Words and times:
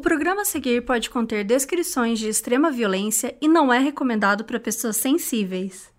O 0.00 0.02
programa 0.02 0.40
a 0.40 0.44
seguir 0.46 0.82
pode 0.86 1.10
conter 1.10 1.44
descrições 1.44 2.18
de 2.18 2.26
extrema 2.26 2.70
violência 2.70 3.36
e 3.38 3.46
não 3.46 3.70
é 3.70 3.78
recomendado 3.78 4.46
para 4.46 4.58
pessoas 4.58 4.96
sensíveis. 4.96 5.92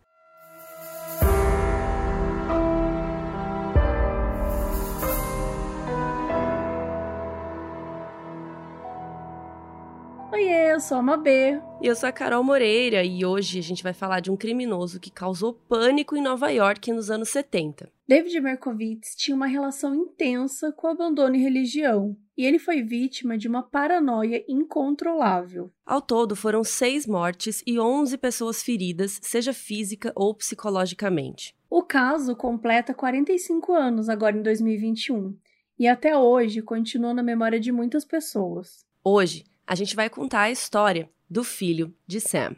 Oiê, 10.34 10.74
eu 10.74 10.80
sou 10.80 10.98
a 10.98 11.02
Mabê. 11.04 11.62
E 11.80 11.86
eu 11.86 11.96
sou 11.96 12.10
a 12.10 12.12
Carol 12.12 12.44
Moreira 12.44 13.04
e 13.04 13.24
hoje 13.24 13.60
a 13.60 13.62
gente 13.62 13.84
vai 13.84 13.94
falar 13.94 14.20
de 14.20 14.32
um 14.32 14.36
criminoso 14.36 15.00
que 15.00 15.12
causou 15.12 15.54
pânico 15.54 16.18
em 16.18 16.24
Nova 16.24 16.50
York 16.50 16.92
nos 16.92 17.12
anos 17.12 17.30
70. 17.30 17.88
David 18.08 18.42
Berkowitz 18.42 19.16
tinha 19.16 19.36
uma 19.36 19.48
relação 19.48 19.94
intensa 19.94 20.72
com 20.72 20.88
o 20.88 20.90
abandono 20.90 21.36
e 21.36 21.42
religião, 21.44 22.18
e 22.42 22.46
ele 22.46 22.58
foi 22.58 22.82
vítima 22.82 23.38
de 23.38 23.48
uma 23.48 23.62
paranoia 23.62 24.44
incontrolável. 24.48 25.70
Ao 25.86 26.02
todo, 26.02 26.36
foram 26.36 26.64
seis 26.64 27.06
mortes 27.06 27.62
e 27.68 27.80
11 27.80 28.18
pessoas 28.18 28.64
feridas, 28.64 29.20
seja 29.22 29.54
física 29.54 30.12
ou 30.16 30.34
psicologicamente. 30.34 31.56
O 31.70 31.84
caso 31.84 32.36
completa 32.36 32.96
45 32.96 33.72
anos 33.74 34.10
agora 34.10 34.36
em 34.36 34.42
2021 34.42 35.38
e 35.78 35.88
até 35.88 36.18
hoje 36.18 36.64
continua 36.64 37.14
na 37.14 37.22
memória 37.22 37.60
de 37.60 37.72
muitas 37.72 38.04
pessoas. 38.04 38.84
Hoje, 39.04 39.44
a 39.68 39.76
gente 39.76 39.96
vai 39.96 40.10
contar 40.10 40.42
a 40.42 40.52
história 40.52 41.12
do 41.30 41.44
filho 41.44 41.94
de 42.08 42.20
Sam. 42.20 42.56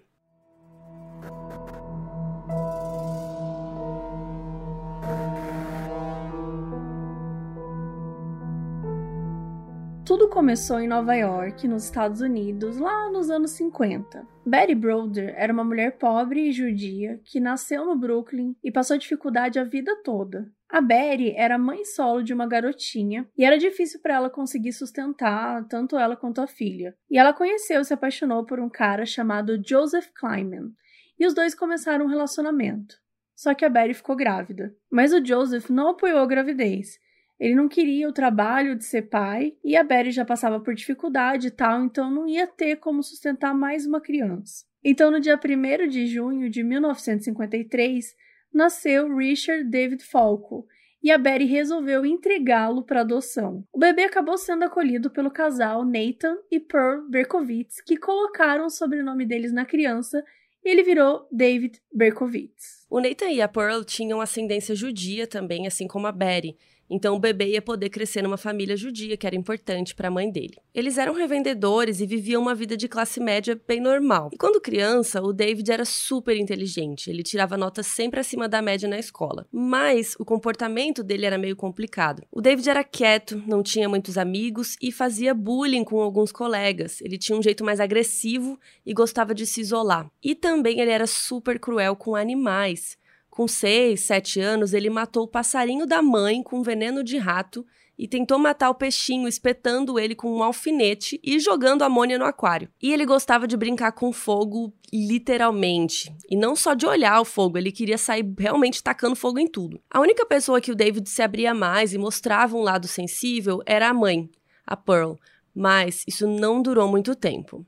Tudo 10.05 10.27
começou 10.27 10.81
em 10.81 10.87
Nova 10.87 11.15
York, 11.15 11.65
nos 11.65 11.85
Estados 11.85 12.19
Unidos, 12.19 12.77
lá 12.77 13.09
nos 13.09 13.29
anos 13.29 13.51
50. 13.51 14.27
Betty 14.45 14.75
Broder 14.75 15.33
era 15.37 15.53
uma 15.53 15.63
mulher 15.63 15.97
pobre 15.97 16.49
e 16.49 16.51
judia 16.51 17.21
que 17.23 17.39
nasceu 17.39 17.85
no 17.85 17.95
Brooklyn 17.95 18.53
e 18.61 18.69
passou 18.69 18.97
dificuldade 18.97 19.59
a 19.59 19.63
vida 19.63 19.95
toda. 20.03 20.51
A 20.67 20.81
Betty 20.81 21.33
era 21.37 21.57
mãe 21.57 21.85
solo 21.85 22.21
de 22.21 22.33
uma 22.33 22.45
garotinha 22.45 23.25
e 23.37 23.45
era 23.45 23.57
difícil 23.57 24.01
para 24.01 24.15
ela 24.15 24.29
conseguir 24.29 24.73
sustentar 24.73 25.65
tanto 25.69 25.97
ela 25.97 26.17
quanto 26.17 26.41
a 26.41 26.47
filha. 26.47 26.93
E 27.09 27.17
ela 27.17 27.31
conheceu 27.31 27.79
e 27.79 27.85
se 27.85 27.93
apaixonou 27.93 28.45
por 28.45 28.59
um 28.59 28.69
cara 28.69 29.05
chamado 29.05 29.57
Joseph 29.65 30.09
Kleinman, 30.13 30.73
e 31.17 31.25
os 31.25 31.33
dois 31.33 31.55
começaram 31.55 32.05
um 32.05 32.09
relacionamento. 32.09 32.95
Só 33.33 33.53
que 33.53 33.63
a 33.63 33.69
Betty 33.69 33.93
ficou 33.93 34.17
grávida. 34.17 34.75
Mas 34.91 35.13
o 35.13 35.25
Joseph 35.25 35.69
não 35.69 35.89
apoiou 35.89 36.19
a 36.19 36.27
gravidez. 36.27 36.99
Ele 37.43 37.55
não 37.55 37.67
queria 37.67 38.07
o 38.07 38.13
trabalho 38.13 38.73
de 38.73 38.85
ser 38.85 39.01
pai 39.01 39.53
e 39.61 39.75
a 39.75 39.83
Betty 39.83 40.11
já 40.11 40.23
passava 40.23 40.61
por 40.61 40.73
dificuldade 40.73 41.47
e 41.47 41.51
tal, 41.51 41.83
então 41.83 42.09
não 42.09 42.25
ia 42.25 42.47
ter 42.47 42.77
como 42.77 43.03
sustentar 43.03 43.53
mais 43.53 43.85
uma 43.85 43.99
criança. 43.99 44.63
Então, 44.81 45.11
no 45.11 45.19
dia 45.19 45.37
1 45.37 45.89
de 45.89 46.07
junho 46.07 46.49
de 46.49 46.63
1953, 46.63 48.15
nasceu 48.53 49.13
Richard 49.13 49.69
David 49.69 50.05
Falco 50.05 50.65
e 51.03 51.11
a 51.11 51.17
Betty 51.17 51.43
resolveu 51.43 52.05
entregá-lo 52.05 52.81
para 52.81 53.01
adoção. 53.01 53.65
O 53.73 53.77
bebê 53.77 54.03
acabou 54.03 54.37
sendo 54.37 54.63
acolhido 54.63 55.09
pelo 55.09 55.29
casal 55.29 55.83
Nathan 55.83 56.37
e 56.49 56.61
Pearl 56.61 57.09
Berkowitz, 57.09 57.81
que 57.81 57.97
colocaram 57.97 58.67
o 58.67 58.69
sobrenome 58.69 59.25
deles 59.25 59.51
na 59.51 59.65
criança 59.65 60.23
e 60.63 60.69
ele 60.69 60.81
virou 60.81 61.27
David 61.29 61.81
Berkowitz. 61.93 62.85
O 62.89 63.01
Nathan 63.01 63.31
e 63.31 63.41
a 63.41 63.49
Pearl 63.49 63.83
tinham 63.83 64.21
ascendência 64.21 64.73
judia 64.73 65.27
também, 65.27 65.67
assim 65.67 65.89
como 65.89 66.07
a 66.07 66.11
Betty. 66.13 66.55
Então 66.93 67.15
o 67.15 67.19
bebê 67.19 67.47
ia 67.47 67.61
poder 67.61 67.89
crescer 67.89 68.21
numa 68.21 68.37
família 68.37 68.77
judia, 68.77 69.17
que 69.17 69.25
era 69.25 69.35
importante 69.35 69.95
para 69.95 70.09
a 70.09 70.11
mãe 70.11 70.29
dele. 70.29 70.57
Eles 70.75 70.99
eram 70.99 71.15
revendedores 71.15 71.99
e 71.99 72.05
viviam 72.05 72.39
uma 72.39 72.53
vida 72.53 72.77
de 72.77 72.87
classe 72.87 73.19
média 73.19 73.59
bem 73.67 73.81
normal. 73.81 74.29
E 74.31 74.37
quando 74.37 74.61
criança, 74.61 75.19
o 75.19 75.33
David 75.33 75.71
era 75.71 75.85
super 75.85 76.37
inteligente. 76.37 77.09
Ele 77.09 77.23
tirava 77.23 77.57
notas 77.57 77.87
sempre 77.87 78.19
acima 78.19 78.47
da 78.47 78.61
média 78.61 78.87
na 78.87 78.99
escola. 78.99 79.47
Mas 79.51 80.15
o 80.19 80.23
comportamento 80.23 81.03
dele 81.03 81.25
era 81.25 81.35
meio 81.35 81.55
complicado. 81.55 82.21
O 82.31 82.39
David 82.39 82.69
era 82.69 82.83
quieto, 82.83 83.41
não 83.47 83.63
tinha 83.63 83.89
muitos 83.89 84.15
amigos 84.15 84.77
e 84.79 84.91
fazia 84.91 85.33
bullying 85.33 85.83
com 85.83 85.99
alguns 85.99 86.31
colegas. 86.31 87.01
Ele 87.01 87.17
tinha 87.17 87.35
um 87.35 87.41
jeito 87.41 87.65
mais 87.65 87.79
agressivo 87.79 88.59
e 88.85 88.93
gostava 88.93 89.33
de 89.33 89.47
se 89.47 89.61
isolar. 89.61 90.11
E 90.21 90.35
também 90.35 90.79
ele 90.79 90.91
era 90.91 91.07
super 91.07 91.59
cruel 91.59 91.95
com 91.95 92.15
animais. 92.15 93.01
Com 93.33 93.47
seis, 93.47 94.01
sete 94.01 94.39
anos, 94.39 94.75
ele 94.75 94.91
matou 94.91 95.23
o 95.23 95.27
passarinho 95.27 95.87
da 95.87 96.03
mãe 96.03 96.43
com 96.43 96.61
veneno 96.61 97.03
de 97.03 97.17
rato 97.17 97.65
e 97.97 98.07
tentou 98.07 98.37
matar 98.37 98.69
o 98.69 98.75
peixinho 98.75 99.27
espetando 99.27 99.97
ele 99.97 100.13
com 100.13 100.31
um 100.31 100.43
alfinete 100.43 101.19
e 101.23 101.39
jogando 101.39 101.81
amônia 101.81 102.19
no 102.19 102.25
aquário. 102.25 102.69
E 102.79 102.93
ele 102.93 103.07
gostava 103.07 103.47
de 103.47 103.57
brincar 103.57 103.91
com 103.93 104.13
fogo 104.13 104.71
literalmente. 104.93 106.15
E 106.29 106.35
não 106.35 106.55
só 106.55 106.75
de 106.75 106.85
olhar 106.85 107.19
o 107.19 107.25
fogo, 107.25 107.57
ele 107.57 107.71
queria 107.71 107.97
sair 107.97 108.23
realmente 108.37 108.83
tacando 108.83 109.15
fogo 109.15 109.39
em 109.39 109.47
tudo. 109.47 109.81
A 109.89 109.99
única 109.99 110.27
pessoa 110.27 110.61
que 110.61 110.71
o 110.71 110.75
David 110.75 111.09
se 111.09 111.23
abria 111.23 111.55
mais 111.55 111.91
e 111.91 111.97
mostrava 111.97 112.55
um 112.55 112.61
lado 112.61 112.87
sensível 112.87 113.63
era 113.65 113.89
a 113.89 113.93
mãe, 113.95 114.29
a 114.63 114.77
Pearl. 114.77 115.13
Mas 115.55 116.03
isso 116.07 116.27
não 116.27 116.61
durou 116.61 116.87
muito 116.87 117.15
tempo. 117.15 117.65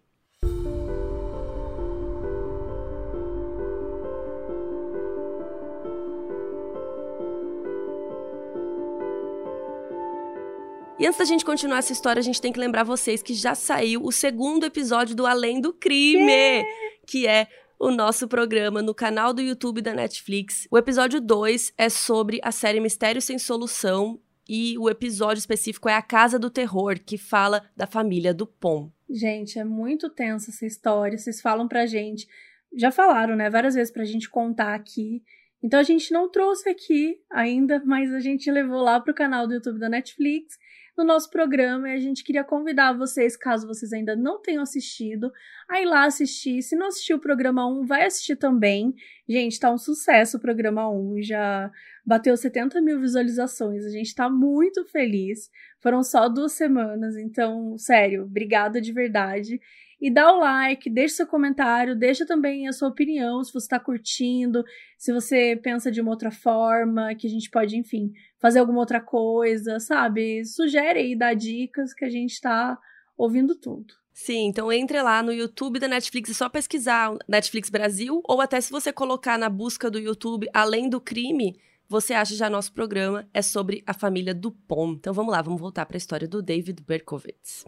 E 11.06 11.08
antes 11.08 11.20
da 11.20 11.26
gente 11.26 11.46
continuar 11.46 11.78
essa 11.78 11.94
história, 11.94 12.20
a 12.20 12.24
gente 12.24 12.42
tem 12.42 12.52
que 12.52 12.60
lembrar 12.60 12.84
vocês 12.84 13.22
que 13.22 13.36
já 13.36 13.54
saiu 13.54 14.02
o 14.04 14.12
segundo 14.12 14.66
episódio 14.66 15.16
do 15.16 15.28
Além 15.28 15.62
do 15.62 15.72
Crime, 15.72 16.32
yeah! 16.32 16.68
que 17.06 17.28
é 17.28 17.48
o 17.78 17.92
nosso 17.92 18.28
programa 18.28 18.82
no 18.82 18.92
canal 18.92 19.32
do 19.32 19.40
YouTube 19.40 19.84
da 19.84 19.94
Netflix. 19.94 20.68
O 20.72 20.80
episódio 20.80 21.22
2 21.22 21.76
é 21.78 21.90
sobre 21.90 22.40
a 22.44 22.52
série 22.52 22.80
Mistério 22.80 23.22
Sem 23.22 23.38
Solução 23.38 24.20
e 24.50 24.80
o 24.80 24.90
episódio 24.90 25.38
específico 25.38 25.88
é 25.88 25.94
A 25.94 26.02
Casa 26.02 26.40
do 26.40 26.50
Terror, 26.50 27.00
que 27.00 27.20
fala 27.20 27.64
da 27.78 27.86
família 27.86 28.34
do 28.34 28.48
Pom. 28.48 28.92
Gente, 29.08 29.60
é 29.60 29.64
muito 29.64 30.10
tensa 30.10 30.50
essa 30.50 30.66
história. 30.66 31.20
Vocês 31.20 31.40
falam 31.40 31.68
pra 31.68 31.86
gente, 31.86 32.28
já 32.76 32.90
falaram, 32.90 33.36
né, 33.36 33.48
várias 33.48 33.76
vezes 33.76 33.94
pra 33.94 34.06
gente 34.06 34.28
contar 34.28 34.74
aqui. 34.74 35.22
Então 35.62 35.80
a 35.80 35.84
gente 35.84 36.12
não 36.12 36.32
trouxe 36.32 36.68
aqui 36.68 37.20
ainda, 37.30 37.80
mas 37.86 38.12
a 38.12 38.20
gente 38.20 38.50
levou 38.50 38.82
lá 38.82 39.00
pro 39.00 39.14
canal 39.14 39.46
do 39.46 39.54
YouTube 39.54 39.80
da 39.80 39.88
Netflix 39.88 40.58
no 40.98 41.04
nosso 41.04 41.30
programa 41.30 41.90
e 41.90 41.94
a 41.94 42.00
gente 42.00 42.24
queria 42.24 42.44
convidar 42.44 42.94
vocês, 42.94 43.36
caso 43.36 43.68
vocês 43.68 43.92
ainda 43.92 44.16
não 44.16 44.42
tenham 44.42 44.64
assistido, 44.64 45.32
a 45.70 45.82
ir 45.82 45.86
lá 45.86 46.06
assistir. 46.06 46.62
Se 46.62 46.76
não 46.76 46.88
assistiu 46.88 47.18
o 47.18 47.22
programa 47.22 47.68
1, 47.68 47.86
vai 47.86 48.06
assistir 48.06 48.36
também. 48.36 48.96
Gente, 49.28 49.60
tá 49.60 49.72
um 49.72 49.78
sucesso 49.78 50.38
o 50.38 50.40
programa 50.40 50.90
1, 50.90 51.24
já 51.24 51.72
bateu 52.06 52.36
70 52.38 52.80
mil 52.82 53.00
visualizações, 53.00 53.86
a 53.86 53.90
gente 53.90 54.14
tá 54.14 54.30
muito 54.30 54.86
feliz. 54.86 55.50
Foram 55.80 56.04
só 56.04 56.30
duas 56.30 56.54
semanas, 56.54 57.18
então, 57.18 57.78
sério, 57.78 58.24
obrigada 58.24 58.80
de 58.80 58.92
verdade 58.92 59.60
e 60.02 60.12
dá 60.12 60.32
o 60.32 60.40
like, 60.40 60.90
deixa 60.90 61.16
seu 61.16 61.28
comentário, 61.28 61.96
deixa 61.96 62.26
também 62.26 62.68
a 62.68 62.74
sua 62.74 62.90
opinião, 62.90 63.44
se 63.44 63.52
você 63.52 63.66
está 63.66 63.80
curtindo, 63.80 64.64
se 64.98 65.14
você 65.14 65.60
pensa 65.62 65.92
de 65.92 66.02
uma 66.02 66.12
outra 66.12 66.32
forma, 66.32 67.16
que 67.16 67.28
a 67.28 67.30
gente 67.30 67.50
pode, 67.50 67.78
enfim, 67.78 68.12
fazer 68.40 68.60
alguma 68.60 68.80
outra 68.80 69.00
coisa, 69.00 69.80
sabe? 69.80 70.46
Sugere 70.46 71.00
aí, 71.00 71.16
dá 71.16 71.34
dicas 71.34 71.94
que 71.94 72.06
a 72.06 72.10
gente 72.10 72.34
está 72.34 72.78
ouvindo 73.18 73.56
tudo. 73.56 73.94
Sim, 74.14 74.48
então 74.48 74.72
entre 74.72 75.02
lá 75.02 75.22
no 75.22 75.34
YouTube 75.34 75.80
da 75.80 75.88
Netflix, 75.88 76.30
é 76.30 76.34
só 76.34 76.48
pesquisar 76.48 77.18
Netflix 77.28 77.70
Brasil, 77.70 78.22
ou 78.24 78.40
até 78.40 78.62
se 78.62 78.72
você 78.72 78.94
colocar 78.94 79.38
na 79.38 79.50
busca 79.50 79.92
do 79.92 80.00
YouTube 80.00 80.48
Além 80.54 80.90
do 80.90 81.02
Crime, 81.02 81.60
você 81.88 82.14
acha 82.14 82.36
já 82.36 82.50
nosso 82.50 82.74
programa 82.74 83.28
é 83.34 83.42
sobre 83.42 83.84
a 83.86 83.94
família 83.94 84.34
Dupont. 84.34 84.98
Então 84.98 85.14
vamos 85.14 85.32
lá, 85.32 85.42
vamos 85.42 85.60
voltar 85.60 85.86
para 85.86 85.98
a 85.98 86.00
história 86.00 86.28
do 86.28 86.42
David 86.42 86.82
Berkowitz. 86.82 87.66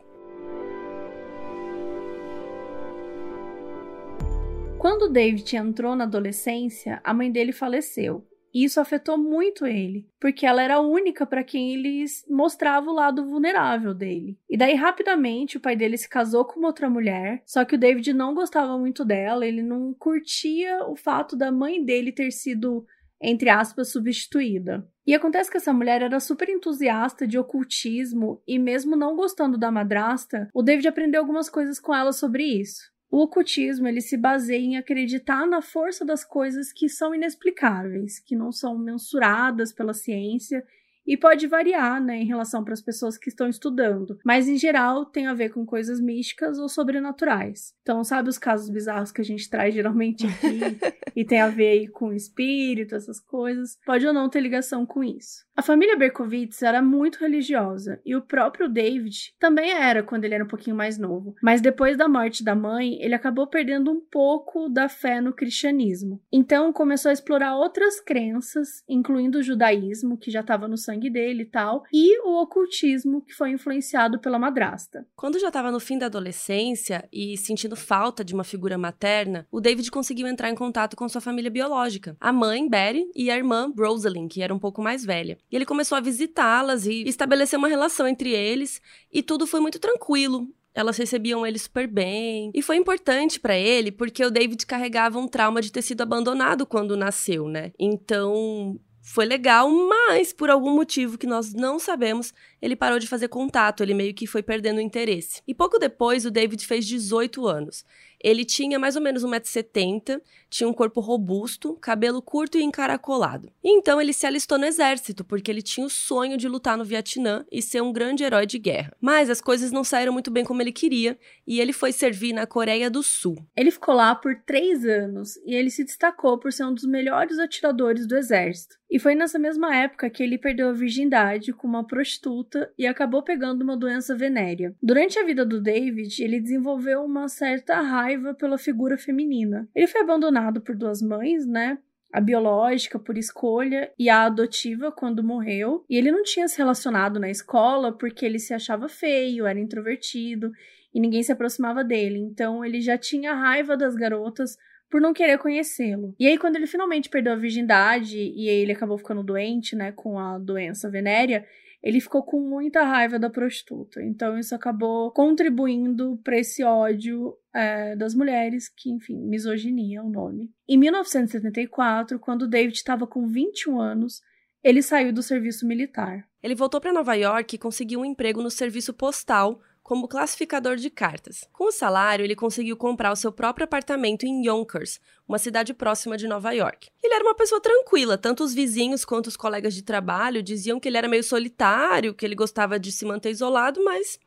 Quando 4.87 5.09
David 5.09 5.53
entrou 5.57 5.97
na 5.97 6.05
adolescência, 6.05 7.01
a 7.03 7.13
mãe 7.13 7.29
dele 7.29 7.51
faleceu. 7.51 8.25
E 8.53 8.63
isso 8.63 8.79
afetou 8.79 9.17
muito 9.17 9.65
ele, 9.67 10.07
porque 10.17 10.45
ela 10.45 10.63
era 10.63 10.75
a 10.75 10.79
única 10.79 11.25
para 11.25 11.43
quem 11.43 11.73
ele 11.73 12.05
mostrava 12.29 12.89
o 12.89 12.93
lado 12.93 13.25
vulnerável 13.25 13.93
dele. 13.93 14.39
E 14.49 14.55
daí, 14.55 14.75
rapidamente, 14.75 15.57
o 15.57 15.59
pai 15.59 15.75
dele 15.75 15.97
se 15.97 16.07
casou 16.07 16.45
com 16.45 16.57
uma 16.57 16.69
outra 16.69 16.89
mulher, 16.89 17.43
só 17.45 17.65
que 17.65 17.75
o 17.75 17.77
David 17.77 18.13
não 18.13 18.33
gostava 18.33 18.77
muito 18.77 19.03
dela, 19.03 19.45
ele 19.45 19.61
não 19.61 19.93
curtia 19.93 20.85
o 20.85 20.95
fato 20.95 21.35
da 21.35 21.51
mãe 21.51 21.83
dele 21.83 22.13
ter 22.13 22.31
sido, 22.31 22.85
entre 23.21 23.49
aspas, 23.49 23.91
substituída. 23.91 24.87
E 25.05 25.13
acontece 25.13 25.51
que 25.51 25.57
essa 25.57 25.73
mulher 25.73 26.01
era 26.01 26.21
super 26.21 26.47
entusiasta 26.47 27.27
de 27.27 27.37
ocultismo 27.37 28.41
e, 28.47 28.57
mesmo 28.57 28.95
não 28.95 29.17
gostando 29.17 29.57
da 29.57 29.69
madrasta, 29.69 30.47
o 30.53 30.63
David 30.63 30.87
aprendeu 30.87 31.19
algumas 31.19 31.49
coisas 31.49 31.77
com 31.77 31.93
ela 31.93 32.13
sobre 32.13 32.45
isso. 32.45 32.95
O 33.09 33.19
ocultismo 33.21 33.87
ele 33.87 34.01
se 34.01 34.17
baseia 34.17 34.59
em 34.59 34.77
acreditar 34.77 35.47
na 35.47 35.61
força 35.61 36.03
das 36.03 36.25
coisas 36.25 36.73
que 36.73 36.89
são 36.89 37.15
inexplicáveis, 37.15 38.19
que 38.19 38.35
não 38.35 38.51
são 38.51 38.77
mensuradas 38.77 39.71
pela 39.71 39.93
ciência 39.93 40.65
E 41.07 41.15
pode 41.15 41.47
variar, 41.47 42.03
né, 42.03 42.17
em 42.17 42.25
relação 42.25 42.63
para 42.63 42.73
as 42.73 42.81
pessoas 42.81 43.17
que 43.17 43.29
estão 43.29 43.47
estudando, 43.47 44.19
mas 44.25 44.47
em 44.47 44.57
geral 44.57 45.05
tem 45.05 45.27
a 45.27 45.33
ver 45.33 45.49
com 45.49 45.65
coisas 45.65 46.01
místicas 46.01 46.59
ou 46.59 46.67
sobrenaturais. 46.67 47.73
Então, 47.81 48.03
sabe 48.03 48.29
os 48.29 48.37
casos 48.37 48.69
bizarros 48.69 49.11
que 49.11 49.21
a 49.21 49.25
gente 49.25 49.49
traz 49.49 49.73
geralmente 49.73 50.25
aqui 50.25 50.59
e 51.15 51.23
tem 51.23 51.39
a 51.39 51.47
ver 51.47 51.69
aí 51.69 51.87
com 51.87 52.13
espírito, 52.13 52.95
essas 52.95 53.19
coisas? 53.19 53.77
Pode 53.85 54.05
ou 54.05 54.13
não 54.13 54.29
ter 54.29 54.41
ligação 54.41 54.85
com 54.85 55.03
isso. 55.03 55.47
A 55.55 55.61
família 55.63 55.97
Berkowitz 55.97 56.61
era 56.61 56.81
muito 56.81 57.19
religiosa 57.19 57.99
e 58.05 58.15
o 58.15 58.21
próprio 58.21 58.69
David 58.69 59.33
também 59.39 59.71
era 59.71 60.03
quando 60.03 60.23
ele 60.23 60.35
era 60.35 60.43
um 60.43 60.47
pouquinho 60.47 60.75
mais 60.75 60.99
novo. 60.99 61.35
Mas 61.41 61.61
depois 61.61 61.97
da 61.97 62.07
morte 62.07 62.43
da 62.43 62.53
mãe, 62.53 63.01
ele 63.01 63.15
acabou 63.15 63.47
perdendo 63.47 63.91
um 63.91 63.99
pouco 63.99 64.69
da 64.69 64.87
fé 64.87 65.19
no 65.19 65.33
cristianismo. 65.33 66.21
Então 66.31 66.71
começou 66.71 67.09
a 67.09 67.13
explorar 67.13 67.55
outras 67.55 67.99
crenças, 67.99 68.83
incluindo 68.87 69.39
o 69.39 69.43
judaísmo, 69.43 70.17
que 70.17 70.29
já 70.29 70.41
estava 70.41 70.67
no 70.67 70.77
sangue 70.77 70.96
dele 71.09 71.43
e 71.43 71.45
tal, 71.45 71.83
e 71.93 72.19
o 72.21 72.41
ocultismo, 72.41 73.21
que 73.21 73.33
foi 73.33 73.51
influenciado 73.51 74.19
pela 74.19 74.39
madrasta. 74.39 75.05
Quando 75.15 75.39
já 75.39 75.47
estava 75.47 75.71
no 75.71 75.79
fim 75.79 75.97
da 75.97 76.07
adolescência 76.07 77.07
e 77.13 77.37
sentindo 77.37 77.75
falta 77.75 78.23
de 78.23 78.33
uma 78.33 78.43
figura 78.43 78.77
materna, 78.77 79.47
o 79.51 79.61
David 79.61 79.89
conseguiu 79.91 80.27
entrar 80.27 80.49
em 80.49 80.55
contato 80.55 80.95
com 80.95 81.07
sua 81.07 81.21
família 81.21 81.51
biológica, 81.51 82.17
a 82.19 82.33
mãe, 82.33 82.67
Betty, 82.67 83.09
e 83.15 83.29
a 83.29 83.37
irmã, 83.37 83.71
Rosalind, 83.77 84.31
que 84.31 84.41
era 84.41 84.53
um 84.53 84.59
pouco 84.59 84.81
mais 84.81 85.05
velha. 85.05 85.37
E 85.51 85.55
ele 85.55 85.65
começou 85.65 85.97
a 85.97 86.01
visitá-las 86.01 86.85
e 86.85 87.03
estabelecer 87.03 87.57
uma 87.57 87.67
relação 87.67 88.07
entre 88.07 88.31
eles, 88.31 88.81
e 89.11 89.21
tudo 89.21 89.45
foi 89.45 89.59
muito 89.59 89.79
tranquilo 89.79 90.47
elas 90.77 90.95
recebiam 90.95 91.43
ele 91.43 91.57
super 91.57 91.87
bem. 91.87 92.51
E 92.53 92.61
foi 92.61 92.75
importante 92.75 93.39
para 93.39 93.57
ele 93.57 93.91
porque 93.91 94.23
o 94.23 94.29
David 94.29 94.63
carregava 94.63 95.17
um 95.17 95.27
trauma 95.27 95.59
de 95.59 95.71
ter 95.71 95.81
sido 95.81 96.01
abandonado 96.01 96.67
quando 96.67 96.95
nasceu, 96.95 97.47
né? 97.47 97.71
Então, 97.79 98.79
foi 99.07 99.25
legal, 99.25 99.69
mas 99.69 100.33
por 100.33 100.49
algum 100.49 100.71
motivo 100.75 101.17
que 101.17 101.25
nós 101.25 101.53
não 101.53 101.79
sabemos, 101.79 102.33
ele 102.61 102.75
parou 102.75 102.99
de 102.99 103.07
fazer 103.07 103.29
contato, 103.29 103.81
ele 103.81 103.93
meio 103.93 104.13
que 104.13 104.27
foi 104.27 104.43
perdendo 104.43 104.79
o 104.79 104.81
interesse. 104.81 105.41
E 105.47 105.53
pouco 105.53 105.79
depois, 105.79 106.25
o 106.25 106.29
David 106.29 106.67
fez 106.67 106.85
18 106.85 107.47
anos. 107.47 107.85
Ele 108.19 108.43
tinha 108.43 108.79
mais 108.79 108.95
ou 108.95 109.01
menos 109.01 109.23
1,70m, 109.23 110.19
tinha 110.49 110.67
um 110.67 110.73
corpo 110.73 110.99
robusto, 110.99 111.75
cabelo 111.75 112.21
curto 112.21 112.57
e 112.57 112.63
encaracolado. 112.63 113.51
E 113.63 113.69
então 113.69 114.01
ele 114.01 114.11
se 114.11 114.25
alistou 114.25 114.57
no 114.57 114.65
exército, 114.65 115.23
porque 115.23 115.51
ele 115.51 115.61
tinha 115.61 115.85
o 115.85 115.89
sonho 115.89 116.35
de 116.35 116.47
lutar 116.47 116.77
no 116.77 116.83
Vietnã 116.83 117.45
e 117.51 117.61
ser 117.61 117.81
um 117.81 117.93
grande 117.93 118.23
herói 118.23 118.45
de 118.45 118.57
guerra. 118.57 118.91
Mas 118.99 119.29
as 119.29 119.39
coisas 119.39 119.71
não 119.71 119.83
saíram 119.83 120.11
muito 120.11 120.31
bem 120.31 120.43
como 120.43 120.61
ele 120.61 120.71
queria, 120.71 121.17
e 121.45 121.61
ele 121.61 121.71
foi 121.71 121.91
servir 121.91 122.33
na 122.33 122.47
Coreia 122.47 122.89
do 122.89 123.03
Sul. 123.03 123.37
Ele 123.55 123.71
ficou 123.71 123.93
lá 123.93 124.15
por 124.15 124.35
três 124.45 124.83
anos 124.83 125.37
e 125.45 125.53
ele 125.53 125.69
se 125.69 125.83
destacou 125.83 126.39
por 126.39 126.51
ser 126.51 126.65
um 126.65 126.73
dos 126.73 126.85
melhores 126.85 127.37
atiradores 127.37 128.07
do 128.07 128.17
exército. 128.17 128.77
E 128.89 128.99
foi 128.99 129.15
nessa 129.15 129.37
mesma 129.37 129.75
época 129.75 130.09
que 130.09 130.23
ele 130.23 130.37
perdeu 130.37 130.69
a 130.69 130.73
virgindade 130.73 131.51
com 131.51 131.67
uma 131.67 131.85
prostituta 131.85 132.71
e 132.77 132.87
acabou 132.87 133.21
pegando 133.21 133.61
uma 133.61 133.75
doença 133.75 134.15
venérea. 134.15 134.73
Durante 134.81 135.19
a 135.19 135.25
vida 135.25 135.45
do 135.45 135.61
David, 135.61 136.23
ele 136.23 136.39
desenvolveu 136.39 137.03
uma 137.03 137.27
certa 137.27 137.81
raiva 137.81 138.33
pela 138.33 138.57
figura 138.57 138.97
feminina. 138.97 139.67
Ele 139.75 139.87
foi 139.87 140.01
abandonado 140.01 140.61
por 140.61 140.75
duas 140.75 141.01
mães, 141.01 141.45
né? 141.45 141.77
a 142.11 142.21
biológica 142.21 142.97
por 142.97 143.17
escolha 143.17 143.91
e 143.99 144.09
a 144.09 144.23
adotiva 144.23 144.91
quando 144.91 145.23
morreu. 145.23 145.85
E 145.89 145.97
ele 145.97 146.11
não 146.11 146.23
tinha 146.23 146.47
se 146.47 146.57
relacionado 146.57 147.19
na 147.19 147.29
escola 147.29 147.91
porque 147.91 148.25
ele 148.25 148.39
se 148.39 148.53
achava 148.53 148.87
feio, 148.87 149.45
era 149.45 149.59
introvertido 149.59 150.51
e 150.93 150.99
ninguém 150.99 151.21
se 151.21 151.31
aproximava 151.31 151.83
dele. 151.83 152.19
Então 152.19 152.63
ele 152.63 152.81
já 152.81 152.97
tinha 152.97 153.33
raiva 153.33 153.75
das 153.75 153.95
garotas 153.95 154.57
por 154.89 155.01
não 155.01 155.13
querer 155.13 155.37
conhecê-lo. 155.37 156.15
E 156.19 156.27
aí, 156.27 156.37
quando 156.37 156.55
ele 156.55 156.67
finalmente 156.67 157.09
perdeu 157.09 157.33
a 157.33 157.37
virgindade 157.37 158.17
e 158.17 158.47
ele 158.47 158.71
acabou 158.71 158.97
ficando 158.97 159.23
doente, 159.23 159.75
né, 159.75 159.91
com 159.91 160.17
a 160.17 160.37
doença 160.37 160.89
venérea, 160.89 161.45
ele 161.83 162.01
ficou 162.01 162.23
com 162.23 162.41
muita 162.41 162.83
raiva 162.83 163.19
da 163.19 163.29
prostituta. 163.29 164.01
Então, 164.01 164.37
isso 164.37 164.55
acabou 164.55 165.11
contribuindo 165.11 166.19
para 166.23 166.37
esse 166.37 166.63
ódio 166.63 167.37
é, 167.53 167.95
das 167.95 168.15
mulheres, 168.15 168.67
que, 168.67 168.89
enfim, 168.89 169.17
misoginia 169.17 169.99
é 169.99 170.01
o 170.01 170.09
nome. 170.09 170.51
Em 170.67 170.77
1974, 170.77 172.19
quando 172.19 172.47
David 172.47 172.75
estava 172.75 173.05
com 173.05 173.27
21 173.27 173.79
anos, 173.79 174.21
ele 174.63 174.81
saiu 174.81 175.13
do 175.13 175.21
serviço 175.21 175.67
militar. 175.67 176.27
Ele 176.41 176.55
voltou 176.55 176.81
para 176.81 176.93
Nova 176.93 177.13
York 177.13 177.55
e 177.55 177.59
conseguiu 177.59 178.01
um 178.01 178.05
emprego 178.05 178.41
no 178.41 178.49
serviço 178.51 178.93
postal 178.93 179.61
como 179.87 180.05
classificador 180.05 180.75
de 180.75 180.89
cartas. 180.89 181.47
Com 181.53 181.69
o 181.69 181.71
salário, 181.71 182.25
ele 182.25 182.35
conseguiu 182.35 182.75
comprar 182.75 183.09
o 183.09 183.15
seu 183.15 183.31
próprio 183.31 183.63
apartamento 183.63 184.25
em 184.25 184.45
Yonkers, 184.45 184.99
uma 185.25 185.37
cidade 185.37 185.73
próxima 185.73 186.17
de 186.17 186.27
Nova 186.27 186.51
York. 186.51 186.89
Ele 187.01 187.13
era 187.13 187.23
uma 187.23 187.33
pessoa 187.33 187.61
tranquila, 187.61 188.17
tanto 188.17 188.43
os 188.43 188.53
vizinhos 188.53 189.05
quanto 189.05 189.27
os 189.27 189.37
colegas 189.37 189.73
de 189.73 189.81
trabalho 189.81 190.43
diziam 190.43 190.77
que 190.77 190.89
ele 190.89 190.97
era 190.97 191.07
meio 191.07 191.23
solitário, 191.23 192.13
que 192.13 192.25
ele 192.25 192.35
gostava 192.35 192.77
de 192.77 192.91
se 192.91 193.05
manter 193.05 193.29
isolado, 193.29 193.81
mas 193.81 194.19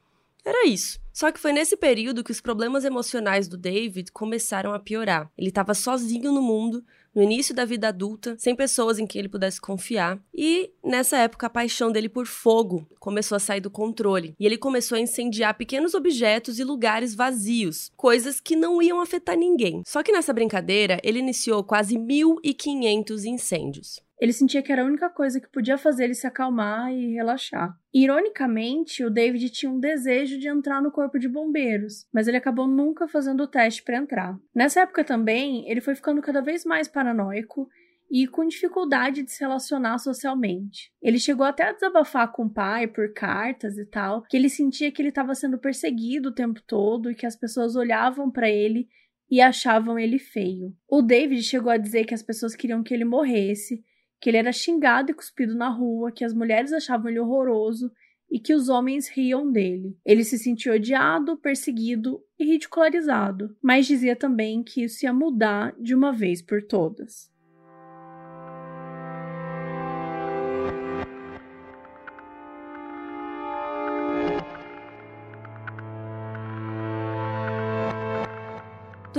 era 0.46 0.66
isso. 0.66 0.98
Só 1.12 1.30
que 1.30 1.38
foi 1.38 1.52
nesse 1.52 1.76
período 1.76 2.24
que 2.24 2.32
os 2.32 2.40
problemas 2.40 2.86
emocionais 2.86 3.46
do 3.46 3.58
David 3.58 4.12
começaram 4.12 4.72
a 4.72 4.78
piorar. 4.78 5.30
Ele 5.36 5.50
estava 5.50 5.74
sozinho 5.74 6.32
no 6.32 6.40
mundo, 6.40 6.82
no 7.14 7.22
início 7.22 7.54
da 7.54 7.64
vida 7.64 7.88
adulta, 7.88 8.36
sem 8.38 8.54
pessoas 8.54 8.98
em 8.98 9.06
quem 9.06 9.20
ele 9.20 9.28
pudesse 9.28 9.60
confiar. 9.60 10.18
E 10.34 10.70
nessa 10.84 11.18
época 11.18 11.46
a 11.46 11.50
paixão 11.50 11.90
dele 11.90 12.08
por 12.08 12.26
fogo 12.26 12.86
começou 12.98 13.36
a 13.36 13.40
sair 13.40 13.60
do 13.60 13.70
controle, 13.70 14.34
e 14.38 14.46
ele 14.46 14.58
começou 14.58 14.96
a 14.96 15.00
incendiar 15.00 15.54
pequenos 15.54 15.94
objetos 15.94 16.58
e 16.58 16.64
lugares 16.64 17.14
vazios, 17.14 17.90
coisas 17.96 18.40
que 18.40 18.56
não 18.56 18.80
iam 18.82 19.00
afetar 19.00 19.36
ninguém. 19.36 19.82
Só 19.86 20.02
que 20.02 20.12
nessa 20.12 20.32
brincadeira, 20.32 21.00
ele 21.02 21.18
iniciou 21.18 21.64
quase 21.64 21.96
1.500 21.96 23.24
incêndios. 23.24 24.00
Ele 24.20 24.34
sentia 24.34 24.62
que 24.62 24.70
era 24.70 24.82
a 24.82 24.84
única 24.84 25.08
coisa 25.08 25.40
que 25.40 25.48
podia 25.48 25.78
fazer 25.78 26.04
ele 26.04 26.14
se 26.14 26.26
acalmar 26.26 26.92
e 26.92 27.14
relaxar. 27.14 27.74
Ironicamente, 27.92 29.02
o 29.02 29.10
David 29.10 29.48
tinha 29.48 29.72
um 29.72 29.80
desejo 29.80 30.38
de 30.38 30.46
entrar 30.46 30.82
no 30.82 30.92
corpo 30.92 31.18
de 31.18 31.26
bombeiros, 31.26 32.06
mas 32.12 32.28
ele 32.28 32.36
acabou 32.36 32.68
nunca 32.68 33.08
fazendo 33.08 33.44
o 33.44 33.48
teste 33.48 33.82
para 33.82 33.96
entrar. 33.96 34.38
Nessa 34.54 34.82
época 34.82 35.02
também, 35.02 35.68
ele 35.70 35.80
foi 35.80 35.94
ficando 35.94 36.20
cada 36.20 36.42
vez 36.42 36.66
mais 36.66 36.86
paranoico 36.86 37.66
e 38.10 38.26
com 38.26 38.46
dificuldade 38.46 39.22
de 39.22 39.30
se 39.30 39.40
relacionar 39.40 39.96
socialmente. 39.98 40.92
Ele 41.00 41.18
chegou 41.18 41.46
até 41.46 41.68
a 41.68 41.72
desabafar 41.72 42.30
com 42.32 42.44
o 42.44 42.50
pai 42.50 42.86
por 42.88 43.12
cartas 43.14 43.78
e 43.78 43.86
tal, 43.86 44.24
que 44.24 44.36
ele 44.36 44.50
sentia 44.50 44.90
que 44.90 45.00
ele 45.00 45.10
estava 45.10 45.34
sendo 45.34 45.58
perseguido 45.58 46.28
o 46.28 46.34
tempo 46.34 46.60
todo 46.66 47.10
e 47.10 47.14
que 47.14 47.24
as 47.24 47.36
pessoas 47.36 47.76
olhavam 47.76 48.30
para 48.30 48.50
ele 48.50 48.88
e 49.30 49.40
achavam 49.40 49.96
ele 49.96 50.18
feio. 50.18 50.74
O 50.88 51.00
David 51.00 51.42
chegou 51.44 51.70
a 51.70 51.76
dizer 51.76 52.04
que 52.04 52.14
as 52.14 52.22
pessoas 52.22 52.56
queriam 52.56 52.82
que 52.82 52.92
ele 52.92 53.04
morresse 53.04 53.82
que 54.20 54.28
ele 54.28 54.36
era 54.36 54.52
xingado 54.52 55.10
e 55.10 55.14
cuspido 55.14 55.54
na 55.54 55.68
rua, 55.68 56.12
que 56.12 56.24
as 56.24 56.34
mulheres 56.34 56.72
achavam 56.72 57.08
ele 57.08 57.18
horroroso 57.20 57.90
e 58.30 58.38
que 58.38 58.54
os 58.54 58.68
homens 58.68 59.08
riam 59.08 59.50
dele. 59.50 59.96
Ele 60.04 60.22
se 60.22 60.38
sentia 60.38 60.74
odiado, 60.74 61.36
perseguido 61.36 62.22
e 62.38 62.44
ridicularizado, 62.44 63.56
mas 63.62 63.86
dizia 63.86 64.14
também 64.14 64.62
que 64.62 64.84
isso 64.84 65.04
ia 65.04 65.12
mudar 65.12 65.74
de 65.80 65.94
uma 65.94 66.12
vez 66.12 66.40
por 66.40 66.62
todas. 66.62 67.30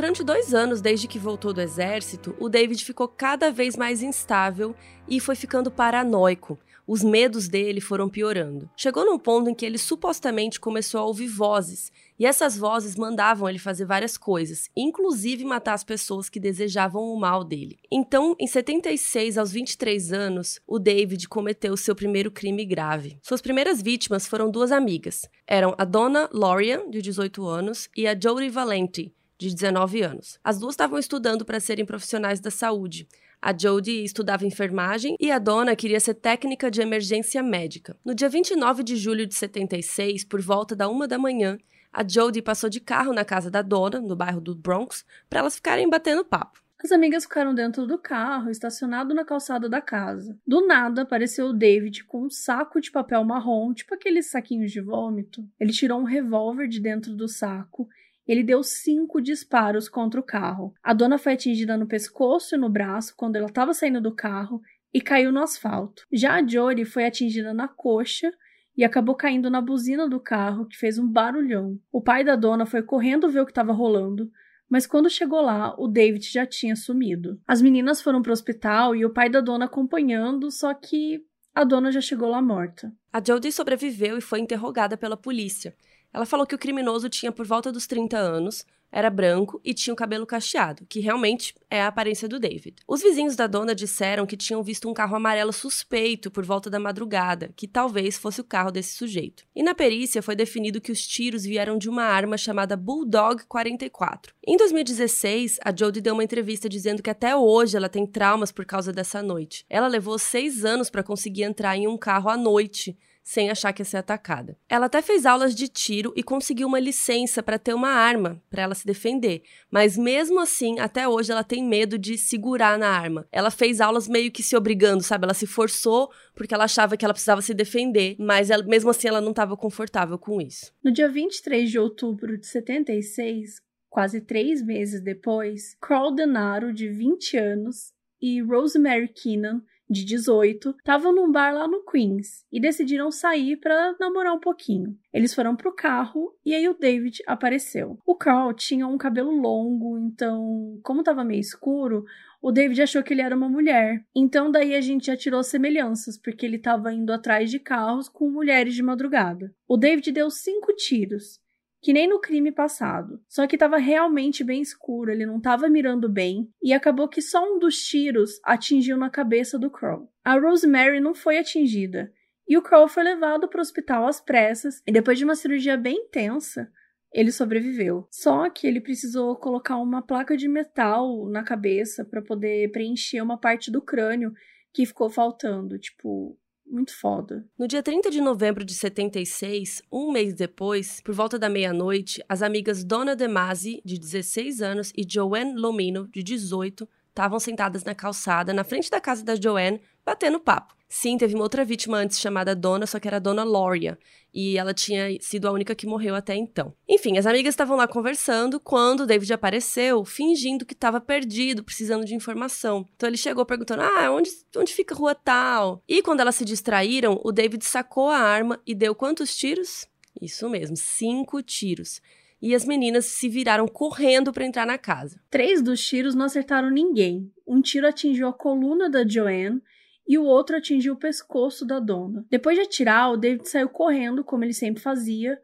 Durante 0.02 0.24
dois 0.24 0.52
anos, 0.52 0.82
desde 0.82 1.08
que 1.08 1.20
voltou 1.20 1.54
do 1.54 1.62
exército, 1.62 2.36
o 2.40 2.50
David 2.50 2.84
ficou 2.84 3.08
cada 3.08 3.52
vez 3.52 3.78
mais 3.78 4.02
instável 4.02 4.76
e 5.08 5.20
foi 5.20 5.36
ficando 5.36 5.70
paranoico. 5.70 6.58
Os 6.88 7.04
medos 7.04 7.48
dele 7.48 7.80
foram 7.80 8.10
piorando. 8.10 8.68
Chegou 8.76 9.06
num 9.06 9.20
ponto 9.20 9.52
em 9.52 9.54
que 9.54 9.64
ele 9.64 9.78
supostamente 9.78 10.60
começou 10.60 11.02
a 11.02 11.06
ouvir 11.06 11.28
vozes, 11.28 11.92
e 12.18 12.26
essas 12.26 12.58
vozes 12.58 12.96
mandavam 12.96 13.48
ele 13.48 13.60
fazer 13.60 13.86
várias 13.86 14.18
coisas, 14.18 14.72
inclusive 14.76 15.46
matar 15.46 15.74
as 15.74 15.84
pessoas 15.84 16.30
que 16.30 16.40
desejavam 16.40 17.04
o 17.04 17.20
mal 17.20 17.44
dele. 17.44 17.78
Então, 17.92 18.36
em 18.40 18.48
76, 18.48 19.38
aos 19.38 19.52
23 19.52 20.12
anos, 20.12 20.60
o 20.66 20.80
David 20.80 21.30
cometeu 21.30 21.78
seu 21.78 21.96
primeiro 21.96 22.32
crime 22.32 22.66
grave. 22.66 23.20
Suas 23.22 23.40
primeiras 23.40 23.80
vítimas 23.84 24.26
foram 24.26 24.50
duas 24.50 24.72
amigas. 24.72 25.30
Eram 25.46 25.76
a 25.78 25.86
Donna 25.86 26.28
Lorian, 26.34 26.90
de 26.90 27.04
18 27.04 27.46
anos, 27.46 27.88
e 27.96 28.08
a 28.08 28.20
Jodie 28.20 28.50
Valenti, 28.50 29.14
de 29.50 29.56
19 29.56 30.02
anos. 30.04 30.40
As 30.44 30.60
duas 30.60 30.74
estavam 30.74 31.00
estudando 31.00 31.44
para 31.44 31.60
serem 31.60 31.86
profissionais 31.86 32.40
da 32.40 32.52
saúde. 32.52 33.08
A 33.42 33.58
Jodie 33.58 34.04
estudava 34.04 34.46
enfermagem 34.46 35.16
e 35.20 35.32
a 35.32 35.40
dona 35.40 35.76
queria 35.76 36.00
ser 36.00 36.14
técnica 36.14 36.70
de 36.70 36.80
emergência 36.80 37.42
médica. 37.42 37.98
No 38.06 38.14
dia 38.14 38.30
29 38.30 38.84
de 38.84 38.96
julho 38.96 39.26
de 39.26 39.34
76, 39.34 40.26
por 40.26 40.42
volta 40.42 40.76
da 40.76 40.88
uma 40.88 41.08
da 41.08 41.18
manhã, 41.18 41.58
a 41.92 42.08
Jodie 42.08 42.42
passou 42.42 42.70
de 42.70 42.80
carro 42.80 43.14
na 43.14 43.26
casa 43.26 43.50
da 43.50 43.64
dona, 43.64 44.00
no 44.00 44.16
bairro 44.16 44.40
do 44.40 44.56
Bronx, 44.56 45.04
para 45.28 45.40
elas 45.40 45.56
ficarem 45.56 45.90
batendo 45.90 46.24
papo. 46.24 46.62
As 46.84 46.92
amigas 46.92 47.24
ficaram 47.24 47.54
dentro 47.54 47.86
do 47.86 47.98
carro, 47.98 48.50
estacionado 48.50 49.14
na 49.14 49.26
calçada 49.26 49.68
da 49.68 49.82
casa. 49.82 50.38
Do 50.46 50.66
nada, 50.66 51.02
apareceu 51.02 51.48
o 51.48 51.54
David 51.54 52.04
com 52.06 52.26
um 52.26 52.30
saco 52.30 52.80
de 52.80 52.92
papel 52.92 53.24
marrom, 53.24 53.74
tipo 53.74 53.94
aqueles 53.94 54.32
saquinhos 54.32 54.72
de 54.72 54.82
vômito. 54.82 55.48
Ele 55.60 55.72
tirou 55.72 56.00
um 56.00 56.04
revólver 56.04 56.68
de 56.68 56.80
dentro 56.80 57.16
do 57.16 57.28
saco 57.28 57.88
ele 58.28 58.44
deu 58.44 58.64
cinco 58.64 59.22
disparos 59.22 59.90
contra 59.90 60.20
o 60.20 60.24
carro. 60.24 60.74
A 60.84 60.94
dona 60.94 61.18
foi 61.18 61.34
atingida 61.34 61.78
no 61.78 61.88
pescoço 61.88 62.56
e 62.56 62.58
no 62.58 62.70
braço 62.70 63.14
quando 63.16 63.36
ela 63.36 63.48
estava 63.48 63.74
saindo 63.74 64.02
do 64.02 64.14
carro 64.14 64.62
e 64.94 65.02
caiu 65.02 65.32
no 65.32 65.42
asfalto. 65.42 66.06
Já 66.12 66.36
a 66.36 66.46
Jory 66.46 66.86
foi 66.86 67.06
atingida 67.06 67.54
na 67.54 67.68
coxa 67.68 68.32
e 68.76 68.84
acabou 68.84 69.16
caindo 69.16 69.50
na 69.50 69.62
buzina 69.62 70.08
do 70.08 70.20
carro, 70.20 70.66
que 70.66 70.78
fez 70.78 70.98
um 70.98 71.08
barulhão. 71.08 71.80
O 71.92 72.02
pai 72.02 72.24
da 72.24 72.36
dona 72.36 72.66
foi 72.66 72.82
correndo 72.82 73.30
ver 73.30 73.42
o 73.42 73.46
que 73.46 73.52
estava 73.52 73.74
rolando, 73.74 74.32
mas 74.70 74.88
quando 74.88 75.10
chegou 75.10 75.42
lá, 75.42 75.76
o 75.78 75.88
David 75.88 76.32
já 76.32 76.46
tinha 76.46 76.76
sumido. 76.76 77.40
As 77.46 77.62
meninas 77.62 78.02
foram 78.02 78.22
para 78.22 78.30
o 78.30 78.34
hospital 78.34 78.96
e 78.96 79.06
o 79.06 79.10
pai 79.10 79.30
da 79.30 79.42
dona 79.42 79.66
acompanhando, 79.66 80.50
só 80.50 80.74
que 80.74 81.22
a 81.54 81.66
dona 81.66 81.92
já 81.92 82.00
chegou 82.00 82.30
lá 82.30 82.42
morta. 82.42 82.94
A 83.12 83.22
Jodie 83.22 83.52
sobreviveu 83.52 84.18
e 84.18 84.22
foi 84.22 84.40
interrogada 84.40 84.96
pela 84.96 85.18
polícia. 85.18 85.76
Ela 86.14 86.26
falou 86.26 86.46
que 86.46 86.56
o 86.56 86.60
criminoso 86.60 87.10
tinha 87.10 87.32
por 87.32 87.46
volta 87.46 87.72
dos 87.72 87.88
30 87.88 88.18
anos, 88.18 88.66
era 88.92 89.10
branco 89.10 89.62
e 89.64 89.74
tinha 89.74 89.94
o 89.94 89.98
cabelo 89.98 90.26
cacheado, 90.26 90.86
que 90.88 91.00
realmente 91.00 91.56
é 91.70 91.82
a 91.82 91.88
aparência 91.88 92.28
do 92.28 92.40
David. 92.40 92.76
Os 92.86 93.02
vizinhos 93.02 93.36
da 93.36 93.48
dona 93.48 93.74
disseram 93.74 94.26
que 94.26 94.36
tinham 94.36 94.62
visto 94.62 94.90
um 94.90 94.94
carro 94.94 95.16
amarelo 95.16 95.54
suspeito 95.54 96.30
por 96.30 96.44
volta 96.44 96.70
da 96.70 96.80
madrugada, 96.80 97.54
que 97.56 97.68
talvez 97.68 98.18
fosse 98.18 98.42
o 98.42 98.44
carro 98.44 98.72
desse 98.72 98.96
sujeito. 98.96 99.46
E 99.56 99.64
na 99.64 99.74
perícia 99.74 100.22
foi 100.22 100.36
definido 100.36 100.82
que 100.82 100.92
os 100.92 101.08
tiros 101.08 101.46
vieram 101.46 101.78
de 101.78 101.90
uma 101.90 102.04
arma 102.04 102.38
chamada 102.38 102.76
Bulldog 102.76 103.46
44. 103.46 104.34
Em 104.46 104.58
2016, 104.58 105.60
a 105.64 105.74
Jodie 105.74 106.02
deu 106.02 106.14
uma 106.14 106.24
entrevista 106.24 106.68
dizendo 106.68 107.02
que 107.02 107.10
até 107.10 107.36
hoje 107.36 107.78
ela 107.78 107.88
tem 107.88 108.06
traumas 108.06 108.52
por 108.52 108.66
causa 108.66 108.92
dessa 108.92 109.24
noite. 109.24 109.66
Ela 109.70 109.88
levou 109.88 110.20
seis 110.20 110.66
anos 110.66 110.90
para 110.90 111.04
conseguir 111.04 111.44
entrar 111.44 111.78
em 111.78 111.88
um 111.88 111.98
carro 111.98 112.30
à 112.30 112.36
noite 112.36 112.98
sem 113.24 113.50
achar 113.50 113.72
que 113.74 113.82
ia 113.82 113.86
ser 113.86 113.98
atacada. 113.98 114.58
Ela 114.68 114.88
até 114.88 115.02
fez 115.02 115.26
aulas 115.26 115.56
de 115.56 115.68
tiro 115.68 116.14
e 116.16 116.24
conseguiu 116.24 116.68
uma 116.68 116.80
licença 116.80 117.44
para 117.44 117.60
ter 117.60 117.74
uma 117.74 117.90
arma 117.90 118.42
para 118.50 118.64
ela 118.64 118.76
se 118.76 118.86
defender, 118.86 119.44
mas 119.70 119.98
mesmo 119.98 120.40
assim, 120.40 120.80
até 120.80 121.08
hoje 121.08 121.32
ela 121.32 121.44
tem 121.44 121.64
medo 121.64 121.98
de 121.98 122.18
segurar 122.18 122.78
na 122.78 122.90
arma. 122.90 123.28
Ela 123.32 123.52
fez 123.52 123.80
aulas 123.80 124.08
meio 124.08 124.32
que 124.32 124.44
se 124.44 124.56
obrigando, 124.56 125.04
sabe? 125.04 125.26
Ela 125.26 125.34
se 125.34 125.48
forçou 125.48 126.12
porque 126.36 126.54
ela 126.54 126.66
achava 126.66 126.98
que 126.98 127.06
ela 127.06 127.14
precisava 127.14 127.42
se 127.42 127.54
defender, 127.54 128.16
mas 128.18 128.50
ela, 128.50 128.64
mesmo 128.64 128.90
assim 128.90 129.08
ela 129.08 129.22
não 129.22 129.32
estava 129.32 129.56
confortável 129.56 130.18
com 130.18 130.42
isso. 130.42 130.74
No 130.84 130.92
dia 130.92 131.10
23 131.10 131.70
de 131.70 131.80
outubro 131.80 132.38
de 132.38 132.48
76, 132.48 133.62
quase 133.90 134.22
três 134.22 134.64
meses 134.64 135.02
depois, 135.02 135.76
Carl 135.80 136.14
Denaro, 136.14 136.74
de 136.74 136.90
20 136.90 137.38
anos, 137.38 137.94
e 138.22 138.42
Rosemary 138.42 139.08
Keenan, 139.08 139.62
de 139.92 140.06
18, 140.06 140.76
estavam 140.78 141.14
num 141.14 141.32
bar 141.32 141.54
lá 141.54 141.68
no 141.68 141.84
Queens 141.84 142.46
e 142.52 142.60
decidiram 142.60 143.12
sair 143.12 143.58
para 143.58 143.96
namorar 144.00 144.34
um 144.34 144.40
pouquinho. 144.40 144.98
Eles 145.14 145.34
foram 145.34 145.56
pro 145.56 145.76
carro 145.76 146.34
e 146.46 146.56
aí 146.56 146.68
o 146.70 146.74
David 146.74 147.22
apareceu. 147.28 148.00
O 148.06 148.16
Carl 148.16 148.54
tinha 148.54 148.88
um 148.88 148.98
cabelo 148.98 149.32
longo, 149.32 149.98
então, 149.98 150.80
como 150.82 151.04
tava 151.04 151.24
meio 151.24 151.42
escuro, 151.42 152.06
o 152.42 152.52
David 152.52 152.82
achou 152.82 153.04
que 153.04 153.14
ele 153.14 153.22
era 153.22 153.36
uma 153.36 153.50
mulher. 153.50 154.04
Então 154.16 154.50
daí 154.50 154.74
a 154.76 154.82
gente 154.82 155.08
já 155.08 155.18
tirou 155.18 155.44
semelhanças, 155.44 156.18
porque 156.18 156.46
ele 156.46 156.56
estava 156.56 156.94
indo 156.94 157.12
atrás 157.12 157.52
de 157.52 157.60
carros 157.60 158.08
com 158.08 158.32
mulheres 158.32 158.74
de 158.74 158.82
madrugada. 158.82 159.54
O 159.68 159.76
David 159.76 160.12
deu 160.12 160.30
cinco 160.30 160.74
tiros 160.74 161.41
que 161.82 161.92
nem 161.92 162.08
no 162.08 162.20
crime 162.20 162.52
passado. 162.52 163.20
Só 163.28 163.48
que 163.48 163.56
estava 163.56 163.78
realmente 163.78 164.44
bem 164.44 164.62
escuro, 164.62 165.12
ele 165.12 165.26
não 165.26 165.38
estava 165.38 165.68
mirando 165.68 166.08
bem, 166.08 166.50
e 166.62 166.74
acabou 166.74 167.08
que 167.08 167.22
só 167.22 167.44
um 167.44 167.58
dos 167.58 167.78
tiros 167.78 168.40
atingiu 168.44 168.98
na 168.98 169.10
cabeça 169.10 169.58
do 169.58 169.70
Crow. 169.70 170.12
A 170.24 170.38
Rosemary 170.38 171.00
não 171.00 171.16
foi 171.16 171.40
atingida, 171.40 172.14
e 172.48 172.58
o 172.58 172.62
Crow 172.62 172.88
foi 172.88 173.04
levado 173.04 173.48
para 173.48 173.60
o 173.60 173.62
hospital 173.62 174.08
às 174.08 174.22
pressas, 174.22 174.82
e 174.86 174.92
depois 174.92 175.18
de 175.18 175.26
uma 175.26 175.36
cirurgia 175.36 175.76
bem 175.76 176.06
intensa, 176.06 176.72
ele 177.12 177.32
sobreviveu. 177.32 178.08
Só 178.12 178.50
que 178.50 178.68
ele 178.68 178.80
precisou 178.80 179.36
colocar 179.36 179.78
uma 179.78 180.02
placa 180.02 180.38
de 180.38 180.48
metal 180.48 181.28
na 181.30 181.44
cabeça 181.44 182.06
para 182.06 182.22
poder 182.22 182.72
preencher 182.72 183.22
uma 183.22 183.38
parte 183.38 183.72
do 183.72 183.82
crânio 183.82 184.34
que 184.74 184.86
ficou 184.86 185.10
faltando, 185.10 185.78
tipo, 185.78 186.38
muito 186.72 186.98
foda. 186.98 187.46
No 187.58 187.68
dia 187.68 187.84
30 187.84 188.10
de 188.10 188.22
novembro 188.22 188.64
de 188.64 188.74
76, 188.74 189.82
um 189.92 190.12
mês 190.12 190.34
depois, 190.34 191.02
por 191.02 191.14
volta 191.14 191.38
da 191.38 191.50
meia-noite, 191.50 192.24
as 192.28 192.42
amigas 192.42 192.84
Dona 192.84 193.16
Demasi, 193.16 193.82
de 193.84 194.00
16 194.00 194.62
anos, 194.62 194.94
e 194.96 195.06
Joanne 195.08 195.56
Lomino, 195.56 196.08
de 196.08 196.24
18, 196.24 196.88
estavam 197.10 197.40
sentadas 197.40 197.84
na 197.84 197.94
calçada, 197.94 198.54
na 198.54 198.64
frente 198.64 198.90
da 198.90 199.02
casa 199.02 199.24
da 199.24 199.36
Joanne, 199.36 199.82
batendo 200.06 200.40
papo. 200.40 200.81
Sim, 200.94 201.18
teve 201.18 201.36
uma 201.36 201.44
outra 201.44 201.64
vítima 201.64 202.00
antes 202.00 202.20
chamada 202.20 202.54
Dona, 202.54 202.86
só 202.86 203.00
que 203.00 203.08
era 203.08 203.18
Dona 203.18 203.46
Loria, 203.46 203.98
e 204.34 204.58
ela 204.58 204.74
tinha 204.74 205.18
sido 205.22 205.48
a 205.48 205.52
única 205.54 205.74
que 205.74 205.88
morreu 205.88 206.14
até 206.14 206.36
então. 206.36 206.74
Enfim, 206.86 207.18
as 207.18 207.26
amigas 207.26 207.54
estavam 207.54 207.78
lá 207.78 207.88
conversando 207.88 208.60
quando 208.60 209.04
o 209.04 209.06
David 209.06 209.32
apareceu, 209.32 210.04
fingindo 210.04 210.66
que 210.66 210.74
estava 210.74 211.00
perdido, 211.00 211.64
precisando 211.64 212.04
de 212.04 212.14
informação. 212.14 212.86
Então 212.94 213.08
ele 213.08 213.16
chegou 213.16 213.46
perguntando: 213.46 213.84
"Ah, 213.84 214.12
onde, 214.12 214.30
onde 214.58 214.74
fica 214.74 214.94
a 214.94 214.98
rua 214.98 215.16
tal?". 215.16 215.82
E 215.88 216.02
quando 216.02 216.20
elas 216.20 216.36
se 216.36 216.44
distraíram, 216.44 217.22
o 217.24 217.32
David 217.32 217.64
sacou 217.64 218.10
a 218.10 218.18
arma 218.18 218.62
e 218.68 218.76
deu 218.76 218.94
quantos 218.94 219.34
tiros? 219.34 219.88
Isso 220.22 220.50
mesmo, 220.50 220.76
cinco 220.76 221.42
tiros 221.42 222.02
e 222.42 222.54
as 222.54 222.66
meninas 222.66 223.06
se 223.06 223.30
viraram 223.30 223.68
correndo 223.68 224.34
para 224.34 224.46
entrar 224.46 224.66
na 224.66 224.78
casa. 224.78 225.22
Três 225.30 225.62
dos 225.62 225.82
tiros 225.82 226.16
não 226.16 226.26
acertaram 226.26 226.70
ninguém. 226.70 227.32
Um 227.48 227.62
tiro 227.62 227.88
atingiu 227.88 228.28
a 228.28 228.34
coluna 228.34 228.90
da 228.90 229.08
Joanne 229.08 229.62
e 230.08 230.18
o 230.18 230.24
outro 230.24 230.58
atingiu 230.58 230.94
o 230.94 231.00
pescoço 231.00 231.66
da 231.66 231.80
dona. 231.80 232.26
Depois 232.30 232.58
de 232.58 232.64
atirar, 232.64 233.12
o 233.12 233.18
David 233.18 233.48
saiu 233.48 233.70
correndo, 233.70 234.24
como 234.24 234.44
ele 234.44 234.54
sempre 234.54 234.82
fazia, 234.82 235.40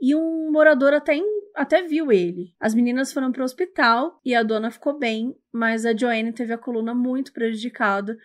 e 0.00 0.14
um 0.14 0.50
morador 0.50 0.92
até, 0.92 1.18
até 1.54 1.82
viu 1.82 2.10
ele. 2.10 2.54
As 2.58 2.74
meninas 2.74 3.12
foram 3.12 3.30
para 3.30 3.42
o 3.42 3.44
hospital 3.44 4.20
e 4.24 4.34
a 4.34 4.42
dona 4.42 4.70
ficou 4.70 4.98
bem, 4.98 5.36
mas 5.52 5.86
a 5.86 5.96
Joanne 5.96 6.32
teve 6.32 6.52
a 6.52 6.58
coluna 6.58 6.92
muito 6.92 7.32
prejudicada 7.32 8.18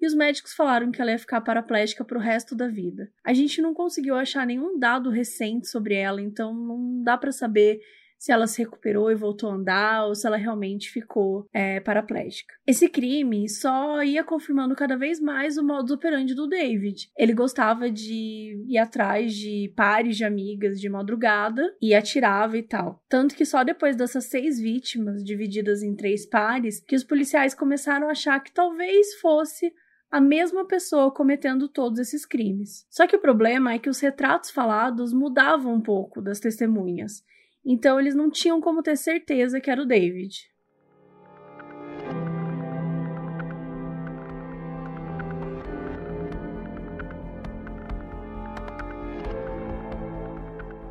e 0.00 0.06
os 0.06 0.14
médicos 0.14 0.52
falaram 0.52 0.90
que 0.90 1.00
ela 1.00 1.12
ia 1.12 1.18
ficar 1.18 1.40
paraplégica 1.40 2.04
para 2.04 2.18
o 2.18 2.20
resto 2.20 2.54
da 2.54 2.68
vida. 2.68 3.10
A 3.24 3.32
gente 3.32 3.62
não 3.62 3.72
conseguiu 3.72 4.14
achar 4.14 4.46
nenhum 4.46 4.78
dado 4.78 5.10
recente 5.10 5.66
sobre 5.66 5.94
ela, 5.94 6.20
então 6.20 6.54
não 6.54 7.02
dá 7.02 7.16
para 7.16 7.32
saber 7.32 7.80
se 8.24 8.32
ela 8.32 8.46
se 8.46 8.62
recuperou 8.62 9.10
e 9.10 9.14
voltou 9.14 9.50
a 9.50 9.54
andar 9.54 10.06
ou 10.06 10.14
se 10.14 10.26
ela 10.26 10.38
realmente 10.38 10.90
ficou 10.90 11.46
é, 11.52 11.78
paraplégica. 11.78 12.54
Esse 12.66 12.88
crime 12.88 13.46
só 13.50 14.02
ia 14.02 14.24
confirmando 14.24 14.74
cada 14.74 14.96
vez 14.96 15.20
mais 15.20 15.58
o 15.58 15.62
modus 15.62 15.90
operandi 15.90 16.34
do 16.34 16.48
David. 16.48 17.10
Ele 17.18 17.34
gostava 17.34 17.90
de 17.90 18.64
ir 18.66 18.78
atrás 18.78 19.34
de 19.34 19.70
pares 19.76 20.16
de 20.16 20.24
amigas 20.24 20.80
de 20.80 20.88
madrugada 20.88 21.62
e 21.82 21.94
atirava 21.94 22.56
e 22.56 22.62
tal. 22.62 23.04
Tanto 23.10 23.34
que 23.34 23.44
só 23.44 23.62
depois 23.62 23.94
dessas 23.94 24.24
seis 24.24 24.58
vítimas, 24.58 25.22
divididas 25.22 25.82
em 25.82 25.94
três 25.94 26.24
pares, 26.24 26.80
que 26.80 26.96
os 26.96 27.04
policiais 27.04 27.54
começaram 27.54 28.08
a 28.08 28.12
achar 28.12 28.40
que 28.40 28.54
talvez 28.54 29.16
fosse 29.20 29.70
a 30.10 30.18
mesma 30.18 30.66
pessoa 30.66 31.12
cometendo 31.12 31.68
todos 31.68 31.98
esses 31.98 32.24
crimes. 32.24 32.86
Só 32.88 33.06
que 33.06 33.16
o 33.16 33.20
problema 33.20 33.74
é 33.74 33.78
que 33.78 33.90
os 33.90 34.00
retratos 34.00 34.50
falados 34.50 35.12
mudavam 35.12 35.74
um 35.74 35.80
pouco 35.82 36.22
das 36.22 36.40
testemunhas. 36.40 37.22
Então 37.64 37.98
eles 37.98 38.14
não 38.14 38.30
tinham 38.30 38.60
como 38.60 38.82
ter 38.82 38.96
certeza 38.96 39.60
que 39.60 39.70
era 39.70 39.80
o 39.80 39.86
David. 39.86 40.52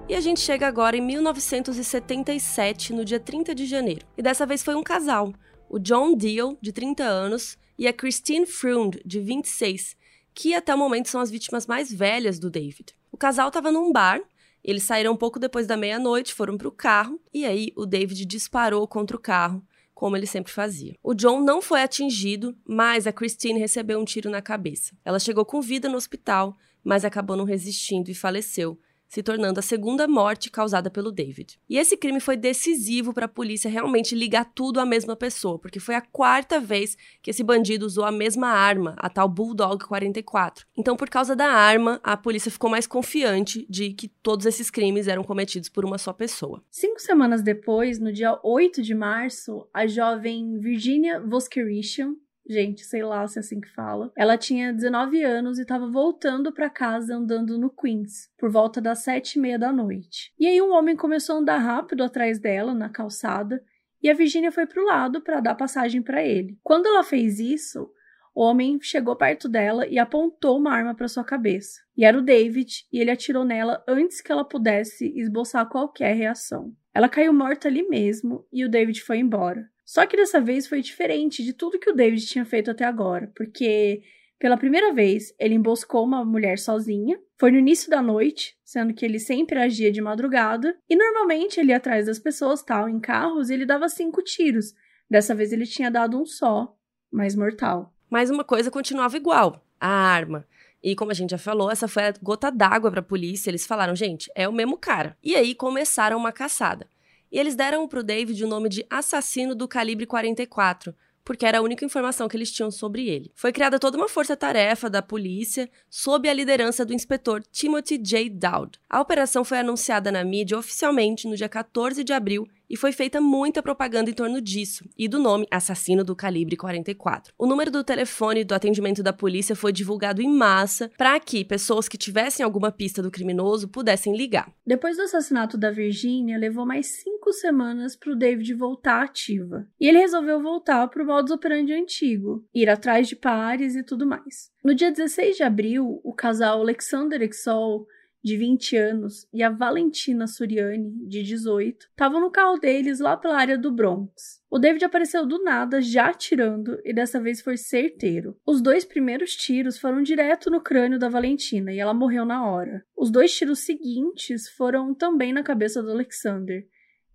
E 0.10 0.16
a 0.16 0.22
gente 0.22 0.42
chega 0.42 0.68
agora 0.68 0.96
em 0.96 1.02
1977, 1.02 2.94
no 2.94 3.04
dia 3.04 3.20
30 3.20 3.56
de 3.56 3.66
janeiro. 3.66 4.06
E 4.18 4.22
dessa 4.22 4.46
vez 4.46 4.62
foi 4.62 4.76
um 4.76 4.84
casal, 4.84 5.34
o 5.68 5.80
John 5.80 6.16
Deal, 6.16 6.56
de 6.62 6.72
30 6.72 7.04
anos, 7.04 7.58
e 7.80 7.88
a 7.88 7.94
Christine 7.94 8.46
Frund, 8.46 8.98
de 9.04 9.20
26, 9.20 9.98
que 10.34 10.54
até 10.54 10.76
o 10.76 10.78
momento 10.78 11.10
são 11.10 11.20
as 11.20 11.32
vítimas 11.32 11.66
mais 11.66 11.92
velhas 11.92 12.38
do 12.38 12.50
David. 12.50 12.96
O 13.12 13.18
casal 13.18 13.48
estava 13.48 13.72
num 13.72 13.92
bar 13.92 14.22
eles 14.64 14.84
saíram 14.84 15.14
um 15.14 15.18
pouco 15.18 15.40
depois 15.40 15.68
da 15.68 15.76
meia-noite, 15.76 16.34
foram 16.34 16.58
para 16.58 16.68
o 16.68 16.72
carro, 16.72 17.20
e 17.34 17.46
aí 17.46 17.74
o 17.76 17.86
David 17.86 18.26
disparou 18.26 18.88
contra 18.88 19.18
o 19.18 19.20
carro, 19.20 19.64
como 19.94 20.16
ele 20.16 20.26
sempre 20.26 20.52
fazia. 20.52 20.96
O 21.04 21.14
John 21.14 21.42
não 21.42 21.62
foi 21.62 21.82
atingido, 21.82 22.56
mas 22.66 23.06
a 23.06 23.12
Christine 23.12 23.60
recebeu 23.60 24.00
um 24.00 24.06
tiro 24.06 24.30
na 24.30 24.42
cabeça. 24.42 24.96
Ela 25.04 25.20
chegou 25.20 25.46
com 25.46 25.62
vida 25.62 25.90
no 25.90 25.98
hospital, 25.98 26.56
mas 26.84 27.06
acabou 27.06 27.38
não 27.38 27.46
resistindo 27.46 28.10
e 28.10 28.16
faleceu, 28.16 28.80
se 29.14 29.22
tornando 29.22 29.60
a 29.60 29.62
segunda 29.62 30.08
morte 30.08 30.50
causada 30.50 30.90
pelo 30.90 31.12
David. 31.12 31.60
E 31.70 31.78
esse 31.78 31.96
crime 31.96 32.20
foi 32.20 32.36
decisivo 32.36 33.14
para 33.14 33.26
a 33.26 33.30
polícia 33.30 33.70
realmente 33.70 34.16
ligar 34.16 34.44
tudo 34.56 34.80
à 34.80 34.86
mesma 34.88 35.16
pessoa, 35.16 35.60
porque 35.60 35.80
foi 35.80 35.94
a 35.94 36.02
quarta 36.02 36.60
vez 36.60 36.98
que 37.22 37.30
esse 37.30 37.44
bandido 37.44 37.86
usou 37.86 38.06
a 38.06 38.12
mesma 38.12 38.48
arma, 38.48 38.96
a 38.98 39.08
tal 39.12 39.30
Bulldog 39.30 39.86
44. 39.86 40.66
Então, 40.76 40.98
por 40.98 41.12
causa 41.12 41.36
da 41.36 41.46
arma, 41.46 42.02
a 42.04 42.18
polícia 42.18 42.50
ficou 42.50 42.72
mais 42.72 42.88
confiante 42.88 43.68
de 43.70 43.94
que 43.94 44.08
todos 44.08 44.48
esses 44.48 44.72
crimes 44.72 45.08
eram 45.08 45.24
cometidos 45.24 45.70
por 45.70 45.86
uma 45.86 46.00
só 46.00 46.12
pessoa. 46.12 46.64
Cinco 46.72 47.00
semanas 47.00 47.44
depois, 47.44 48.00
no 48.00 48.12
dia 48.12 48.40
8 48.42 48.82
de 48.82 48.96
março, 48.96 49.68
a 49.72 49.86
jovem 49.86 50.58
Virginia 50.58 51.20
Voskerician 51.20 52.16
gente, 52.48 52.86
sei 52.86 53.04
lá 53.04 53.28
se 53.28 53.40
é 53.40 53.42
assim 53.42 53.60
que 53.60 53.70
fala. 53.74 54.12
Ela 54.16 54.38
tinha 54.38 54.74
19 54.74 55.24
anos 55.24 55.58
e 55.58 55.62
estava 55.62 55.88
voltando 55.88 56.52
para 56.52 56.70
casa 56.70 57.16
andando 57.16 57.58
no 57.58 57.70
Queens, 57.70 58.30
por 58.38 58.52
volta 58.52 58.82
das 58.82 59.00
sete 59.00 59.36
e 59.36 59.42
meia 59.42 59.58
da 59.58 59.72
noite. 59.72 60.34
E 60.40 60.48
aí 60.48 60.62
um 60.62 60.72
homem 60.72 60.96
começou 60.96 61.36
a 61.36 61.40
andar 61.40 61.58
rápido 61.58 62.04
atrás 62.04 62.40
dela, 62.40 62.74
na 62.74 62.90
calçada, 62.90 63.64
e 64.02 64.10
a 64.10 64.14
Virginia 64.14 64.52
foi 64.52 64.66
pro 64.66 64.86
lado 64.86 65.22
para 65.22 65.40
dar 65.40 65.56
passagem 65.56 66.02
para 66.02 66.24
ele. 66.24 66.58
Quando 66.62 66.88
ela 66.88 67.04
fez 67.04 67.40
isso, 67.40 67.90
o 68.36 68.42
homem 68.44 68.80
chegou 68.82 69.16
perto 69.16 69.48
dela 69.48 69.88
e 69.88 70.00
apontou 70.00 70.58
uma 70.58 70.74
arma 70.74 70.96
para 70.96 71.08
sua 71.08 71.24
cabeça. 71.24 71.82
E 71.96 72.04
era 72.04 72.18
o 72.18 72.22
David, 72.22 72.86
e 72.92 73.00
ele 73.00 73.12
atirou 73.12 73.46
nela 73.46 73.84
antes 73.88 74.22
que 74.22 74.32
ela 74.32 74.44
pudesse 74.44 75.14
esboçar 75.16 75.70
qualquer 75.70 76.16
reação. 76.16 76.74
Ela 76.94 77.08
caiu 77.08 77.32
morta 77.32 77.68
ali 77.68 77.88
mesmo 77.88 78.46
e 78.52 78.66
o 78.66 78.70
David 78.70 79.02
foi 79.02 79.20
embora. 79.20 79.70
Só 79.94 80.08
que 80.08 80.18
dessa 80.18 80.42
vez 80.42 80.66
foi 80.66 80.82
diferente 80.82 81.44
de 81.44 81.54
tudo 81.54 81.78
que 81.78 81.88
o 81.88 81.94
David 81.94 82.26
tinha 82.26 82.44
feito 82.44 82.72
até 82.72 82.84
agora, 82.84 83.32
porque 83.36 84.02
pela 84.40 84.58
primeira 84.58 84.92
vez 84.92 85.36
ele 85.38 85.54
emboscou 85.54 86.04
uma 86.04 86.26
mulher 86.26 86.58
sozinha. 86.58 87.22
Foi 87.38 87.52
no 87.52 87.60
início 87.60 87.92
da 87.92 88.02
noite, 88.02 88.58
sendo 88.66 88.92
que 88.92 89.06
ele 89.06 89.20
sempre 89.20 89.60
agia 89.60 89.92
de 89.92 90.02
madrugada, 90.02 90.76
e 90.90 90.96
normalmente 90.96 91.60
ele 91.60 91.70
ia 91.70 91.78
atrás 91.78 92.08
das 92.08 92.18
pessoas, 92.18 92.64
tal, 92.64 92.90
em 92.90 93.00
carros, 93.00 93.52
e 93.52 93.54
ele 93.54 93.68
dava 93.68 93.88
cinco 93.88 94.24
tiros. 94.24 94.74
Dessa 95.08 95.36
vez 95.36 95.54
ele 95.54 95.68
tinha 95.68 95.92
dado 95.92 96.20
um 96.20 96.26
só, 96.26 96.76
mais 97.12 97.36
mortal. 97.36 97.94
Mas 98.10 98.32
uma 98.32 98.44
coisa 98.44 98.72
continuava 98.72 99.16
igual: 99.16 99.64
a 99.80 99.90
arma. 99.90 100.48
E 100.82 100.96
como 100.96 101.12
a 101.12 101.14
gente 101.14 101.30
já 101.30 101.38
falou, 101.38 101.70
essa 101.70 101.88
foi 101.88 102.08
a 102.08 102.14
gota 102.20 102.50
d'água 102.50 102.90
para 102.90 103.02
a 103.02 103.04
polícia. 103.04 103.52
Eles 103.52 103.68
falaram, 103.68 103.96
gente, 103.96 104.32
é 104.34 104.50
o 104.50 104.54
mesmo 104.54 104.76
cara. 104.76 105.16
E 105.22 105.36
aí 105.36 105.54
começaram 105.54 106.18
uma 106.18 106.32
caçada. 106.32 106.88
E 107.34 107.40
eles 107.40 107.56
deram 107.56 107.88
para 107.88 108.00
o 108.00 108.04
David 108.04 108.46
o 108.46 108.48
nome 108.48 108.70
de 108.70 108.86
assassino 108.88 109.56
do 109.56 109.68
calibre 109.68 110.06
44, 110.06 110.94
porque 111.26 111.48
era 111.48 111.58
a 111.58 111.62
única 111.64 111.84
informação 111.84 112.28
que 112.28 112.38
eles 112.38 112.52
tinham 112.52 112.70
sobre 112.70 113.10
ele. 113.10 113.32
Foi 113.34 113.52
criada 113.52 113.80
toda 113.80 113.98
uma 113.98 114.08
força-tarefa 114.08 114.88
da 114.88 115.02
polícia 115.02 115.68
sob 115.90 116.30
a 116.30 116.34
liderança 116.34 116.86
do 116.86 116.94
inspetor 116.94 117.42
Timothy 117.52 117.98
J. 117.98 118.30
Dowd. 118.30 118.80
A 118.88 119.02
operação 119.02 119.44
foi 119.44 119.58
anunciada 119.58 120.12
na 120.12 120.24
mídia 120.24 120.60
oficialmente 120.60 121.28
no 121.28 121.36
dia 121.36 121.50
14 121.50 122.04
de 122.04 122.14
abril 122.14 122.48
e 122.74 122.76
foi 122.76 122.92
feita 122.92 123.22
muita 123.22 123.62
propaganda 123.62 124.10
em 124.10 124.14
torno 124.16 124.42
disso 124.42 124.90
e 124.98 125.08
do 125.08 125.20
nome 125.20 125.46
assassino 125.52 126.04
do 126.04 126.16
calibre 126.16 126.58
44. 126.58 127.32
O 127.38 127.46
número 127.46 127.70
do 127.70 127.84
telefone 127.84 128.44
do 128.44 128.56
atendimento 128.56 129.04
da 129.04 129.14
polícia 129.14 129.56
foi 129.56 129.72
divulgado 129.72 130.24
em 130.24 130.28
massa 130.28 130.90
para 130.98 131.20
que 131.20 131.46
pessoas 131.46 131.88
que 131.88 132.00
tivessem 132.00 132.44
alguma 132.44 132.72
pista 132.72 133.00
do 133.00 133.12
criminoso 133.12 133.68
pudessem 133.68 134.18
ligar. 134.18 134.52
Depois 134.66 134.98
do 134.98 135.04
assassinato 135.04 135.56
da 135.56 135.70
Virginia, 135.70 136.36
levou 136.36 136.66
mais 136.66 136.88
cinco 136.88 137.32
semanas 137.32 137.96
para 137.96 138.12
o 138.12 138.16
David 138.16 138.52
voltar 138.56 139.04
ativa. 139.04 139.68
E 139.80 139.88
ele 139.88 140.00
resolveu 140.00 140.42
voltar 140.42 140.88
para 140.88 141.04
o 141.04 141.06
modus 141.06 141.30
operandi 141.30 141.74
antigo, 141.74 142.44
ir 142.56 142.72
atrás 142.72 143.08
de 143.08 143.16
pares 143.16 143.76
e 143.76 143.84
tudo 143.84 144.08
mais. 144.08 144.52
No 144.64 144.74
dia 144.74 144.92
16 144.92 145.38
de 145.38 145.44
abril, 145.44 146.02
o 146.04 146.12
casal 146.12 146.62
Alexander 146.62 147.22
Exol 147.22 147.86
de 148.24 148.38
20 148.38 148.78
anos, 148.78 149.28
e 149.34 149.44
a 149.44 149.50
Valentina 149.50 150.28
Suriani, 150.28 150.92
de 151.08 151.22
18, 151.22 151.88
estavam 151.90 152.22
no 152.22 152.32
carro 152.32 152.58
deles 152.58 153.00
lá 153.00 153.18
pela 153.18 153.38
área 153.38 153.58
do 153.58 153.72
Bronx. 153.72 154.42
O 154.50 154.58
David 154.58 154.86
apareceu 154.86 155.26
do 155.26 155.44
nada, 155.44 155.82
já 155.82 156.08
atirando, 156.08 156.80
e 156.86 156.94
dessa 156.94 157.20
vez 157.20 157.42
foi 157.42 157.58
certeiro. 157.58 158.38
Os 158.46 158.62
dois 158.62 158.86
primeiros 158.86 159.36
tiros 159.36 159.78
foram 159.78 160.02
direto 160.02 160.50
no 160.50 160.62
crânio 160.62 160.98
da 160.98 161.10
Valentina 161.10 161.74
e 161.74 161.80
ela 161.80 161.94
morreu 161.94 162.24
na 162.24 162.48
hora. 162.48 162.86
Os 162.96 163.12
dois 163.12 163.36
tiros 163.36 163.60
seguintes 163.60 164.48
foram 164.50 164.94
também 164.94 165.34
na 165.34 165.44
cabeça 165.44 165.84
do 165.84 165.92
Alexander. 165.92 166.66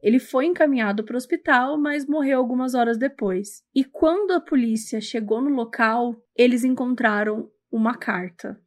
Ele 0.03 0.19
foi 0.19 0.47
encaminhado 0.47 1.05
para 1.05 1.15
o 1.15 1.17
hospital, 1.17 1.79
mas 1.79 2.07
morreu 2.07 2.39
algumas 2.39 2.75
horas 2.75 2.99
depois. 2.99 3.63
E 3.75 3.83
quando 3.83 4.33
a 4.33 4.41
polícia 4.41 5.01
chegou 5.01 5.41
no 5.41 5.51
local, 5.51 6.15
eles 6.37 6.65
encontraram 6.65 7.51
uma 7.71 7.97
carta. 7.97 8.61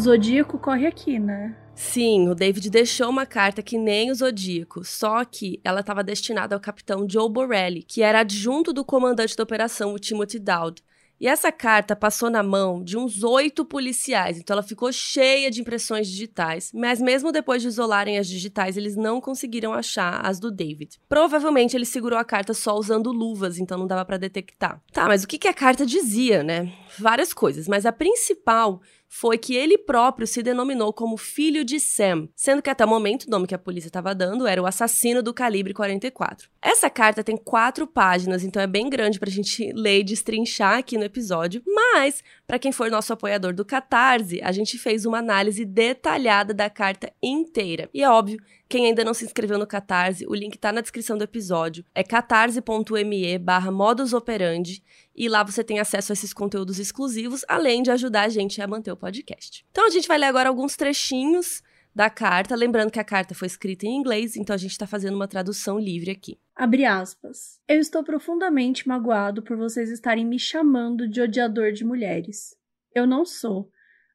Zodíaco 0.00 0.58
corre 0.58 0.86
aqui, 0.86 1.18
né? 1.18 1.54
Sim, 1.74 2.28
o 2.28 2.34
David 2.34 2.68
deixou 2.68 3.08
uma 3.08 3.24
carta 3.24 3.62
que 3.62 3.78
nem 3.78 4.10
o 4.10 4.14
Zodíaco, 4.14 4.84
só 4.84 5.24
que 5.24 5.60
ela 5.64 5.80
estava 5.80 6.02
destinada 6.02 6.54
ao 6.54 6.60
capitão 6.60 7.06
Joe 7.08 7.30
Borelli, 7.30 7.82
que 7.82 8.02
era 8.02 8.20
adjunto 8.20 8.72
do 8.72 8.84
comandante 8.84 9.36
da 9.36 9.42
operação, 9.42 9.94
o 9.94 9.98
Timothy 9.98 10.38
Dowd. 10.38 10.82
E 11.20 11.28
essa 11.28 11.52
carta 11.52 11.94
passou 11.94 12.30
na 12.30 12.42
mão 12.42 12.82
de 12.82 12.96
uns 12.96 13.22
oito 13.22 13.62
policiais, 13.62 14.38
então 14.38 14.54
ela 14.54 14.62
ficou 14.62 14.90
cheia 14.90 15.50
de 15.50 15.60
impressões 15.60 16.08
digitais, 16.08 16.72
mas 16.74 16.98
mesmo 16.98 17.30
depois 17.30 17.60
de 17.60 17.68
isolarem 17.68 18.16
as 18.16 18.26
digitais, 18.26 18.78
eles 18.78 18.96
não 18.96 19.20
conseguiram 19.20 19.74
achar 19.74 20.24
as 20.24 20.40
do 20.40 20.50
David. 20.50 20.98
Provavelmente 21.10 21.76
ele 21.76 21.84
segurou 21.84 22.18
a 22.18 22.24
carta 22.24 22.54
só 22.54 22.74
usando 22.74 23.12
luvas, 23.12 23.58
então 23.58 23.76
não 23.76 23.86
dava 23.86 24.02
para 24.06 24.16
detectar. 24.16 24.82
Tá, 24.94 25.06
mas 25.08 25.22
o 25.22 25.28
que, 25.28 25.36
que 25.36 25.48
a 25.48 25.52
carta 25.52 25.84
dizia, 25.84 26.42
né? 26.42 26.72
Várias 26.98 27.34
coisas, 27.34 27.68
mas 27.68 27.84
a 27.84 27.92
principal 27.92 28.80
foi 29.12 29.36
que 29.36 29.56
ele 29.56 29.76
próprio 29.76 30.24
se 30.24 30.40
denominou 30.40 30.92
como 30.92 31.16
filho 31.16 31.64
de 31.64 31.80
Sam, 31.80 32.28
sendo 32.36 32.62
que 32.62 32.70
até 32.70 32.84
o 32.84 32.88
momento 32.88 33.24
o 33.24 33.30
nome 33.30 33.48
que 33.48 33.54
a 33.54 33.58
polícia 33.58 33.88
estava 33.88 34.14
dando 34.14 34.46
era 34.46 34.62
o 34.62 34.66
assassino 34.66 35.20
do 35.20 35.34
calibre 35.34 35.74
44. 35.74 36.48
Essa 36.62 36.88
carta 36.88 37.24
tem 37.24 37.36
quatro 37.36 37.88
páginas, 37.88 38.44
então 38.44 38.62
é 38.62 38.68
bem 38.68 38.88
grande 38.88 39.18
para 39.18 39.28
a 39.28 39.32
gente 39.32 39.70
ler 39.74 39.98
e 39.98 40.04
destrinchar 40.04 40.78
aqui 40.78 40.96
no 40.96 41.02
episódio, 41.02 41.60
mas 41.66 42.22
para 42.46 42.58
quem 42.58 42.70
for 42.70 42.88
nosso 42.88 43.12
apoiador 43.12 43.52
do 43.52 43.64
Catarse, 43.64 44.40
a 44.44 44.52
gente 44.52 44.78
fez 44.78 45.04
uma 45.04 45.18
análise 45.18 45.64
detalhada 45.64 46.54
da 46.54 46.70
carta 46.70 47.12
inteira. 47.20 47.90
E 47.92 48.04
é 48.04 48.08
óbvio, 48.08 48.40
quem 48.70 48.86
ainda 48.86 49.04
não 49.04 49.12
se 49.12 49.24
inscreveu 49.24 49.58
no 49.58 49.66
Catarse, 49.66 50.24
o 50.28 50.32
link 50.32 50.54
está 50.54 50.70
na 50.70 50.80
descrição 50.80 51.18
do 51.18 51.24
episódio. 51.24 51.84
É 51.92 52.04
catarse.me 52.04 53.36
barra 53.36 53.72
modusoperandi 53.72 54.80
e 55.12 55.28
lá 55.28 55.42
você 55.42 55.64
tem 55.64 55.80
acesso 55.80 56.12
a 56.12 56.14
esses 56.14 56.32
conteúdos 56.32 56.78
exclusivos, 56.78 57.44
além 57.48 57.82
de 57.82 57.90
ajudar 57.90 58.22
a 58.22 58.28
gente 58.28 58.62
a 58.62 58.68
manter 58.68 58.92
o 58.92 58.96
podcast. 58.96 59.66
Então 59.72 59.84
a 59.84 59.90
gente 59.90 60.06
vai 60.06 60.16
ler 60.16 60.26
agora 60.26 60.48
alguns 60.48 60.76
trechinhos 60.76 61.64
da 61.92 62.08
carta, 62.08 62.54
lembrando 62.54 62.92
que 62.92 63.00
a 63.00 63.04
carta 63.04 63.34
foi 63.34 63.46
escrita 63.46 63.86
em 63.86 63.96
inglês, 63.96 64.36
então 64.36 64.54
a 64.54 64.56
gente 64.56 64.70
está 64.70 64.86
fazendo 64.86 65.16
uma 65.16 65.26
tradução 65.26 65.76
livre 65.76 66.12
aqui. 66.12 66.38
Abre 66.54 66.84
aspas. 66.84 67.60
Eu 67.66 67.80
estou 67.80 68.04
profundamente 68.04 68.86
magoado 68.86 69.42
por 69.42 69.56
vocês 69.56 69.90
estarem 69.90 70.24
me 70.24 70.38
chamando 70.38 71.08
de 71.08 71.20
odiador 71.20 71.72
de 71.72 71.84
mulheres. 71.84 72.56
Eu 72.94 73.04
não 73.04 73.24
sou, 73.24 73.68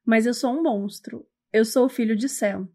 mas 0.06 0.26
eu 0.26 0.34
sou 0.34 0.52
um 0.52 0.63
monstro. 0.63 1.28
Eu 1.52 1.65
sou 1.65 1.88
o 1.88 1.89
filho 1.89 2.15
de 2.15 2.30
Sam. 2.30 2.70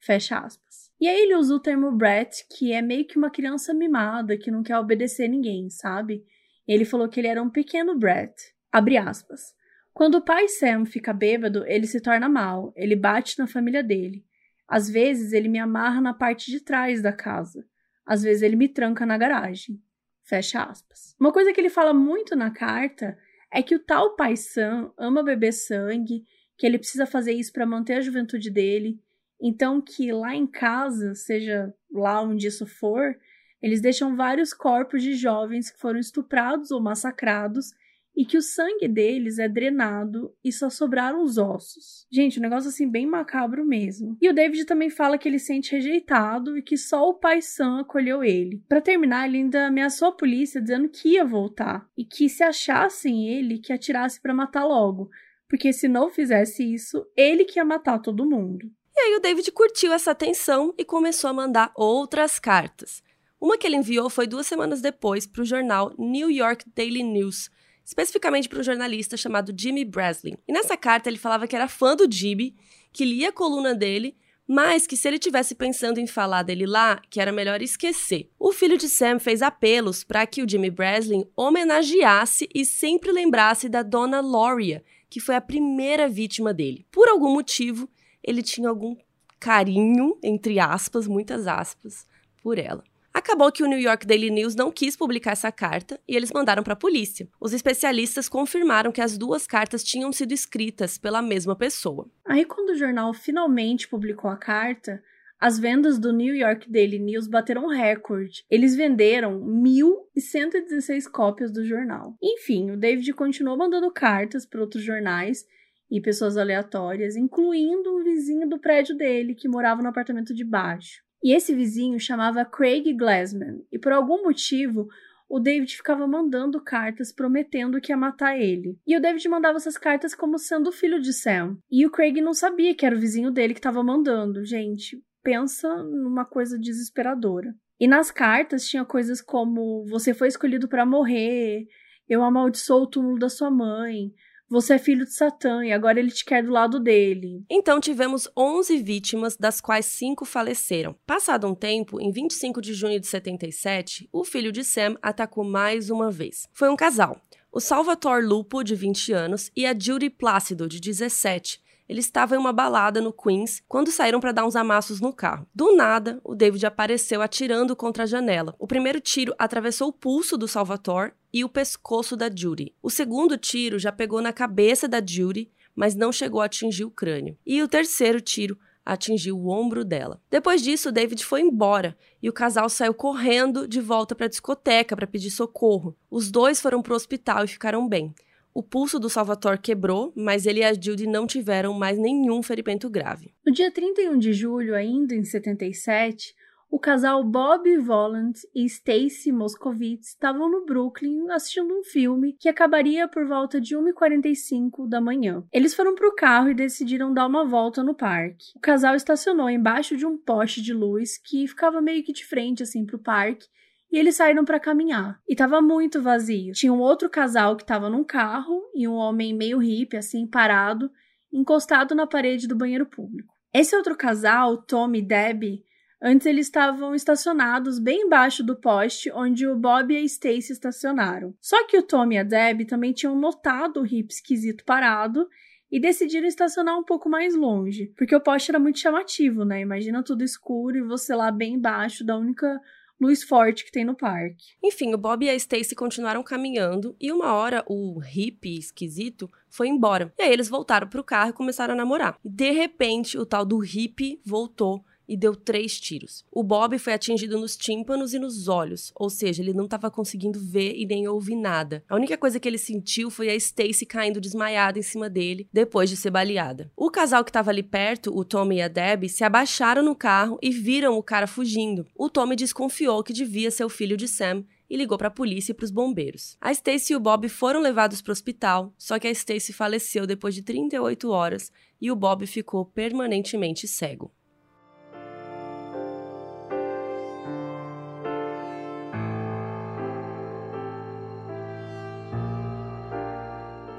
Fecha 0.00 0.38
aspas. 0.38 0.69
E 1.00 1.08
aí 1.08 1.22
ele 1.22 1.34
usa 1.34 1.54
o 1.54 1.60
termo 1.60 1.90
brat, 1.90 2.44
que 2.50 2.72
é 2.72 2.82
meio 2.82 3.06
que 3.06 3.16
uma 3.16 3.30
criança 3.30 3.72
mimada 3.72 4.36
que 4.36 4.50
não 4.50 4.62
quer 4.62 4.78
obedecer 4.78 5.28
ninguém, 5.28 5.70
sabe? 5.70 6.24
Ele 6.68 6.84
falou 6.84 7.08
que 7.08 7.18
ele 7.18 7.26
era 7.26 7.42
um 7.42 7.48
pequeno 7.48 7.98
brat. 7.98 8.34
Abre 8.70 8.98
aspas. 8.98 9.54
Quando 9.94 10.16
o 10.16 10.22
pai 10.22 10.46
Sam 10.48 10.84
fica 10.84 11.12
bêbado, 11.12 11.64
ele 11.66 11.86
se 11.86 12.00
torna 12.00 12.28
mal, 12.28 12.72
ele 12.76 12.94
bate 12.94 13.38
na 13.38 13.46
família 13.46 13.82
dele. 13.82 14.24
Às 14.68 14.88
vezes 14.88 15.32
ele 15.32 15.48
me 15.48 15.58
amarra 15.58 16.00
na 16.00 16.14
parte 16.14 16.50
de 16.50 16.60
trás 16.60 17.02
da 17.02 17.12
casa. 17.12 17.66
Às 18.04 18.22
vezes 18.22 18.42
ele 18.42 18.56
me 18.56 18.68
tranca 18.68 19.04
na 19.06 19.16
garagem. 19.16 19.82
Fecha 20.22 20.62
aspas. 20.62 21.16
Uma 21.18 21.32
coisa 21.32 21.52
que 21.52 21.60
ele 21.60 21.70
fala 21.70 21.92
muito 21.92 22.36
na 22.36 22.50
carta 22.50 23.18
é 23.50 23.62
que 23.62 23.74
o 23.74 23.80
tal 23.80 24.14
pai 24.16 24.36
Sam 24.36 24.92
ama 24.96 25.22
beber 25.22 25.52
sangue, 25.52 26.24
que 26.56 26.66
ele 26.66 26.78
precisa 26.78 27.06
fazer 27.06 27.32
isso 27.32 27.52
para 27.52 27.66
manter 27.66 27.94
a 27.94 28.00
juventude 28.00 28.50
dele, 28.50 29.00
então 29.40 29.80
que 29.80 30.12
lá 30.12 30.34
em 30.34 30.46
casa, 30.46 31.14
seja 31.14 31.72
lá 31.92 32.22
onde 32.22 32.46
isso 32.46 32.66
for, 32.66 33.16
eles 33.62 33.80
deixam 33.80 34.16
vários 34.16 34.52
corpos 34.52 35.02
de 35.02 35.14
jovens 35.14 35.70
que 35.70 35.78
foram 35.78 35.98
estuprados 35.98 36.70
ou 36.70 36.80
massacrados 36.80 37.72
e 38.16 38.24
que 38.24 38.36
o 38.36 38.42
sangue 38.42 38.88
deles 38.88 39.38
é 39.38 39.48
drenado 39.48 40.34
e 40.44 40.52
só 40.52 40.68
sobraram 40.68 41.22
os 41.22 41.38
ossos. 41.38 42.06
Gente, 42.10 42.38
um 42.38 42.42
negócio 42.42 42.68
assim 42.68 42.88
bem 42.88 43.06
macabro 43.06 43.64
mesmo. 43.64 44.16
E 44.20 44.28
o 44.28 44.34
David 44.34 44.64
também 44.64 44.90
fala 44.90 45.16
que 45.16 45.28
ele 45.28 45.38
sente 45.38 45.72
rejeitado 45.72 46.58
e 46.58 46.62
que 46.62 46.76
só 46.76 47.08
o 47.08 47.14
pai 47.14 47.40
Sam 47.40 47.80
acolheu 47.80 48.22
ele. 48.24 48.62
Para 48.68 48.80
terminar, 48.80 49.26
ele 49.26 49.38
ainda 49.38 49.66
ameaçou 49.66 50.08
a 50.08 50.16
polícia 50.16 50.60
dizendo 50.60 50.88
que 50.88 51.14
ia 51.14 51.24
voltar 51.24 51.88
e 51.96 52.04
que 52.04 52.28
se 52.28 52.42
achassem 52.42 53.28
ele, 53.28 53.58
que 53.58 53.72
atirasse 53.72 54.20
para 54.20 54.34
matar 54.34 54.64
logo, 54.64 55.08
porque 55.48 55.72
se 55.72 55.88
não 55.88 56.10
fizesse 56.10 56.62
isso, 56.62 57.06
ele 57.16 57.44
que 57.44 57.58
ia 57.58 57.64
matar 57.64 58.00
todo 58.00 58.28
mundo. 58.28 58.70
E 58.94 59.00
aí 59.00 59.16
o 59.16 59.20
David 59.20 59.50
curtiu 59.52 59.92
essa 59.92 60.10
atenção 60.10 60.74
e 60.76 60.84
começou 60.84 61.30
a 61.30 61.32
mandar 61.32 61.72
outras 61.74 62.38
cartas. 62.38 63.02
Uma 63.40 63.56
que 63.56 63.66
ele 63.66 63.76
enviou 63.76 64.10
foi 64.10 64.26
duas 64.26 64.46
semanas 64.46 64.80
depois 64.80 65.26
para 65.26 65.42
o 65.42 65.46
jornal 65.46 65.94
New 65.98 66.30
York 66.30 66.64
Daily 66.74 67.02
News, 67.02 67.50
especificamente 67.84 68.48
para 68.48 68.60
um 68.60 68.62
jornalista 68.62 69.16
chamado 69.16 69.54
Jimmy 69.56 69.84
Breslin. 69.84 70.36
E 70.46 70.52
nessa 70.52 70.76
carta 70.76 71.08
ele 71.08 71.16
falava 71.16 71.46
que 71.48 71.56
era 71.56 71.66
fã 71.66 71.96
do 71.96 72.10
Jimmy, 72.10 72.54
que 72.92 73.04
lia 73.04 73.30
a 73.30 73.32
coluna 73.32 73.74
dele, 73.74 74.16
mas 74.46 74.84
que 74.86 74.96
se 74.96 75.06
ele 75.06 75.18
tivesse 75.18 75.54
pensando 75.54 75.98
em 75.98 76.08
falar 76.08 76.42
dele 76.42 76.66
lá, 76.66 77.00
que 77.08 77.20
era 77.20 77.30
melhor 77.30 77.62
esquecer. 77.62 78.28
O 78.38 78.52
filho 78.52 78.76
de 78.76 78.88
Sam 78.88 79.20
fez 79.20 79.42
apelos 79.42 80.02
para 80.02 80.26
que 80.26 80.42
o 80.42 80.48
Jimmy 80.48 80.70
Breslin 80.70 81.24
homenageasse 81.36 82.48
e 82.52 82.64
sempre 82.64 83.12
lembrasse 83.12 83.68
da 83.68 83.82
dona 83.82 84.20
Loria, 84.20 84.84
que 85.08 85.20
foi 85.20 85.36
a 85.36 85.40
primeira 85.40 86.08
vítima 86.08 86.52
dele. 86.52 86.84
Por 86.90 87.08
algum 87.08 87.32
motivo, 87.32 87.88
ele 88.22 88.42
tinha 88.42 88.68
algum 88.68 88.96
carinho, 89.38 90.18
entre 90.22 90.58
aspas, 90.58 91.06
muitas 91.06 91.46
aspas, 91.46 92.06
por 92.42 92.58
ela. 92.58 92.84
Acabou 93.12 93.50
que 93.50 93.62
o 93.62 93.66
New 93.66 93.78
York 93.78 94.06
Daily 94.06 94.30
News 94.30 94.54
não 94.54 94.70
quis 94.70 94.96
publicar 94.96 95.32
essa 95.32 95.50
carta 95.50 96.00
e 96.06 96.14
eles 96.14 96.30
mandaram 96.32 96.62
para 96.62 96.74
a 96.74 96.76
polícia. 96.76 97.28
Os 97.40 97.52
especialistas 97.52 98.28
confirmaram 98.28 98.92
que 98.92 99.00
as 99.00 99.18
duas 99.18 99.48
cartas 99.48 99.82
tinham 99.82 100.12
sido 100.12 100.32
escritas 100.32 100.96
pela 100.96 101.20
mesma 101.20 101.56
pessoa. 101.56 102.08
Aí, 102.24 102.44
quando 102.44 102.70
o 102.70 102.76
jornal 102.76 103.12
finalmente 103.12 103.88
publicou 103.88 104.30
a 104.30 104.36
carta, 104.36 105.02
as 105.40 105.58
vendas 105.58 105.98
do 105.98 106.12
New 106.12 106.34
York 106.34 106.70
Daily 106.70 106.98
News 106.98 107.26
bateram 107.26 107.66
recorde. 107.66 108.44
Eles 108.48 108.76
venderam 108.76 109.40
1.116 109.40 111.10
cópias 111.10 111.50
do 111.50 111.64
jornal. 111.64 112.14
Enfim, 112.22 112.70
o 112.70 112.76
David 112.76 113.12
continuou 113.14 113.56
mandando 113.56 113.90
cartas 113.90 114.44
para 114.44 114.60
outros 114.60 114.84
jornais 114.84 115.46
e 115.90 116.00
pessoas 116.00 116.36
aleatórias, 116.36 117.16
incluindo 117.16 117.96
um 117.96 118.04
vizinho 118.04 118.48
do 118.48 118.58
prédio 118.58 118.96
dele 118.96 119.34
que 119.34 119.48
morava 119.48 119.82
no 119.82 119.88
apartamento 119.88 120.34
de 120.34 120.44
baixo. 120.44 121.02
E 121.22 121.34
esse 121.34 121.54
vizinho 121.54 121.98
chamava 121.98 122.44
Craig 122.44 122.92
Glassman, 122.94 123.62
e 123.70 123.78
por 123.78 123.92
algum 123.92 124.22
motivo 124.22 124.88
o 125.30 125.38
David 125.38 125.76
ficava 125.76 126.08
mandando 126.08 126.60
cartas 126.60 127.12
prometendo 127.12 127.80
que 127.80 127.92
ia 127.92 127.96
matar 127.96 128.36
ele. 128.36 128.76
E 128.84 128.96
o 128.96 129.00
David 129.00 129.28
mandava 129.28 129.58
essas 129.58 129.78
cartas 129.78 130.12
como 130.12 130.36
sendo 130.38 130.72
filho 130.72 131.00
de 131.00 131.12
Sam. 131.12 131.56
E 131.70 131.86
o 131.86 131.90
Craig 131.90 132.20
não 132.20 132.34
sabia 132.34 132.74
que 132.74 132.84
era 132.84 132.96
o 132.96 132.98
vizinho 132.98 133.30
dele 133.30 133.54
que 133.54 133.60
estava 133.60 133.80
mandando. 133.80 134.44
Gente, 134.44 135.00
pensa 135.22 135.84
numa 135.84 136.24
coisa 136.24 136.58
desesperadora. 136.58 137.54
E 137.78 137.86
nas 137.86 138.10
cartas 138.10 138.66
tinha 138.68 138.84
coisas 138.84 139.20
como: 139.20 139.86
você 139.86 140.12
foi 140.12 140.26
escolhido 140.26 140.68
para 140.68 140.84
morrer, 140.84 141.64
eu 142.08 142.24
amaldiçoo 142.24 142.82
o 142.82 142.86
túmulo 142.86 143.16
da 143.16 143.28
sua 143.28 143.52
mãe, 143.52 144.12
você 144.50 144.74
é 144.74 144.78
filho 144.78 145.04
de 145.04 145.14
Satã 145.14 145.64
e 145.64 145.72
agora 145.72 146.00
ele 146.00 146.10
te 146.10 146.24
quer 146.24 146.42
do 146.42 146.50
lado 146.50 146.80
dele. 146.80 147.44
Então 147.48 147.80
tivemos 147.80 148.28
11 148.36 148.78
vítimas, 148.82 149.36
das 149.36 149.60
quais 149.60 149.86
5 149.86 150.24
faleceram. 150.24 150.96
Passado 151.06 151.46
um 151.46 151.54
tempo, 151.54 152.00
em 152.00 152.10
25 152.10 152.60
de 152.60 152.74
junho 152.74 152.98
de 152.98 153.06
77, 153.06 154.08
o 154.12 154.24
filho 154.24 154.50
de 154.50 154.64
Sam 154.64 154.96
atacou 155.00 155.44
mais 155.44 155.88
uma 155.88 156.10
vez. 156.10 156.48
Foi 156.52 156.68
um 156.68 156.76
casal. 156.76 157.20
O 157.52 157.60
Salvatore 157.60 158.24
Lupo, 158.26 158.64
de 158.64 158.74
20 158.74 159.12
anos, 159.12 159.50
e 159.56 159.66
a 159.66 159.76
Judy 159.76 160.10
Plácido, 160.10 160.68
de 160.68 160.80
17, 160.80 161.60
eles 161.90 162.04
estavam 162.04 162.38
em 162.38 162.40
uma 162.40 162.52
balada 162.52 163.00
no 163.00 163.12
Queens 163.12 163.60
quando 163.66 163.90
saíram 163.90 164.20
para 164.20 164.30
dar 164.30 164.46
uns 164.46 164.54
amassos 164.54 165.00
no 165.00 165.12
carro. 165.12 165.44
Do 165.52 165.74
nada, 165.74 166.20
o 166.22 166.36
David 166.36 166.64
apareceu 166.64 167.20
atirando 167.20 167.74
contra 167.74 168.04
a 168.04 168.06
janela. 168.06 168.54
O 168.60 168.66
primeiro 168.68 169.00
tiro 169.00 169.34
atravessou 169.36 169.88
o 169.88 169.92
pulso 169.92 170.38
do 170.38 170.46
Salvatore 170.46 171.14
e 171.32 171.42
o 171.42 171.48
pescoço 171.48 172.16
da 172.16 172.30
Judy. 172.32 172.72
O 172.80 172.90
segundo 172.90 173.36
tiro 173.36 173.76
já 173.76 173.90
pegou 173.90 174.22
na 174.22 174.32
cabeça 174.32 174.86
da 174.86 175.04
Judy, 175.04 175.50
mas 175.74 175.96
não 175.96 176.12
chegou 176.12 176.40
a 176.40 176.44
atingir 176.44 176.84
o 176.84 176.92
crânio. 176.92 177.36
E 177.44 177.60
o 177.60 177.66
terceiro 177.66 178.20
tiro 178.20 178.56
atingiu 178.86 179.36
o 179.36 179.48
ombro 179.48 179.84
dela. 179.84 180.22
Depois 180.30 180.62
disso, 180.62 180.92
David 180.92 181.24
foi 181.24 181.40
embora 181.40 181.98
e 182.22 182.28
o 182.28 182.32
casal 182.32 182.68
saiu 182.68 182.94
correndo 182.94 183.66
de 183.66 183.80
volta 183.80 184.14
para 184.14 184.26
a 184.26 184.30
discoteca 184.30 184.94
para 184.94 185.08
pedir 185.08 185.30
socorro. 185.32 185.96
Os 186.08 186.30
dois 186.30 186.60
foram 186.60 186.82
para 186.82 186.92
o 186.92 186.96
hospital 186.96 187.44
e 187.44 187.48
ficaram 187.48 187.88
bem. 187.88 188.14
O 188.60 188.62
pulso 188.62 189.00
do 189.00 189.08
Salvatore 189.08 189.56
quebrou, 189.56 190.12
mas 190.14 190.44
ele 190.44 190.60
e 190.60 190.64
a 190.64 190.74
Judy 190.74 191.06
não 191.06 191.26
tiveram 191.26 191.72
mais 191.72 191.98
nenhum 191.98 192.42
ferimento 192.42 192.90
grave. 192.90 193.32
No 193.42 193.50
dia 193.50 193.70
31 193.70 194.18
de 194.18 194.34
julho, 194.34 194.74
ainda 194.74 195.14
em 195.14 195.24
77, 195.24 196.34
o 196.70 196.78
casal 196.78 197.24
Bob 197.24 197.78
Volant 197.78 198.36
e 198.54 198.66
Stacy 198.66 199.32
Moscovitz 199.32 200.08
estavam 200.08 200.50
no 200.50 200.66
Brooklyn 200.66 201.30
assistindo 201.30 201.72
um 201.72 201.82
filme 201.82 202.36
que 202.38 202.50
acabaria 202.50 203.08
por 203.08 203.26
volta 203.26 203.58
de 203.58 203.74
1h45 203.74 204.86
da 204.86 205.00
manhã. 205.00 205.42
Eles 205.50 205.74
foram 205.74 205.94
para 205.94 206.08
o 206.08 206.14
carro 206.14 206.50
e 206.50 206.54
decidiram 206.54 207.14
dar 207.14 207.26
uma 207.26 207.46
volta 207.46 207.82
no 207.82 207.94
parque. 207.94 208.44
O 208.54 208.60
casal 208.60 208.94
estacionou 208.94 209.48
embaixo 209.48 209.96
de 209.96 210.04
um 210.04 210.18
poste 210.18 210.60
de 210.60 210.74
luz 210.74 211.16
que 211.16 211.48
ficava 211.48 211.80
meio 211.80 212.04
que 212.04 212.12
de 212.12 212.26
frente 212.26 212.62
assim 212.62 212.84
para 212.84 212.96
o 212.96 213.02
parque 213.02 213.46
e 213.90 213.98
eles 213.98 214.16
saíram 214.16 214.44
para 214.44 214.60
caminhar. 214.60 215.20
E 215.28 215.34
tava 215.34 215.60
muito 215.60 216.00
vazio. 216.00 216.52
Tinha 216.52 216.72
um 216.72 216.80
outro 216.80 217.08
casal 217.10 217.56
que 217.56 217.64
tava 217.64 217.90
num 217.90 218.04
carro 218.04 218.62
e 218.74 218.86
um 218.86 218.94
homem 218.94 219.34
meio 219.34 219.58
hippie, 219.58 219.96
assim, 219.96 220.26
parado, 220.26 220.90
encostado 221.32 221.94
na 221.94 222.06
parede 222.06 222.46
do 222.46 222.56
banheiro 222.56 222.86
público. 222.86 223.34
Esse 223.52 223.74
outro 223.74 223.96
casal, 223.96 224.62
Tom 224.62 224.94
e 224.94 225.02
Debbie, 225.02 225.64
antes 226.00 226.26
eles 226.26 226.46
estavam 226.46 226.94
estacionados 226.94 227.80
bem 227.80 228.02
embaixo 228.02 228.44
do 228.44 228.54
poste 228.54 229.10
onde 229.10 229.46
o 229.46 229.56
Bob 229.56 229.92
e 229.92 229.96
a 229.96 230.00
Stacy 230.00 230.52
estacionaram. 230.52 231.34
Só 231.40 231.66
que 231.66 231.76
o 231.76 231.82
Tom 231.82 232.12
e 232.12 232.18
a 232.18 232.22
Debbie 232.22 232.64
também 232.64 232.92
tinham 232.92 233.18
notado 233.18 233.80
o 233.80 233.84
hippie 233.84 234.14
esquisito 234.14 234.64
parado 234.64 235.26
e 235.70 235.80
decidiram 235.80 236.26
estacionar 236.26 236.78
um 236.78 236.84
pouco 236.84 237.08
mais 237.08 237.34
longe, 237.34 237.92
porque 237.96 238.14
o 238.14 238.20
poste 238.20 238.50
era 238.50 238.58
muito 238.58 238.78
chamativo, 238.78 239.44
né? 239.44 239.60
Imagina 239.60 240.02
tudo 240.02 240.24
escuro 240.24 240.76
e 240.76 240.82
você 240.82 241.14
lá 241.14 241.30
bem 241.30 241.54
embaixo 241.54 242.04
da 242.04 242.16
única 242.16 242.60
luz 243.00 243.22
forte 243.22 243.64
que 243.64 243.72
tem 243.72 243.84
no 243.84 243.96
parque. 243.96 244.54
Enfim, 244.62 244.92
o 244.92 244.98
Bob 244.98 245.24
e 245.24 245.30
a 245.30 245.34
Stacy 245.34 245.74
continuaram 245.74 246.22
caminhando 246.22 246.94
e 247.00 247.10
uma 247.10 247.32
hora 247.32 247.64
o 247.66 247.98
hippie 247.98 248.58
esquisito 248.58 249.30
foi 249.48 249.68
embora. 249.68 250.12
E 250.18 250.22
aí 250.22 250.32
eles 250.32 250.48
voltaram 250.48 250.86
pro 250.86 251.02
carro 251.02 251.30
e 251.30 251.34
começaram 251.34 251.72
a 251.72 251.76
namorar. 251.76 252.18
De 252.24 252.50
repente, 252.50 253.16
o 253.16 253.24
tal 253.24 253.44
do 253.44 253.58
hippie 253.58 254.20
voltou 254.24 254.84
e 255.10 255.16
deu 255.16 255.34
três 255.34 255.80
tiros. 255.80 256.24
O 256.30 256.44
Bob 256.44 256.78
foi 256.78 256.92
atingido 256.92 257.36
nos 257.36 257.56
tímpanos 257.56 258.14
e 258.14 258.18
nos 258.20 258.46
olhos, 258.46 258.92
ou 258.94 259.10
seja, 259.10 259.42
ele 259.42 259.52
não 259.52 259.64
estava 259.64 259.90
conseguindo 259.90 260.38
ver 260.38 260.74
e 260.76 260.86
nem 260.86 261.08
ouvir 261.08 261.34
nada. 261.34 261.82
A 261.88 261.96
única 261.96 262.16
coisa 262.16 262.38
que 262.38 262.48
ele 262.48 262.58
sentiu 262.58 263.10
foi 263.10 263.28
a 263.28 263.34
Stacy 263.34 263.84
caindo 263.84 264.20
desmaiada 264.20 264.78
em 264.78 264.82
cima 264.82 265.10
dele 265.10 265.48
depois 265.52 265.90
de 265.90 265.96
ser 265.96 266.12
baleada. 266.12 266.70
O 266.76 266.90
casal 266.90 267.24
que 267.24 267.30
estava 267.30 267.50
ali 267.50 267.64
perto, 267.64 268.16
o 268.16 268.24
Tommy 268.24 268.58
e 268.58 268.62
a 268.62 268.68
Debbie, 268.68 269.08
se 269.08 269.24
abaixaram 269.24 269.82
no 269.82 269.96
carro 269.96 270.38
e 270.40 270.50
viram 270.50 270.96
o 270.96 271.02
cara 271.02 271.26
fugindo. 271.26 271.84
O 271.96 272.08
Tommy 272.08 272.36
desconfiou 272.36 273.02
que 273.02 273.12
devia 273.12 273.50
ser 273.50 273.64
o 273.64 273.68
filho 273.68 273.96
de 273.96 274.06
Sam 274.06 274.44
e 274.70 274.76
ligou 274.76 274.96
para 274.96 275.08
a 275.08 275.10
polícia 275.10 275.50
e 275.50 275.54
para 275.54 275.64
os 275.64 275.72
bombeiros. 275.72 276.36
A 276.40 276.52
Stacy 276.52 276.92
e 276.92 276.96
o 276.96 277.00
Bob 277.00 277.28
foram 277.28 277.60
levados 277.60 278.00
para 278.00 278.12
o 278.12 278.12
hospital, 278.12 278.72
só 278.78 279.00
que 279.00 279.08
a 279.08 279.10
Stacy 279.10 279.52
faleceu 279.52 280.06
depois 280.06 280.32
de 280.32 280.42
38 280.42 281.10
horas 281.10 281.50
e 281.80 281.90
o 281.90 281.96
Bob 281.96 282.24
ficou 282.26 282.64
permanentemente 282.64 283.66
cego. 283.66 284.12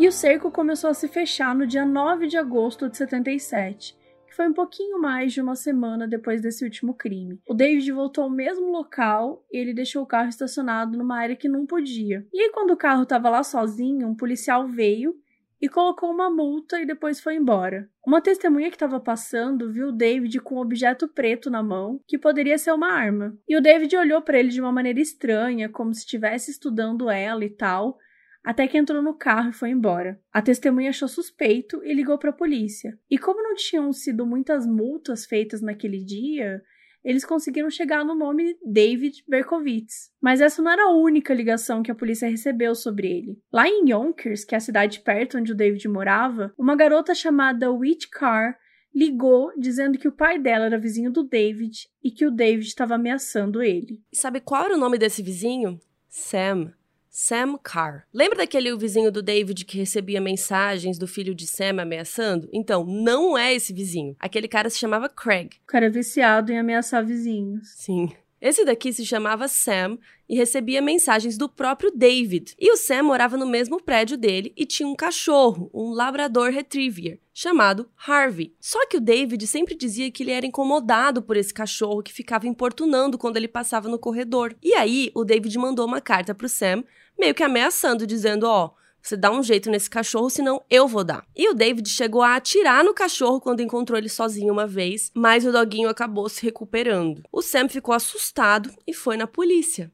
E 0.02 0.08
o 0.08 0.12
cerco 0.12 0.50
começou 0.50 0.90
a 0.90 0.96
se 0.96 1.08
fechar 1.08 1.54
no 1.54 1.68
dia 1.68 1.86
9 1.86 2.26
de 2.26 2.36
agosto 2.36 2.90
de 2.90 2.98
77, 2.98 3.96
que 4.26 4.36
foi 4.36 4.48
um 4.50 4.54
pouquinho 4.54 5.00
mais 5.00 5.32
de 5.32 5.40
uma 5.40 5.56
semana 5.56 6.08
depois 6.08 6.42
desse 6.42 6.64
último 6.64 6.96
crime. 6.96 7.40
O 7.48 7.54
David 7.54 7.92
voltou 7.92 8.24
ao 8.24 8.30
mesmo 8.32 8.72
local 8.72 9.46
e 9.52 9.60
ele 9.60 9.76
deixou 9.76 10.02
o 10.02 10.08
carro 10.08 10.30
estacionado 10.30 10.98
numa 10.98 11.20
área 11.20 11.36
que 11.36 11.48
não 11.48 11.68
podia. 11.68 12.26
E 12.34 12.42
aí, 12.42 12.50
quando 12.50 12.72
o 12.72 12.78
carro 12.78 13.04
estava 13.04 13.30
lá 13.30 13.44
sozinho, 13.44 14.08
um 14.08 14.16
policial 14.16 14.68
veio 14.68 15.14
e 15.62 15.70
colocou 15.70 16.10
uma 16.10 16.32
multa 16.32 16.82
e 16.82 16.86
depois 16.88 17.20
foi 17.20 17.36
embora. 17.36 17.88
Uma 18.04 18.22
testemunha 18.22 18.72
que 18.72 18.76
estava 18.78 19.00
passando 19.00 19.72
viu 19.72 19.90
o 19.90 19.96
David 19.96 20.40
com 20.40 20.56
um 20.56 20.62
objeto 20.62 21.08
preto 21.10 21.48
na 21.52 21.62
mão, 21.62 22.02
que 22.08 22.18
poderia 22.18 22.58
ser 22.58 22.72
uma 22.72 22.92
arma. 22.92 23.38
E 23.48 23.56
o 23.56 23.62
David 23.62 23.96
olhou 23.96 24.20
para 24.20 24.40
ele 24.40 24.50
de 24.50 24.60
uma 24.60 24.72
maneira 24.72 25.00
estranha, 25.00 25.70
como 25.70 25.94
se 25.94 26.00
estivesse 26.00 26.50
estudando 26.50 27.08
ela 27.08 27.46
e 27.46 27.52
tal, 27.52 28.00
até 28.44 28.68
que 28.68 28.78
entrou 28.78 29.02
no 29.02 29.14
carro 29.14 29.50
e 29.50 29.54
foi 29.54 29.70
embora. 29.70 30.20
A 30.32 30.42
testemunha 30.42 30.90
achou 30.90 31.08
suspeito 31.08 31.82
e 31.84 31.94
ligou 31.94 32.18
para 32.18 32.32
a 32.32 32.34
polícia. 32.34 32.98
E 33.10 33.18
como 33.18 33.42
não 33.42 33.56
tinham 33.56 33.92
sido 33.94 34.26
muitas 34.26 34.66
multas 34.66 35.26
feitas 35.26 35.62
naquele 35.62 36.04
dia, 36.04 36.62
eles 37.04 37.26
conseguiram 37.26 37.70
chegar 37.70 38.06
no 38.06 38.16
nome 38.16 38.58
David 38.64 39.24
Berkowitz. 39.28 40.12
Mas 40.22 40.42
essa 40.42 40.62
não 40.62 40.72
era 40.72 40.84
a 40.84 40.94
única 40.94 41.34
ligação 41.34 41.82
que 41.82 41.92
a 41.92 41.96
polícia 41.96 42.30
recebeu 42.30 42.76
sobre 42.76 43.08
ele. 43.08 43.40
Lá 43.52 43.68
em 43.68 43.90
Yonkers, 43.90 44.44
que 44.44 44.56
é 44.56 44.58
a 44.58 44.62
cidade 44.62 45.02
perto 45.02 45.38
onde 45.38 45.52
o 45.52 45.56
David 45.56 45.88
morava, 45.88 46.54
uma 46.58 46.76
garota 46.76 47.14
chamada 47.14 47.72
Witch 47.72 48.08
Carr 48.12 48.58
ligou 48.94 49.52
dizendo 49.58 49.98
que 49.98 50.08
o 50.08 50.12
pai 50.12 50.38
dela 50.38 50.66
era 50.66 50.78
vizinho 50.78 51.12
do 51.12 51.24
David 51.24 51.88
e 52.04 52.12
que 52.12 52.26
o 52.26 52.32
David 52.32 52.68
estava 52.68 52.96
ameaçando 52.96 53.64
ele. 53.64 54.02
E 54.12 54.18
sabe 54.18 54.42
qual 54.42 54.66
era 54.66 54.76
o 54.76 54.80
nome 54.80 54.98
desse 54.98 55.24
vizinho? 55.24 55.80
Sam. 56.10 56.74
Sam 57.14 57.58
Carr. 57.62 58.06
Lembra 58.14 58.38
daquele 58.38 58.74
vizinho 58.78 59.12
do 59.12 59.22
David 59.22 59.66
que 59.66 59.78
recebia 59.78 60.22
mensagens 60.22 60.98
do 60.98 61.06
filho 61.06 61.36
de 61.36 61.46
Sam 61.46 61.82
ameaçando? 61.82 62.48
Então, 62.54 62.86
não 62.86 63.38
é 63.38 63.54
esse 63.54 63.74
vizinho. 63.74 64.16
Aquele 64.18 64.48
cara 64.48 64.70
se 64.70 64.80
chamava 64.80 65.10
Craig. 65.10 65.58
O 65.62 65.68
cara 65.68 65.88
é 65.88 65.90
viciado 65.90 66.54
em 66.54 66.58
ameaçar 66.58 67.06
vizinhos. 67.06 67.68
Sim. 67.76 68.10
Esse 68.42 68.66
daqui 68.66 68.92
se 68.92 69.06
chamava 69.06 69.48
Sam 69.48 70.00
e 70.28 70.36
recebia 70.36 70.82
mensagens 70.82 71.38
do 71.38 71.48
próprio 71.48 71.92
David. 71.92 72.56
E 72.60 72.72
o 72.72 72.76
Sam 72.76 73.04
morava 73.04 73.38
no 73.38 73.46
mesmo 73.46 73.80
prédio 73.80 74.18
dele 74.18 74.52
e 74.58 74.66
tinha 74.66 74.90
um 74.90 74.96
cachorro, 74.96 75.70
um 75.72 75.92
labrador 75.92 76.50
retriever, 76.50 77.20
chamado 77.32 77.88
Harvey. 77.96 78.56
Só 78.60 78.88
que 78.88 78.98
o 78.98 79.02
David 79.02 79.46
sempre 79.46 79.76
dizia 79.76 80.10
que 80.10 80.24
ele 80.24 80.32
era 80.32 80.46
incomodado 80.46 81.22
por 81.22 81.38
esse 81.38 81.54
cachorro 81.54 82.02
que 82.02 82.12
ficava 82.12 82.48
importunando 82.48 83.18
quando 83.18 83.38
ele 83.38 83.48
passava 83.48 83.88
no 83.88 84.00
corredor. 84.00 84.56
E 84.64 84.74
aí, 84.74 85.12
o 85.14 85.24
David 85.24 85.56
mandou 85.60 85.86
uma 85.86 86.02
carta 86.02 86.34
pro 86.34 86.50
Sam, 86.50 86.84
meio 87.20 87.36
que 87.36 87.44
ameaçando, 87.44 88.08
dizendo: 88.08 88.48
Ó, 88.48 88.66
oh, 88.66 88.81
Você 89.02 89.18
dá 89.18 89.32
um 89.32 89.42
jeito 89.42 89.70
nesse 89.70 89.90
cachorro, 89.90 90.30
senão 90.30 90.62
eu 90.70 90.88
vou 90.88 91.04
dar. 91.04 91.26
E 91.36 91.50
o 91.50 91.54
David 91.54 91.90
chegou 91.90 92.22
a 92.22 92.36
atirar 92.36 92.84
no 92.84 92.94
cachorro 92.94 93.42
quando 93.42 93.62
encontrou 93.62 93.98
ele 93.98 94.10
sozinho 94.10 94.54
uma 94.54 94.68
vez, 94.68 95.12
mas 95.16 95.46
o 95.46 95.52
doguinho 95.52 95.90
acabou 95.90 96.30
se 96.30 96.44
recuperando. 96.44 97.24
O 97.32 97.42
Sam 97.42 97.68
ficou 97.68 97.96
assustado 97.96 98.72
e 98.86 98.94
foi 98.94 99.18
na 99.18 99.26
polícia. 99.26 99.92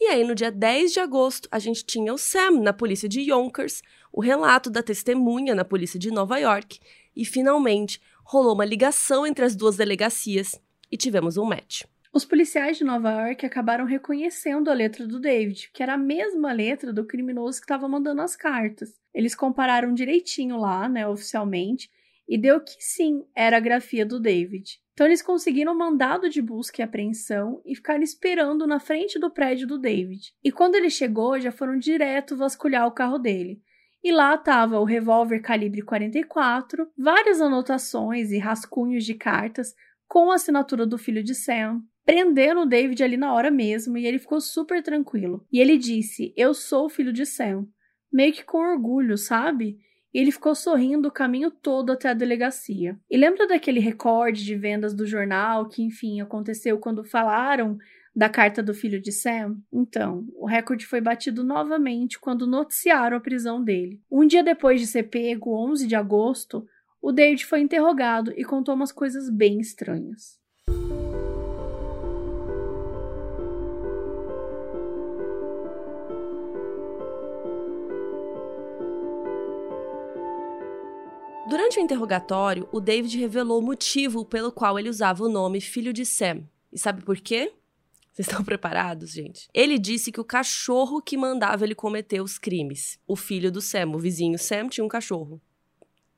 E 0.00 0.06
aí, 0.06 0.24
no 0.24 0.34
dia 0.34 0.50
10 0.50 0.92
de 0.92 1.00
agosto, 1.00 1.48
a 1.50 1.58
gente 1.58 1.84
tinha 1.84 2.12
o 2.12 2.18
Sam 2.18 2.60
na 2.60 2.72
polícia 2.72 3.08
de 3.08 3.20
Yonkers, 3.20 3.82
o 4.12 4.20
relato 4.20 4.70
da 4.70 4.82
testemunha 4.82 5.54
na 5.54 5.64
polícia 5.64 5.98
de 5.98 6.10
Nova 6.10 6.38
York, 6.38 6.78
e 7.16 7.24
finalmente 7.24 8.00
rolou 8.24 8.54
uma 8.54 8.64
ligação 8.64 9.26
entre 9.26 9.44
as 9.44 9.56
duas 9.56 9.76
delegacias 9.76 10.60
e 10.90 10.96
tivemos 10.96 11.36
um 11.36 11.44
match. 11.44 11.82
Os 12.12 12.24
policiais 12.24 12.78
de 12.78 12.84
Nova 12.84 13.10
York 13.10 13.44
acabaram 13.44 13.84
reconhecendo 13.84 14.70
a 14.70 14.74
letra 14.74 15.06
do 15.06 15.20
David, 15.20 15.70
que 15.72 15.82
era 15.82 15.94
a 15.94 15.98
mesma 15.98 16.52
letra 16.52 16.92
do 16.92 17.06
criminoso 17.06 17.60
que 17.60 17.64
estava 17.64 17.88
mandando 17.88 18.22
as 18.22 18.34
cartas. 18.34 18.98
Eles 19.12 19.34
compararam 19.34 19.92
direitinho 19.92 20.56
lá, 20.56 20.88
né, 20.88 21.06
oficialmente, 21.06 21.90
e 22.26 22.38
deu 22.38 22.60
que 22.60 22.76
sim, 22.78 23.24
era 23.34 23.56
a 23.56 23.60
grafia 23.60 24.04
do 24.04 24.20
David. 24.20 24.80
Então 24.92 25.06
eles 25.06 25.22
conseguiram 25.22 25.76
mandado 25.76 26.28
de 26.28 26.42
busca 26.42 26.82
e 26.82 26.84
apreensão 26.84 27.62
e 27.64 27.74
ficaram 27.76 28.02
esperando 28.02 28.66
na 28.66 28.80
frente 28.80 29.18
do 29.18 29.30
prédio 29.30 29.66
do 29.66 29.78
David. 29.78 30.34
E 30.42 30.50
quando 30.50 30.74
ele 30.74 30.90
chegou, 30.90 31.38
já 31.38 31.52
foram 31.52 31.78
direto 31.78 32.36
vasculhar 32.36 32.86
o 32.86 32.92
carro 32.92 33.18
dele. 33.18 33.62
E 34.02 34.10
lá 34.10 34.34
estava 34.34 34.80
o 34.80 34.84
revólver 34.84 35.40
calibre 35.40 35.82
44, 35.82 36.90
várias 36.96 37.40
anotações 37.40 38.30
e 38.30 38.38
rascunhos 38.38 39.04
de 39.04 39.14
cartas 39.14 39.74
com 40.08 40.30
a 40.30 40.34
assinatura 40.34 40.86
do 40.86 40.98
filho 40.98 41.22
de 41.22 41.34
Sam, 41.34 41.82
prenderam 42.08 42.62
o 42.62 42.66
David 42.66 43.04
ali 43.04 43.18
na 43.18 43.34
hora 43.34 43.50
mesmo 43.50 43.98
e 43.98 44.06
ele 44.06 44.18
ficou 44.18 44.40
super 44.40 44.82
tranquilo. 44.82 45.46
E 45.52 45.60
ele 45.60 45.76
disse: 45.76 46.32
Eu 46.34 46.54
sou 46.54 46.86
o 46.86 46.88
filho 46.88 47.12
de 47.12 47.26
Sam. 47.26 47.66
Meio 48.10 48.32
que 48.32 48.42
com 48.42 48.56
orgulho, 48.56 49.18
sabe? 49.18 49.78
E 50.14 50.18
ele 50.18 50.32
ficou 50.32 50.54
sorrindo 50.54 51.08
o 51.08 51.12
caminho 51.12 51.50
todo 51.50 51.92
até 51.92 52.08
a 52.08 52.14
delegacia. 52.14 52.98
E 53.10 53.16
lembra 53.18 53.46
daquele 53.46 53.78
recorde 53.78 54.42
de 54.42 54.56
vendas 54.56 54.94
do 54.94 55.06
jornal 55.06 55.68
que, 55.68 55.82
enfim, 55.82 56.22
aconteceu 56.22 56.78
quando 56.78 57.04
falaram 57.04 57.76
da 58.16 58.30
carta 58.30 58.62
do 58.62 58.72
filho 58.72 59.02
de 59.02 59.12
Sam? 59.12 59.58
Então, 59.70 60.26
o 60.34 60.46
recorde 60.46 60.86
foi 60.86 61.02
batido 61.02 61.44
novamente 61.44 62.18
quando 62.18 62.46
noticiaram 62.46 63.18
a 63.18 63.20
prisão 63.20 63.62
dele. 63.62 64.00
Um 64.10 64.26
dia 64.26 64.42
depois 64.42 64.80
de 64.80 64.86
ser 64.86 65.04
pego, 65.04 65.54
11 65.54 65.86
de 65.86 65.94
agosto, 65.94 66.66
o 67.02 67.12
David 67.12 67.44
foi 67.44 67.60
interrogado 67.60 68.32
e 68.34 68.44
contou 68.44 68.74
umas 68.74 68.92
coisas 68.92 69.28
bem 69.28 69.60
estranhas. 69.60 70.37
Durante 81.48 81.78
o 81.78 81.82
interrogatório, 81.82 82.68
o 82.70 82.78
David 82.78 83.18
revelou 83.18 83.58
o 83.58 83.64
motivo 83.64 84.22
pelo 84.22 84.52
qual 84.52 84.78
ele 84.78 84.90
usava 84.90 85.24
o 85.24 85.30
nome 85.30 85.62
Filho 85.62 85.94
de 85.94 86.04
Sam. 86.04 86.42
E 86.70 86.78
sabe 86.78 87.02
por 87.02 87.16
quê? 87.18 87.50
Vocês 88.12 88.28
estão 88.28 88.44
preparados, 88.44 89.12
gente? 89.12 89.48
Ele 89.54 89.78
disse 89.78 90.12
que 90.12 90.20
o 90.20 90.24
cachorro 90.24 91.00
que 91.00 91.16
mandava 91.16 91.64
ele 91.64 91.74
cometer 91.74 92.20
os 92.20 92.36
crimes. 92.36 93.00
O 93.06 93.16
filho 93.16 93.50
do 93.50 93.62
Sam, 93.62 93.92
o 93.94 93.98
vizinho 93.98 94.38
Sam, 94.38 94.68
tinha 94.68 94.84
um 94.84 94.88
cachorro. 94.88 95.40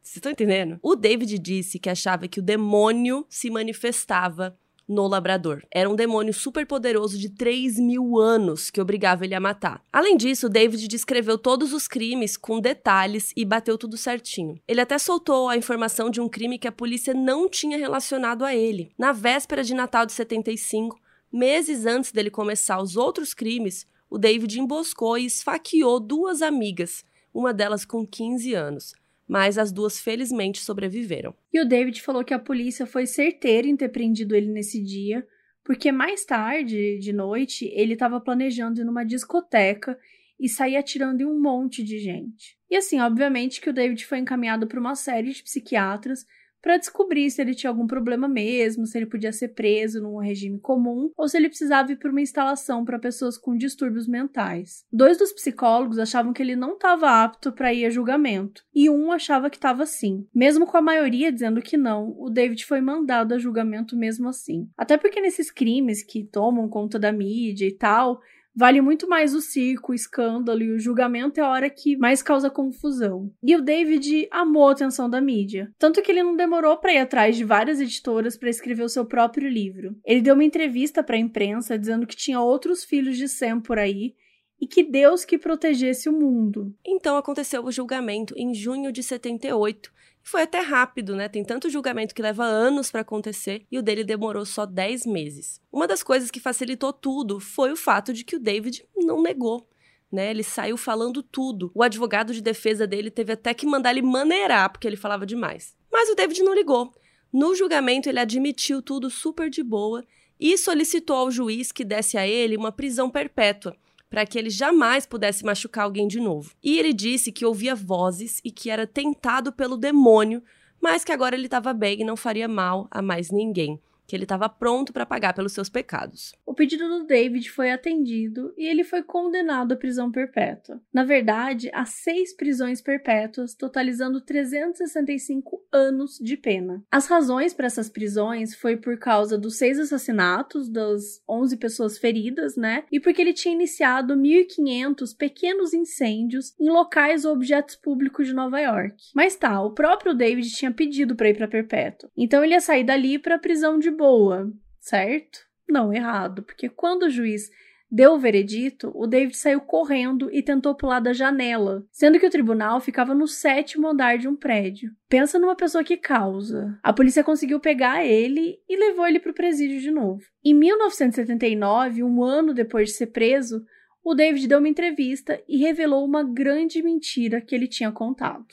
Vocês 0.03 0.17
estão 0.17 0.33
entendendo? 0.33 0.81
O 0.83 0.97
David 0.97 1.39
disse 1.39 1.79
que 1.79 1.89
achava 1.89 2.27
que 2.27 2.41
o 2.41 2.43
demônio 2.43 3.25
se 3.29 3.51
manifestava 3.51 4.59
no 4.91 5.07
labrador. 5.07 5.63
Era 5.71 5.89
um 5.89 5.95
demônio 5.95 6.35
super 6.35 6.67
poderoso 6.67 7.17
de 7.17 7.31
3 7.31 7.79
mil 7.79 8.19
anos 8.19 8.71
que 8.71 8.81
obrigava 8.81 9.25
ele 9.25 9.37
a 9.37 9.41
matar. 9.41 9.81
Além 9.93 10.17
disso, 10.17 10.49
David 10.49 10.89
descreveu 10.89 11.39
todos 11.39 11.73
os 11.73 11.87
crimes 11.87 12.37
com 12.37 12.61
detalhes 12.61 13.33
e 13.37 13.45
bateu 13.45 13.79
tudo 13.79 13.97
certinho. 13.97 14.61
Ele 14.67 14.81
até 14.81 14.99
soltou 14.99 15.49
a 15.49 15.57
informação 15.57 16.11
de 16.11 16.21
um 16.21 16.29
crime 16.29 16.59
que 16.59 16.67
a 16.67 16.73
polícia 16.73 17.15
não 17.15 17.49
tinha 17.49 17.79
relacionado 17.79 18.45
a 18.45 18.55
ele. 18.55 18.91
Na 18.99 19.13
véspera 19.13 19.63
de 19.63 19.75
Natal 19.75 20.05
de 20.05 20.13
75, 20.13 21.01
meses 21.33 21.87
antes 21.87 22.11
dele 22.11 22.29
começar 22.29 22.83
os 22.83 22.97
outros 22.97 23.33
crimes, 23.33 23.87
o 24.11 24.19
David 24.19 24.59
emboscou 24.59 25.17
e 25.17 25.27
esfaqueou 25.27 26.01
duas 26.01 26.43
amigas, 26.43 27.05
uma 27.33 27.55
delas 27.55 27.85
com 27.85 28.05
15 28.05 28.55
anos 28.55 29.00
mas 29.31 29.57
as 29.57 29.71
duas 29.71 30.01
felizmente 30.01 30.59
sobreviveram. 30.59 31.33
E 31.53 31.61
o 31.61 31.65
David 31.65 32.03
falou 32.03 32.25
que 32.25 32.35
a 32.35 32.39
polícia 32.39 32.85
foi 32.85 33.07
certeira 33.07 33.69
em 33.69 33.77
ter 33.77 33.89
prendido 33.89 34.35
ele 34.35 34.49
nesse 34.49 34.83
dia, 34.83 35.25
porque 35.63 35.93
mais 35.93 36.25
tarde, 36.25 36.99
de 36.99 37.13
noite, 37.13 37.71
ele 37.73 37.93
estava 37.93 38.21
planejando 38.21 38.81
ir 38.81 38.85
numa 38.85 39.05
discoteca 39.05 39.97
e 40.41 40.49
sair 40.49 40.77
atirando 40.77 41.21
em 41.23 41.27
um 41.27 41.41
monte 41.41 41.85
de 41.85 42.01
gente. 42.01 42.59
E 42.69 42.75
assim, 42.75 42.99
obviamente 42.99 43.61
que 43.61 43.71
o 43.71 43.73
David 43.73 44.05
foi 44.05 44.19
encaminhado 44.19 44.67
para 44.67 44.81
uma 44.81 44.97
série 44.97 45.31
de 45.31 45.45
psiquiatras 45.45 46.27
para 46.63 46.77
descobrir 46.77 47.31
se 47.31 47.41
ele 47.41 47.55
tinha 47.55 47.71
algum 47.71 47.87
problema 47.87 48.29
mesmo, 48.29 48.87
se 48.87 48.99
ele 48.99 49.07
podia 49.07 49.33
ser 49.33 49.49
preso 49.49 50.01
num 50.01 50.19
regime 50.19 50.59
comum 50.59 51.11
ou 51.17 51.29
se 51.29 51.37
ele 51.37 51.49
precisava 51.49 51.93
ir 51.93 51.97
para 51.97 52.11
uma 52.11 52.21
instalação 52.21 52.85
para 52.85 52.99
pessoas 52.99 53.37
com 53.39 53.57
distúrbios 53.57 54.07
mentais. 54.07 54.85
Dois 54.93 55.19
dos 55.19 55.33
psicólogos 55.33 55.99
achavam 55.99 56.33
que 56.33 56.43
ele 56.43 56.57
não 56.57 56.75
estava 56.75 57.23
apto 57.23 57.53
para 57.53 57.73
ir 57.73 57.85
a 57.85 57.91
julgamento 57.91 58.65
e 58.75 58.89
um 58.91 59.13
achava 59.13 59.51
que 59.51 59.57
estava 59.57 59.87
sim. 59.87 60.27
Mesmo 60.35 60.67
com 60.67 60.77
a 60.77 60.83
maioria 60.83 61.33
dizendo 61.33 61.63
que 61.63 61.77
não, 61.77 62.15
o 62.19 62.31
David 62.31 62.65
foi 62.65 62.81
mandado 62.81 63.35
a 63.35 63.39
julgamento 63.39 63.97
mesmo 63.97 64.29
assim. 64.29 64.69
Até 64.77 64.97
porque 64.97 65.21
nesses 65.21 65.51
crimes 65.51 66.03
que 66.03 66.25
tomam 66.25 66.69
conta 66.69 66.99
da 66.99 67.13
mídia 67.13 67.67
e 67.67 67.73
tal, 67.73 68.21
Vale 68.55 68.81
muito 68.81 69.09
mais 69.09 69.35
o 69.35 69.41
circo, 69.41 69.93
o 69.93 69.95
escândalo 69.95 70.63
e 70.63 70.73
o 70.73 70.79
julgamento 70.79 71.41
é 71.41 71.43
a 71.43 71.49
hora 71.49 71.71
que 71.71 71.97
mais 71.97 72.23
causa 72.23 72.51
confusão. 72.51 73.33
E 73.43 73.55
o 73.55 73.63
David 73.63 74.29
amou 74.31 74.69
a 74.69 74.73
atenção 74.73 75.09
da 75.09 75.21
mídia, 75.21 75.73
tanto 75.79 76.03
que 76.03 76.11
ele 76.11 76.23
não 76.23 76.37
demorou 76.37 76.77
para 76.77 76.93
ir 76.93 76.99
atrás 76.99 77.37
de 77.37 77.45
várias 77.45 77.81
editoras 77.81 78.37
para 78.37 78.51
escrever 78.51 78.83
o 78.83 78.89
seu 78.89 79.07
próprio 79.07 79.49
livro. 79.49 79.97
Ele 80.05 80.21
deu 80.21 80.35
uma 80.35 80.45
entrevista 80.45 81.03
para 81.03 81.17
a 81.17 81.21
imprensa 81.21 81.79
dizendo 81.79 82.07
que 82.07 82.17
tinha 82.17 82.41
outros 82.41 82.85
filhos 82.85 83.17
de 83.17 83.29
Sam 83.29 83.61
por 83.61 83.79
aí 83.79 84.15
e 84.61 84.67
que 84.67 84.83
Deus 84.83 85.25
que 85.25 85.39
protegesse 85.39 86.09
o 86.09 86.13
mundo. 86.13 86.75
Então 86.85 87.17
aconteceu 87.17 87.65
o 87.65 87.73
julgamento 87.73 88.35
em 88.37 88.53
junho 88.53 88.93
de 88.93 89.03
78 89.03 89.91
foi 90.23 90.43
até 90.43 90.61
rápido, 90.61 91.17
né? 91.17 91.29
Tem 91.29 91.45
tanto 91.45 91.71
julgamento 91.71 92.15
que 92.15 92.23
leva 92.23 92.45
anos 92.45 92.91
para 92.91 93.01
acontecer 93.01 93.67
e 93.71 93.79
o 93.79 93.83
dele 93.83 94.05
demorou 94.05 94.45
só 94.45 94.67
10 94.67 95.07
meses. 95.07 95.61
Uma 95.73 95.87
das 95.87 96.03
coisas 96.03 96.31
que 96.31 96.41
facilitou 96.41 96.93
tudo 96.93 97.41
foi 97.41 97.73
o 97.73 97.77
fato 97.77 98.13
de 98.13 98.25
que 98.25 98.37
o 98.37 98.41
David 98.41 98.87
não 98.97 99.23
negou. 99.23 99.67
Né, 100.13 100.29
ele 100.29 100.43
saiu 100.43 100.77
falando 100.77 101.23
tudo. 101.23 101.71
O 101.73 101.85
advogado 101.85 102.35
de 102.35 102.43
defesa 102.43 102.85
dele 102.85 103.13
teve 103.13 103.33
até 103.33 103.55
que 103.55 103.65
mandar 103.65 103.93
ele 103.93 104.03
maneirar, 104.03 104.69
porque 104.69 104.89
ele 104.89 104.97
falava 104.97 105.25
demais. 105.25 105.77
Mas 105.91 106.09
o 106.09 106.17
David 106.17 106.43
não 106.43 106.53
ligou. 106.53 106.93
No 107.33 107.55
julgamento, 107.55 108.09
ele 108.09 108.19
admitiu 108.19 108.83
tudo 108.83 109.09
super 109.09 109.49
de 109.49 109.63
boa 109.63 110.05
e 110.39 110.59
solicitou 110.59 111.15
ao 111.15 111.31
juiz 111.31 111.71
que 111.71 111.85
desse 111.85 112.19
a 112.19 112.27
ele 112.27 112.57
uma 112.57 112.73
prisão 112.73 113.09
perpétua, 113.09 113.77
para 114.11 114.27
que 114.27 114.39
ele 114.39 114.51
jamais 114.51 115.07
pudesse 115.07 115.45
machucar 115.45 115.85
alguém 115.85 116.07
de 116.07 116.21
novo. 116.21 116.53
E 116.63 116.79
ele 116.79 116.93
disse 116.93 117.33
que 117.33 117.47
ouvia 117.47 117.75
vozes 117.75 118.41
e 118.45 118.51
que 118.51 118.69
era 118.69 118.87
tentado 118.87 119.53
pelo 119.53 119.77
demônio, 119.77 120.43
mas 120.83 121.05
que 121.05 121.13
agora 121.13 121.37
ele 121.37 121.47
estava 121.47 121.73
bem 121.73 122.01
e 122.01 122.05
não 122.05 122.17
faria 122.17 122.49
mal 122.49 122.89
a 122.91 123.01
mais 123.01 123.31
ninguém 123.31 123.81
que 124.11 124.17
ele 124.17 124.25
estava 124.25 124.49
pronto 124.49 124.93
para 124.93 125.07
pagar 125.07 125.33
pelos 125.33 125.53
seus 125.53 125.69
pecados. 125.69 126.35
O 126.45 126.53
pedido 126.53 126.89
do 126.89 127.07
David 127.07 127.49
foi 127.49 127.71
atendido 127.71 128.53
e 128.59 128.67
ele 128.67 128.83
foi 128.83 129.05
condenado 129.05 129.71
à 129.71 129.77
prisão 129.77 130.11
perpétua. 130.11 130.81
Na 130.93 131.05
verdade, 131.05 131.71
a 131.73 131.85
seis 131.85 132.35
prisões 132.35 132.83
perpétuas, 132.83 133.55
totalizando 133.55 134.21
365 134.21 135.63
anos 135.73 136.19
de 136.21 136.37
pena. 136.37 136.83
As 136.91 137.07
razões 137.07 137.55
para 137.55 137.67
essas 137.67 137.89
prisões 137.89 138.53
foi 138.53 138.77
por 138.77 138.99
causa 138.99 139.39
dos 139.39 139.57
seis 139.57 139.79
assassinatos 139.79 140.69
das 140.69 141.23
11 141.29 141.57
pessoas 141.57 141.97
feridas, 141.97 142.57
né? 142.57 142.83
E 142.91 142.99
porque 142.99 143.23
ele 143.23 143.33
tinha 143.33 143.55
iniciado 143.55 144.17
1.500 144.17 145.17
pequenos 145.17 145.73
incêndios 145.73 146.53
em 146.59 146.69
locais 146.69 147.25
ou 147.25 147.33
objetos 147.33 147.77
públicos 147.77 148.27
de 148.27 148.35
Nova 148.35 148.59
York. 148.59 148.97
Mas 149.15 149.37
tá, 149.37 149.63
o 149.63 149.71
próprio 149.71 150.15
David 150.15 150.51
tinha 150.51 150.73
pedido 150.73 151.15
para 151.15 151.29
ir 151.29 151.37
para 151.37 151.47
perpétua. 151.47 152.11
Então 152.17 152.43
ele 152.43 152.55
ia 152.55 152.61
sair 152.61 152.83
dali 152.83 153.17
para 153.17 153.39
prisão 153.39 153.79
de 153.79 154.00
boa, 154.01 154.51
certo? 154.81 155.41
Não, 155.69 155.93
errado, 155.93 156.43
porque 156.43 156.71
quando 156.71 157.03
o 157.03 157.11
juiz 157.11 157.51
deu 157.91 158.15
o 158.15 158.19
veredito, 158.19 158.91
o 158.95 159.07
David 159.07 159.37
saiu 159.37 159.61
correndo 159.61 160.31
e 160.33 160.43
tentou 160.43 160.75
pular 160.75 161.01
da 161.01 161.13
janela, 161.13 161.85
sendo 161.93 162.19
que 162.19 162.25
o 162.25 162.31
tribunal 162.31 162.81
ficava 162.81 163.15
no 163.15 163.29
sétimo 163.29 163.89
andar 163.89 164.17
de 164.17 164.27
um 164.27 164.35
prédio. 164.35 164.91
Pensa 165.07 165.39
numa 165.39 165.55
pessoa 165.55 165.85
que 165.85 165.99
causa. 165.99 166.79
A 166.83 166.95
polícia 166.95 167.23
conseguiu 167.23 167.61
pegar 167.61 168.03
ele 168.03 168.59
e 168.67 168.75
levou 168.75 169.07
ele 169.07 169.21
para 169.21 169.33
o 169.33 169.35
presídio 169.35 169.81
de 169.81 169.91
novo. 169.91 170.23
Em 170.43 170.55
1979, 170.55 172.03
um 172.03 172.25
ano 172.25 172.55
depois 172.55 172.89
de 172.89 172.95
ser 172.95 173.09
preso, 173.09 173.63
o 174.03 174.15
David 174.15 174.49
deu 174.49 174.61
uma 174.61 174.69
entrevista 174.69 175.39
e 175.47 175.59
revelou 175.59 176.07
uma 176.07 176.25
grande 176.25 176.83
mentira 176.83 177.39
que 177.39 177.55
ele 177.55 177.69
tinha 177.69 177.93
contado. 177.93 178.47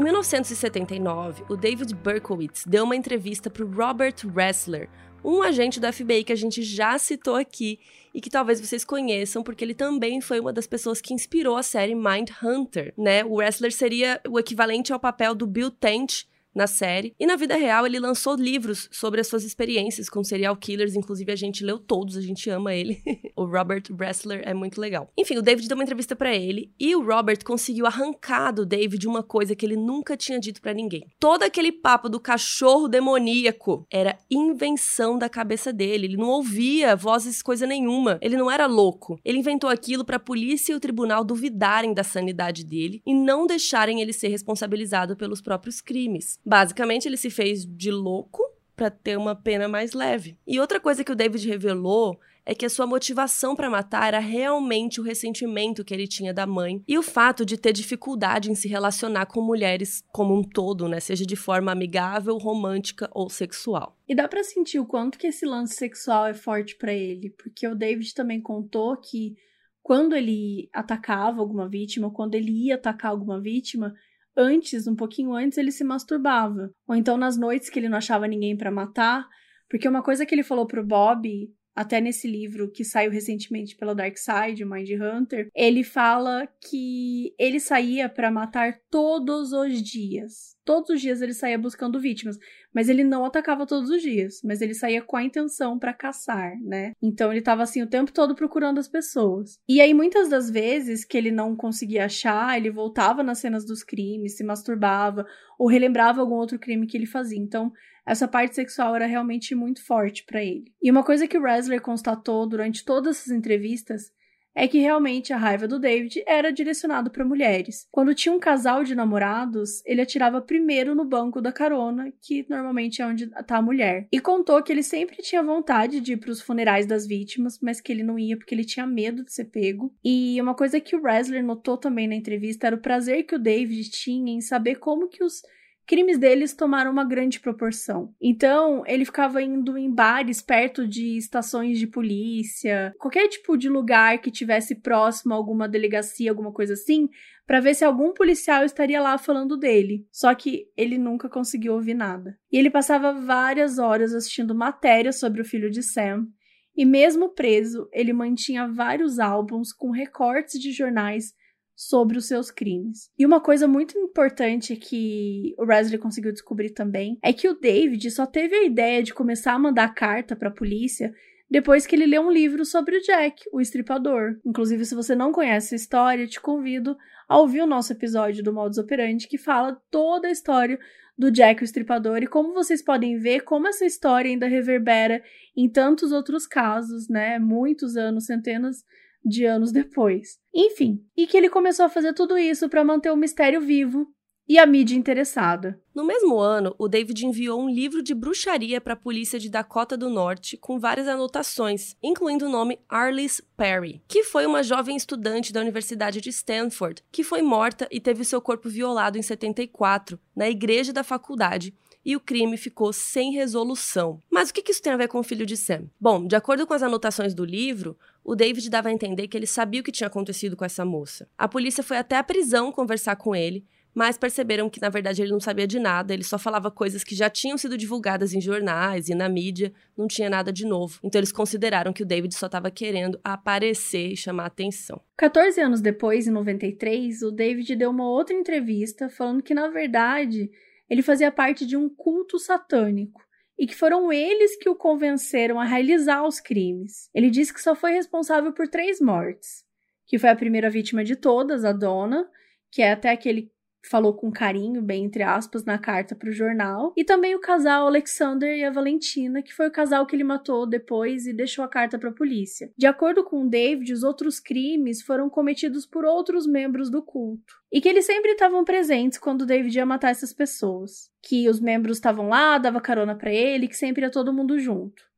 Em 0.00 0.02
Em 0.02 0.04
1979, 0.04 1.44
o 1.46 1.56
David 1.58 1.94
Berkowitz 1.94 2.64
deu 2.64 2.84
uma 2.84 2.96
entrevista 2.96 3.50
para 3.50 3.62
o 3.62 3.70
Robert 3.70 4.14
Ressler, 4.34 4.88
um 5.22 5.42
agente 5.42 5.78
do 5.78 5.92
FBI 5.92 6.24
que 6.24 6.32
a 6.32 6.36
gente 6.36 6.62
já 6.62 6.98
citou 6.98 7.36
aqui 7.36 7.78
e 8.14 8.18
que 8.18 8.30
talvez 8.30 8.62
vocês 8.62 8.82
conheçam, 8.82 9.42
porque 9.42 9.62
ele 9.62 9.74
também 9.74 10.22
foi 10.22 10.40
uma 10.40 10.54
das 10.54 10.66
pessoas 10.66 11.02
que 11.02 11.12
inspirou 11.12 11.54
a 11.54 11.62
série 11.62 11.94
Mind 11.94 12.30
Hunter, 12.42 12.94
né? 12.96 13.22
O 13.26 13.34
Wrestler 13.34 13.72
seria 13.72 14.18
o 14.26 14.38
equivalente 14.38 14.90
ao 14.90 14.98
papel 14.98 15.34
do 15.34 15.46
Bill 15.46 15.70
Tench 15.70 16.26
na 16.54 16.66
série. 16.66 17.14
E 17.18 17.26
na 17.26 17.36
vida 17.36 17.56
real, 17.56 17.86
ele 17.86 17.98
lançou 17.98 18.34
livros 18.34 18.88
sobre 18.90 19.20
as 19.20 19.26
suas 19.26 19.44
experiências 19.44 20.08
com 20.08 20.22
serial 20.24 20.56
killers. 20.56 20.96
Inclusive, 20.96 21.32
a 21.32 21.36
gente 21.36 21.64
leu 21.64 21.78
todos, 21.78 22.16
a 22.16 22.20
gente 22.20 22.48
ama 22.50 22.74
ele. 22.74 23.00
o 23.36 23.44
Robert 23.44 23.84
Wrestler 23.90 24.42
é 24.44 24.54
muito 24.54 24.80
legal. 24.80 25.10
Enfim, 25.16 25.36
o 25.38 25.42
David 25.42 25.68
deu 25.68 25.76
uma 25.76 25.84
entrevista 25.84 26.16
para 26.16 26.34
ele 26.34 26.72
e 26.78 26.94
o 26.94 27.04
Robert 27.04 27.44
conseguiu 27.44 27.86
arrancar 27.86 28.52
do 28.52 28.66
David 28.66 29.06
uma 29.06 29.22
coisa 29.22 29.54
que 29.54 29.64
ele 29.64 29.76
nunca 29.76 30.16
tinha 30.16 30.40
dito 30.40 30.60
para 30.60 30.74
ninguém. 30.74 31.06
Todo 31.18 31.42
aquele 31.42 31.72
papo 31.72 32.08
do 32.08 32.20
cachorro 32.20 32.88
demoníaco 32.88 33.86
era 33.90 34.18
invenção 34.30 35.18
da 35.18 35.28
cabeça 35.28 35.72
dele. 35.72 36.06
Ele 36.06 36.16
não 36.16 36.28
ouvia 36.28 36.96
vozes, 36.96 37.42
coisa 37.42 37.66
nenhuma. 37.66 38.18
Ele 38.20 38.36
não 38.36 38.50
era 38.50 38.66
louco. 38.66 39.18
Ele 39.24 39.38
inventou 39.38 39.70
aquilo 39.70 40.04
para 40.04 40.16
a 40.16 40.20
polícia 40.20 40.72
e 40.72 40.76
o 40.76 40.80
tribunal 40.80 41.24
duvidarem 41.24 41.94
da 41.94 42.02
sanidade 42.02 42.64
dele 42.64 43.02
e 43.06 43.14
não 43.14 43.46
deixarem 43.46 44.00
ele 44.00 44.12
ser 44.12 44.28
responsabilizado 44.28 45.16
pelos 45.16 45.40
próprios 45.40 45.80
crimes. 45.80 46.39
Basicamente, 46.44 47.06
ele 47.06 47.16
se 47.16 47.30
fez 47.30 47.64
de 47.64 47.90
louco 47.90 48.42
para 48.76 48.90
ter 48.90 49.18
uma 49.18 49.34
pena 49.34 49.68
mais 49.68 49.92
leve. 49.92 50.38
E 50.46 50.58
outra 50.58 50.80
coisa 50.80 51.04
que 51.04 51.12
o 51.12 51.16
David 51.16 51.46
revelou 51.46 52.18
é 52.46 52.54
que 52.54 52.64
a 52.64 52.70
sua 52.70 52.86
motivação 52.86 53.54
para 53.54 53.70
matar 53.70 54.08
era 54.08 54.18
realmente 54.18 55.00
o 55.00 55.04
ressentimento 55.04 55.84
que 55.84 55.92
ele 55.92 56.08
tinha 56.08 56.32
da 56.32 56.46
mãe 56.46 56.82
e 56.88 56.98
o 56.98 57.02
fato 57.02 57.44
de 57.44 57.56
ter 57.56 57.72
dificuldade 57.72 58.50
em 58.50 58.54
se 58.54 58.68
relacionar 58.68 59.26
com 59.26 59.40
mulheres 59.40 60.02
como 60.10 60.34
um 60.34 60.42
todo, 60.42 60.88
né, 60.88 60.98
seja 60.98 61.24
de 61.24 61.36
forma 61.36 61.70
amigável, 61.70 62.36
romântica 62.38 63.08
ou 63.12 63.28
sexual. 63.28 63.96
E 64.08 64.14
dá 64.14 64.26
para 64.26 64.42
sentir 64.42 64.78
o 64.78 64.86
quanto 64.86 65.18
que 65.18 65.26
esse 65.26 65.44
lance 65.44 65.74
sexual 65.74 66.26
é 66.26 66.34
forte 66.34 66.74
para 66.76 66.92
ele, 66.92 67.30
porque 67.30 67.68
o 67.68 67.74
David 67.74 68.14
também 68.14 68.40
contou 68.40 68.96
que 68.96 69.36
quando 69.82 70.16
ele 70.16 70.68
atacava 70.72 71.40
alguma 71.40 71.68
vítima, 71.68 72.10
quando 72.10 72.34
ele 72.34 72.66
ia 72.66 72.74
atacar 72.74 73.10
alguma 73.10 73.40
vítima, 73.40 73.94
antes, 74.36 74.86
um 74.86 74.94
pouquinho 74.94 75.32
antes, 75.34 75.58
ele 75.58 75.72
se 75.72 75.84
masturbava. 75.84 76.70
Ou 76.86 76.94
então 76.94 77.16
nas 77.16 77.36
noites 77.36 77.70
que 77.70 77.78
ele 77.78 77.88
não 77.88 77.98
achava 77.98 78.26
ninguém 78.26 78.56
para 78.56 78.70
matar, 78.70 79.26
porque 79.68 79.88
uma 79.88 80.02
coisa 80.02 80.26
que 80.26 80.34
ele 80.34 80.42
falou 80.42 80.66
pro 80.66 80.84
Bob 80.84 81.48
até 81.74 82.00
nesse 82.00 82.28
livro 82.28 82.70
que 82.70 82.84
saiu 82.84 83.10
recentemente 83.10 83.76
pela 83.76 83.94
Dark 83.94 84.16
Side, 84.16 84.64
Mind 84.64 84.88
Hunter, 84.90 85.48
ele 85.54 85.82
fala 85.84 86.46
que 86.68 87.34
ele 87.38 87.60
saía 87.60 88.08
para 88.08 88.30
matar 88.30 88.78
todos 88.90 89.52
os 89.52 89.80
dias. 89.82 90.56
Todos 90.70 90.90
os 90.90 91.00
dias 91.00 91.20
ele 91.20 91.34
saía 91.34 91.58
buscando 91.58 91.98
vítimas, 91.98 92.38
mas 92.72 92.88
ele 92.88 93.02
não 93.02 93.24
atacava 93.24 93.66
todos 93.66 93.90
os 93.90 94.00
dias, 94.00 94.40
mas 94.44 94.60
ele 94.60 94.72
saía 94.72 95.02
com 95.02 95.16
a 95.16 95.24
intenção 95.24 95.76
para 95.76 95.92
caçar, 95.92 96.56
né? 96.62 96.92
Então 97.02 97.32
ele 97.32 97.42
tava 97.42 97.64
assim 97.64 97.82
o 97.82 97.88
tempo 97.88 98.12
todo 98.12 98.36
procurando 98.36 98.78
as 98.78 98.86
pessoas. 98.86 99.58
E 99.68 99.80
aí 99.80 99.92
muitas 99.92 100.28
das 100.28 100.48
vezes 100.48 101.04
que 101.04 101.18
ele 101.18 101.32
não 101.32 101.56
conseguia 101.56 102.04
achar, 102.04 102.56
ele 102.56 102.70
voltava 102.70 103.20
nas 103.24 103.40
cenas 103.40 103.66
dos 103.66 103.82
crimes, 103.82 104.36
se 104.36 104.44
masturbava 104.44 105.26
ou 105.58 105.66
relembrava 105.66 106.20
algum 106.20 106.36
outro 106.36 106.56
crime 106.56 106.86
que 106.86 106.96
ele 106.96 107.04
fazia. 107.04 107.36
Então 107.36 107.72
essa 108.06 108.28
parte 108.28 108.54
sexual 108.54 108.94
era 108.94 109.06
realmente 109.06 109.56
muito 109.56 109.84
forte 109.84 110.24
para 110.24 110.40
ele. 110.40 110.72
E 110.80 110.88
uma 110.88 111.02
coisa 111.02 111.26
que 111.26 111.36
o 111.36 111.42
Wrestler 111.42 111.82
constatou 111.82 112.48
durante 112.48 112.84
todas 112.84 113.16
essas 113.16 113.32
entrevistas 113.32 114.12
é 114.54 114.66
que 114.66 114.78
realmente 114.78 115.32
a 115.32 115.36
raiva 115.36 115.66
do 115.66 115.78
David 115.78 116.22
era 116.26 116.52
direcionada 116.52 117.10
para 117.10 117.24
mulheres. 117.24 117.86
Quando 117.90 118.14
tinha 118.14 118.34
um 118.34 118.40
casal 118.40 118.84
de 118.84 118.94
namorados, 118.94 119.84
ele 119.86 120.00
atirava 120.00 120.40
primeiro 120.40 120.94
no 120.94 121.04
banco 121.04 121.40
da 121.40 121.52
carona, 121.52 122.12
que 122.20 122.44
normalmente 122.48 123.00
é 123.00 123.06
onde 123.06 123.24
está 123.24 123.58
a 123.58 123.62
mulher. 123.62 124.08
E 124.12 124.20
contou 124.20 124.62
que 124.62 124.72
ele 124.72 124.82
sempre 124.82 125.16
tinha 125.22 125.42
vontade 125.42 126.00
de 126.00 126.12
ir 126.12 126.16
para 126.16 126.30
os 126.30 126.40
funerais 126.40 126.86
das 126.86 127.06
vítimas, 127.06 127.58
mas 127.62 127.80
que 127.80 127.92
ele 127.92 128.02
não 128.02 128.18
ia 128.18 128.36
porque 128.36 128.54
ele 128.54 128.64
tinha 128.64 128.86
medo 128.86 129.24
de 129.24 129.32
ser 129.32 129.46
pego. 129.46 129.94
E 130.04 130.40
uma 130.40 130.54
coisa 130.54 130.80
que 130.80 130.96
o 130.96 131.02
Wrestler 131.02 131.44
notou 131.44 131.76
também 131.76 132.08
na 132.08 132.14
entrevista 132.14 132.66
era 132.66 132.76
o 132.76 132.80
prazer 132.80 133.24
que 133.24 133.34
o 133.34 133.38
David 133.38 133.90
tinha 133.90 134.32
em 134.32 134.40
saber 134.40 134.76
como 134.76 135.08
que 135.08 135.22
os 135.24 135.42
crimes 135.86 136.18
deles 136.18 136.54
tomaram 136.54 136.90
uma 136.90 137.04
grande 137.04 137.40
proporção. 137.40 138.14
Então, 138.20 138.84
ele 138.86 139.04
ficava 139.04 139.42
indo 139.42 139.76
em 139.76 139.92
bares 139.92 140.40
perto 140.40 140.86
de 140.86 141.16
estações 141.16 141.78
de 141.78 141.86
polícia, 141.86 142.94
qualquer 142.98 143.28
tipo 143.28 143.56
de 143.56 143.68
lugar 143.68 144.18
que 144.18 144.30
tivesse 144.30 144.76
próximo 144.76 145.34
a 145.34 145.36
alguma 145.36 145.68
delegacia, 145.68 146.30
alguma 146.30 146.52
coisa 146.52 146.74
assim, 146.74 147.08
para 147.46 147.58
ver 147.58 147.74
se 147.74 147.84
algum 147.84 148.12
policial 148.12 148.64
estaria 148.64 149.00
lá 149.00 149.18
falando 149.18 149.56
dele. 149.56 150.06
Só 150.12 150.32
que 150.34 150.66
ele 150.76 150.96
nunca 150.96 151.28
conseguiu 151.28 151.74
ouvir 151.74 151.94
nada. 151.94 152.38
E 152.52 152.56
ele 152.56 152.70
passava 152.70 153.12
várias 153.12 153.78
horas 153.78 154.14
assistindo 154.14 154.54
matérias 154.54 155.18
sobre 155.18 155.40
o 155.40 155.44
filho 155.44 155.70
de 155.70 155.82
Sam. 155.82 156.28
E 156.76 156.84
mesmo 156.84 157.30
preso, 157.30 157.88
ele 157.92 158.12
mantinha 158.12 158.68
vários 158.68 159.18
álbuns 159.18 159.72
com 159.72 159.90
recortes 159.90 160.60
de 160.60 160.70
jornais 160.70 161.34
sobre 161.80 162.18
os 162.18 162.26
seus 162.26 162.50
crimes. 162.50 163.10
E 163.18 163.24
uma 163.24 163.40
coisa 163.40 163.66
muito 163.66 163.96
importante 163.96 164.76
que 164.76 165.54
o 165.56 165.64
Wesley 165.64 165.96
conseguiu 165.96 166.30
descobrir 166.30 166.70
também 166.70 167.18
é 167.22 167.32
que 167.32 167.48
o 167.48 167.58
David 167.58 168.10
só 168.10 168.26
teve 168.26 168.54
a 168.54 168.64
ideia 168.64 169.02
de 169.02 169.14
começar 169.14 169.54
a 169.54 169.58
mandar 169.58 169.94
carta 169.94 170.36
para 170.36 170.50
a 170.50 170.54
polícia 170.54 171.10
depois 171.50 171.86
que 171.86 171.96
ele 171.96 172.04
leu 172.04 172.20
um 172.20 172.30
livro 172.30 172.66
sobre 172.66 172.98
o 172.98 173.00
Jack, 173.00 173.42
o 173.50 173.62
estripador. 173.62 174.38
Inclusive, 174.44 174.84
se 174.84 174.94
você 174.94 175.14
não 175.14 175.32
conhece 175.32 175.74
a 175.74 175.76
história, 175.76 176.26
te 176.26 176.38
convido 176.38 176.94
a 177.26 177.38
ouvir 177.38 177.62
o 177.62 177.66
nosso 177.66 177.94
episódio 177.94 178.44
do 178.44 178.52
Modus 178.52 178.76
Operandi 178.76 179.26
que 179.26 179.38
fala 179.38 179.80
toda 179.90 180.28
a 180.28 180.30
história 180.30 180.78
do 181.16 181.30
Jack 181.30 181.62
o 181.62 181.64
Estripador 181.64 182.18
e 182.18 182.26
como 182.26 182.52
vocês 182.52 182.82
podem 182.82 183.18
ver 183.18 183.40
como 183.40 183.66
essa 183.66 183.86
história 183.86 184.30
ainda 184.30 184.46
reverbera 184.46 185.22
em 185.56 185.66
tantos 185.66 186.12
outros 186.12 186.46
casos, 186.46 187.08
né? 187.08 187.38
Muitos 187.38 187.96
anos, 187.96 188.26
centenas 188.26 188.84
de 189.24 189.44
anos 189.44 189.72
depois. 189.72 190.38
Enfim, 190.54 191.04
e 191.16 191.26
que 191.26 191.36
ele 191.36 191.48
começou 191.48 191.86
a 191.86 191.90
fazer 191.90 192.12
tudo 192.14 192.38
isso 192.38 192.68
para 192.68 192.84
manter 192.84 193.10
o 193.10 193.16
mistério 193.16 193.60
vivo 193.60 194.06
e 194.50 194.58
a 194.58 194.66
mídia 194.66 194.96
interessada. 194.96 195.80
No 195.94 196.04
mesmo 196.04 196.36
ano, 196.40 196.74
o 196.76 196.88
David 196.88 197.24
enviou 197.24 197.60
um 197.60 197.70
livro 197.70 198.02
de 198.02 198.12
bruxaria 198.12 198.80
para 198.80 198.94
a 198.94 198.96
polícia 198.96 199.38
de 199.38 199.48
Dakota 199.48 199.96
do 199.96 200.10
Norte 200.10 200.56
com 200.56 200.76
várias 200.76 201.06
anotações, 201.06 201.94
incluindo 202.02 202.46
o 202.46 202.50
nome 202.50 202.80
Arliss 202.88 203.40
Perry, 203.56 204.02
que 204.08 204.24
foi 204.24 204.46
uma 204.46 204.64
jovem 204.64 204.96
estudante 204.96 205.52
da 205.52 205.60
Universidade 205.60 206.20
de 206.20 206.30
Stanford 206.30 207.00
que 207.12 207.22
foi 207.22 207.42
morta 207.42 207.86
e 207.92 208.00
teve 208.00 208.24
seu 208.24 208.42
corpo 208.42 208.68
violado 208.68 209.16
em 209.16 209.22
74 209.22 210.18
na 210.34 210.50
igreja 210.50 210.92
da 210.92 211.04
faculdade 211.04 211.72
e 212.04 212.16
o 212.16 212.20
crime 212.20 212.56
ficou 212.56 212.92
sem 212.92 213.32
resolução. 213.32 214.20
Mas 214.30 214.50
o 214.50 214.54
que 214.54 214.70
isso 214.70 214.82
tem 214.82 214.92
a 214.92 214.96
ver 214.96 215.08
com 215.08 215.18
o 215.18 215.22
filho 215.22 215.46
de 215.46 215.56
Sam? 215.56 215.84
Bom, 216.00 216.26
de 216.26 216.36
acordo 216.36 216.66
com 216.66 216.74
as 216.74 216.82
anotações 216.82 217.34
do 217.34 217.44
livro, 217.44 217.96
o 218.24 218.34
David 218.34 218.68
dava 218.70 218.88
a 218.88 218.92
entender 218.92 219.28
que 219.28 219.36
ele 219.36 219.46
sabia 219.46 219.80
o 219.80 219.84
que 219.84 219.92
tinha 219.92 220.06
acontecido 220.06 220.56
com 220.56 220.64
essa 220.64 220.84
moça. 220.84 221.28
A 221.36 221.48
polícia 221.48 221.82
foi 221.82 221.96
até 221.98 222.16
a 222.16 222.22
prisão 222.22 222.72
conversar 222.72 223.16
com 223.16 223.34
ele, 223.34 223.64
mas 223.94 224.16
perceberam 224.16 224.70
que 224.70 224.80
na 224.80 224.88
verdade 224.88 225.20
ele 225.20 225.32
não 225.32 225.40
sabia 225.40 225.66
de 225.66 225.78
nada, 225.78 226.14
ele 226.14 226.22
só 226.22 226.38
falava 226.38 226.70
coisas 226.70 227.02
que 227.02 227.14
já 227.14 227.28
tinham 227.28 227.58
sido 227.58 227.76
divulgadas 227.76 228.32
em 228.32 228.40
jornais 228.40 229.08
e 229.08 229.14
na 229.14 229.28
mídia, 229.28 229.72
não 229.96 230.06
tinha 230.06 230.30
nada 230.30 230.52
de 230.52 230.64
novo. 230.64 231.00
Então 231.02 231.18
eles 231.18 231.32
consideraram 231.32 231.92
que 231.92 232.02
o 232.02 232.06
David 232.06 232.34
só 232.34 232.46
estava 232.46 232.70
querendo 232.70 233.18
aparecer 233.24 234.12
e 234.12 234.16
chamar 234.16 234.46
atenção. 234.46 235.00
14 235.16 235.60
anos 235.60 235.80
depois, 235.80 236.26
em 236.26 236.30
93, 236.30 237.22
o 237.22 237.30
David 237.30 237.76
deu 237.76 237.90
uma 237.90 238.08
outra 238.08 238.34
entrevista 238.34 239.08
falando 239.08 239.42
que 239.42 239.54
na 239.54 239.68
verdade 239.68 240.50
ele 240.90 241.02
fazia 241.02 241.30
parte 241.30 241.64
de 241.64 241.76
um 241.76 241.88
culto 241.88 242.38
satânico 242.38 243.22
e 243.56 243.66
que 243.66 243.76
foram 243.76 244.12
eles 244.12 244.56
que 244.56 244.68
o 244.68 244.74
convenceram 244.74 245.60
a 245.60 245.64
realizar 245.64 246.26
os 246.26 246.40
crimes. 246.40 247.08
Ele 247.14 247.30
disse 247.30 247.54
que 247.54 247.62
só 247.62 247.76
foi 247.76 247.92
responsável 247.92 248.52
por 248.52 248.66
três 248.66 249.00
mortes, 249.00 249.64
que 250.06 250.18
foi 250.18 250.30
a 250.30 250.36
primeira 250.36 250.68
vítima 250.68 251.04
de 251.04 251.14
todas, 251.14 251.64
a 251.64 251.72
dona, 251.72 252.28
que 252.72 252.82
é 252.82 252.90
até 252.90 253.10
aquele 253.10 253.52
falou 253.88 254.14
com 254.14 254.30
carinho, 254.30 254.82
bem 254.82 255.04
entre 255.04 255.22
aspas, 255.22 255.64
na 255.64 255.78
carta 255.78 256.14
para 256.14 256.28
o 256.28 256.32
jornal. 256.32 256.92
E 256.96 257.04
também 257.04 257.34
o 257.34 257.40
casal 257.40 257.86
Alexander 257.86 258.56
e 258.56 258.64
a 258.64 258.70
Valentina, 258.70 259.42
que 259.42 259.54
foi 259.54 259.68
o 259.68 259.72
casal 259.72 260.06
que 260.06 260.14
ele 260.14 260.24
matou 260.24 260.66
depois 260.66 261.26
e 261.26 261.32
deixou 261.32 261.64
a 261.64 261.68
carta 261.68 261.98
para 261.98 262.10
a 262.10 262.14
polícia. 262.14 262.70
De 262.76 262.86
acordo 262.86 263.24
com 263.24 263.48
David, 263.48 263.92
os 263.92 264.02
outros 264.02 264.38
crimes 264.38 265.02
foram 265.02 265.30
cometidos 265.30 265.86
por 265.86 266.04
outros 266.04 266.46
membros 266.46 266.90
do 266.90 267.02
culto. 267.02 267.54
E 267.72 267.80
que 267.80 267.88
eles 267.88 268.04
sempre 268.04 268.32
estavam 268.32 268.64
presentes 268.64 269.18
quando 269.18 269.46
David 269.46 269.76
ia 269.76 269.86
matar 269.86 270.10
essas 270.10 270.32
pessoas. 270.32 271.10
Que 271.22 271.48
os 271.48 271.60
membros 271.60 271.96
estavam 271.98 272.28
lá, 272.28 272.58
dava 272.58 272.80
carona 272.80 273.14
para 273.14 273.32
ele, 273.32 273.68
que 273.68 273.76
sempre 273.76 274.02
ia 274.02 274.10
todo 274.10 274.32
mundo 274.32 274.58
junto. 274.58 275.10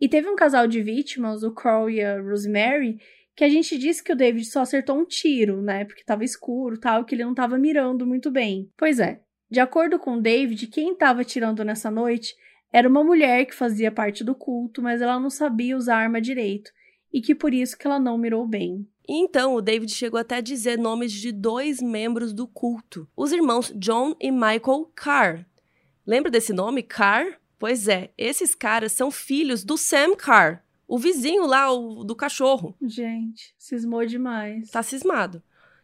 E 0.00 0.08
teve 0.08 0.28
um 0.28 0.34
casal 0.34 0.66
de 0.66 0.80
vítimas, 0.80 1.42
o 1.42 1.52
Carl 1.52 1.90
e 1.90 2.02
a 2.02 2.18
Rosemary, 2.20 2.98
que 3.36 3.44
a 3.44 3.48
gente 3.48 3.78
disse 3.78 4.02
que 4.02 4.12
o 4.12 4.16
David 4.16 4.44
só 4.46 4.60
acertou 4.60 4.98
um 4.98 5.04
tiro, 5.04 5.62
né? 5.62 5.84
Porque 5.84 6.02
estava 6.02 6.24
escuro 6.24 6.78
tal, 6.78 7.04
que 7.04 7.14
ele 7.14 7.24
não 7.24 7.30
estava 7.30 7.58
mirando 7.58 8.06
muito 8.06 8.30
bem. 8.30 8.70
Pois 8.76 8.98
é, 8.98 9.20
de 9.50 9.60
acordo 9.60 9.98
com 9.98 10.14
o 10.14 10.20
David, 10.20 10.66
quem 10.68 10.92
estava 10.92 11.22
atirando 11.22 11.64
nessa 11.64 11.90
noite 11.90 12.34
era 12.72 12.88
uma 12.88 13.02
mulher 13.02 13.44
que 13.46 13.54
fazia 13.54 13.90
parte 13.90 14.22
do 14.22 14.34
culto, 14.34 14.80
mas 14.80 15.02
ela 15.02 15.18
não 15.18 15.30
sabia 15.30 15.76
usar 15.76 15.96
a 15.96 16.02
arma 16.02 16.20
direito, 16.20 16.70
e 17.12 17.20
que 17.20 17.34
por 17.34 17.52
isso 17.52 17.76
que 17.76 17.86
ela 17.86 17.98
não 17.98 18.16
mirou 18.16 18.46
bem. 18.46 18.86
Então 19.08 19.54
o 19.54 19.60
David 19.60 19.92
chegou 19.92 20.20
até 20.20 20.36
a 20.36 20.40
dizer 20.40 20.78
nomes 20.78 21.10
de 21.10 21.32
dois 21.32 21.82
membros 21.82 22.32
do 22.32 22.46
culto, 22.46 23.08
os 23.16 23.32
irmãos 23.32 23.72
John 23.74 24.14
e 24.20 24.30
Michael 24.30 24.92
Carr. 24.94 25.44
Lembra 26.06 26.30
desse 26.30 26.52
nome, 26.52 26.82
Carr? 26.82 27.40
Pois 27.58 27.88
é, 27.88 28.12
esses 28.16 28.54
caras 28.54 28.92
são 28.92 29.10
filhos 29.10 29.64
do 29.64 29.76
Sam 29.76 30.14
Carr, 30.14 30.62
o 30.90 30.98
vizinho 30.98 31.46
lá, 31.46 31.72
o 31.72 32.02
do 32.02 32.16
cachorro. 32.16 32.74
Gente, 32.82 33.54
cismou 33.56 34.04
demais. 34.04 34.70
Tá 34.70 34.82
cismado. 34.82 35.40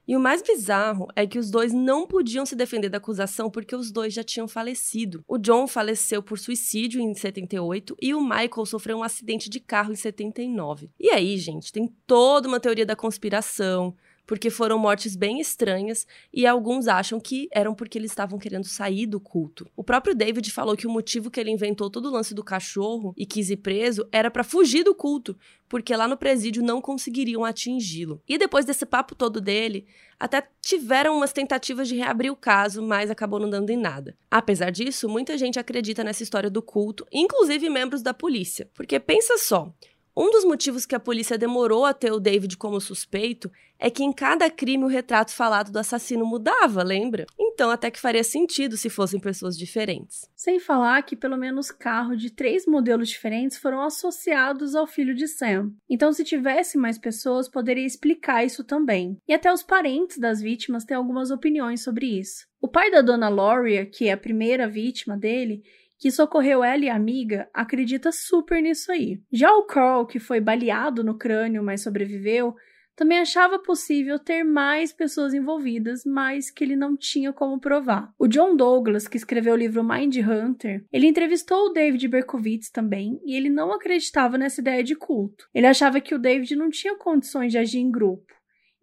E 0.08 0.16
o 0.16 0.20
mais 0.20 0.42
bizarro 0.42 1.06
é 1.14 1.24
que 1.24 1.38
os 1.38 1.48
dois 1.48 1.72
não 1.72 2.08
podiam 2.08 2.44
se 2.44 2.56
defender 2.56 2.88
da 2.88 2.98
acusação 2.98 3.48
porque 3.48 3.76
os 3.76 3.92
dois 3.92 4.12
já 4.12 4.24
tinham 4.24 4.48
falecido. 4.48 5.24
O 5.28 5.38
John 5.38 5.68
faleceu 5.68 6.20
por 6.22 6.40
suicídio 6.40 7.00
em 7.00 7.14
78 7.14 7.96
e 8.02 8.14
o 8.14 8.20
Michael 8.20 8.66
sofreu 8.66 8.98
um 8.98 9.02
acidente 9.04 9.48
de 9.48 9.60
carro 9.60 9.92
em 9.92 9.96
79. 9.96 10.90
E 10.98 11.10
aí, 11.10 11.36
gente, 11.38 11.72
tem 11.72 11.86
toda 12.04 12.48
uma 12.48 12.58
teoria 12.58 12.86
da 12.86 12.96
conspiração, 12.96 13.96
porque 14.26 14.50
foram 14.50 14.78
mortes 14.78 15.14
bem 15.14 15.40
estranhas 15.40 16.06
e 16.32 16.46
alguns 16.46 16.88
acham 16.88 17.20
que 17.20 17.48
eram 17.52 17.74
porque 17.74 17.96
eles 17.96 18.10
estavam 18.10 18.38
querendo 18.38 18.64
sair 18.64 19.06
do 19.06 19.20
culto. 19.20 19.70
O 19.76 19.84
próprio 19.84 20.14
David 20.14 20.50
falou 20.50 20.76
que 20.76 20.86
o 20.86 20.90
motivo 20.90 21.30
que 21.30 21.38
ele 21.38 21.50
inventou 21.50 21.88
todo 21.88 22.06
o 22.06 22.12
lance 22.12 22.34
do 22.34 22.42
cachorro 22.42 23.14
e 23.16 23.24
quis 23.24 23.50
ir 23.50 23.58
preso 23.58 24.06
era 24.10 24.30
para 24.30 24.42
fugir 24.42 24.82
do 24.82 24.94
culto, 24.94 25.38
porque 25.68 25.94
lá 25.94 26.08
no 26.08 26.16
presídio 26.16 26.62
não 26.62 26.80
conseguiriam 26.80 27.44
atingi-lo. 27.44 28.20
E 28.28 28.36
depois 28.36 28.64
desse 28.64 28.84
papo 28.84 29.14
todo 29.14 29.40
dele, 29.40 29.86
até 30.18 30.46
tiveram 30.60 31.16
umas 31.16 31.32
tentativas 31.32 31.88
de 31.88 31.96
reabrir 31.96 32.30
o 32.30 32.36
caso, 32.36 32.82
mas 32.82 33.10
acabou 33.10 33.38
não 33.38 33.50
dando 33.50 33.70
em 33.70 33.76
nada. 33.76 34.16
Apesar 34.30 34.70
disso, 34.70 35.08
muita 35.08 35.36
gente 35.36 35.58
acredita 35.58 36.02
nessa 36.02 36.22
história 36.22 36.50
do 36.50 36.62
culto, 36.62 37.06
inclusive 37.12 37.68
membros 37.68 38.02
da 38.02 38.14
polícia. 38.14 38.68
Porque 38.74 38.98
pensa 38.98 39.36
só, 39.38 39.72
um 40.16 40.30
dos 40.30 40.44
motivos 40.44 40.86
que 40.86 40.94
a 40.94 41.00
polícia 41.00 41.36
demorou 41.36 41.84
a 41.84 41.92
ter 41.92 42.10
o 42.10 42.18
David 42.18 42.56
como 42.56 42.80
suspeito 42.80 43.50
é 43.78 43.90
que 43.90 44.02
em 44.02 44.12
cada 44.12 44.50
crime 44.50 44.84
o 44.84 44.88
retrato 44.88 45.32
falado 45.32 45.70
do 45.70 45.78
assassino 45.78 46.24
mudava, 46.24 46.82
lembra? 46.82 47.26
Então 47.38 47.70
até 47.70 47.90
que 47.90 48.00
faria 48.00 48.24
sentido 48.24 48.76
se 48.76 48.88
fossem 48.88 49.20
pessoas 49.20 49.56
diferentes. 49.58 50.30
Sem 50.34 50.58
falar 50.58 51.02
que 51.02 51.14
pelo 51.14 51.36
menos 51.36 51.70
carros 51.70 52.20
de 52.20 52.30
três 52.30 52.66
modelos 52.66 53.10
diferentes 53.10 53.58
foram 53.58 53.82
associados 53.82 54.74
ao 54.74 54.86
filho 54.86 55.14
de 55.14 55.28
Sam. 55.28 55.72
Então 55.88 56.12
se 56.12 56.24
tivesse 56.24 56.78
mais 56.78 56.96
pessoas, 56.96 57.48
poderia 57.48 57.84
explicar 57.84 58.44
isso 58.44 58.64
também. 58.64 59.18
E 59.28 59.34
até 59.34 59.52
os 59.52 59.62
parentes 59.62 60.18
das 60.18 60.40
vítimas 60.40 60.84
têm 60.84 60.96
algumas 60.96 61.30
opiniões 61.30 61.82
sobre 61.82 62.06
isso. 62.06 62.46
O 62.60 62.68
pai 62.68 62.90
da 62.90 63.02
dona 63.02 63.28
Loria, 63.28 63.84
que 63.84 64.08
é 64.08 64.12
a 64.12 64.16
primeira 64.16 64.66
vítima 64.66 65.16
dele, 65.16 65.62
que 65.98 66.10
socorreu 66.10 66.62
ela 66.62 66.84
e 66.84 66.88
a 66.88 66.94
amiga, 66.94 67.48
acredita 67.52 68.10
super 68.12 68.62
nisso 68.62 68.92
aí. 68.92 69.20
Já 69.32 69.52
o 69.54 69.64
Carl, 69.64 70.06
que 70.06 70.18
foi 70.18 70.40
baleado 70.40 71.02
no 71.02 71.16
crânio, 71.16 71.62
mas 71.62 71.82
sobreviveu, 71.82 72.54
também 72.96 73.18
achava 73.18 73.58
possível 73.58 74.18
ter 74.18 74.42
mais 74.42 74.90
pessoas 74.90 75.34
envolvidas, 75.34 76.00
mas 76.06 76.50
que 76.50 76.64
ele 76.64 76.74
não 76.74 76.96
tinha 76.96 77.30
como 77.30 77.60
provar. 77.60 78.10
O 78.18 78.26
John 78.26 78.56
Douglas, 78.56 79.06
que 79.06 79.18
escreveu 79.18 79.52
o 79.52 79.58
livro 79.58 79.84
Mind 79.84 80.16
Hunter, 80.16 80.82
ele 80.90 81.06
entrevistou 81.06 81.66
o 81.66 81.72
David 81.74 82.08
Berkowitz 82.08 82.70
também 82.70 83.20
e 83.24 83.36
ele 83.36 83.50
não 83.50 83.70
acreditava 83.70 84.38
nessa 84.38 84.62
ideia 84.62 84.82
de 84.82 84.96
culto. 84.96 85.46
Ele 85.54 85.66
achava 85.66 86.00
que 86.00 86.14
o 86.14 86.18
David 86.18 86.56
não 86.56 86.70
tinha 86.70 86.96
condições 86.96 87.52
de 87.52 87.58
agir 87.58 87.80
em 87.80 87.90
grupo 87.90 88.32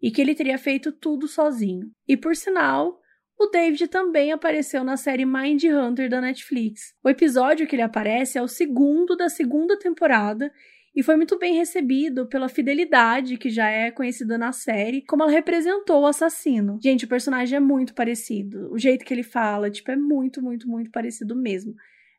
e 0.00 0.12
que 0.12 0.20
ele 0.20 0.34
teria 0.34 0.58
feito 0.58 0.92
tudo 0.92 1.26
sozinho. 1.26 1.90
E 2.06 2.16
por 2.16 2.36
sinal, 2.36 3.00
o 3.44 3.50
David 3.50 3.88
também 3.88 4.32
apareceu 4.32 4.82
na 4.82 4.96
série 4.96 5.26
Mind 5.26 5.62
Hunter 5.64 6.08
da 6.08 6.20
Netflix. 6.20 6.94
O 7.04 7.08
episódio 7.08 7.66
que 7.66 7.76
ele 7.76 7.82
aparece 7.82 8.38
é 8.38 8.42
o 8.42 8.48
segundo 8.48 9.16
da 9.16 9.28
segunda 9.28 9.78
temporada 9.78 10.50
e 10.96 11.02
foi 11.02 11.16
muito 11.16 11.38
bem 11.38 11.54
recebido 11.54 12.26
pela 12.28 12.48
fidelidade 12.48 13.36
que 13.36 13.50
já 13.50 13.68
é 13.68 13.90
conhecida 13.90 14.38
na 14.38 14.52
série, 14.52 15.02
como 15.02 15.24
ela 15.24 15.32
representou 15.32 16.02
o 16.02 16.06
assassino. 16.06 16.78
Gente, 16.82 17.04
o 17.04 17.08
personagem 17.08 17.56
é 17.56 17.60
muito 17.60 17.94
parecido. 17.94 18.72
O 18.72 18.78
jeito 18.78 19.04
que 19.04 19.12
ele 19.12 19.24
fala, 19.24 19.70
tipo, 19.70 19.90
é 19.90 19.96
muito, 19.96 20.40
muito, 20.40 20.68
muito 20.68 20.90
parecido 20.90 21.34
mesmo 21.34 21.74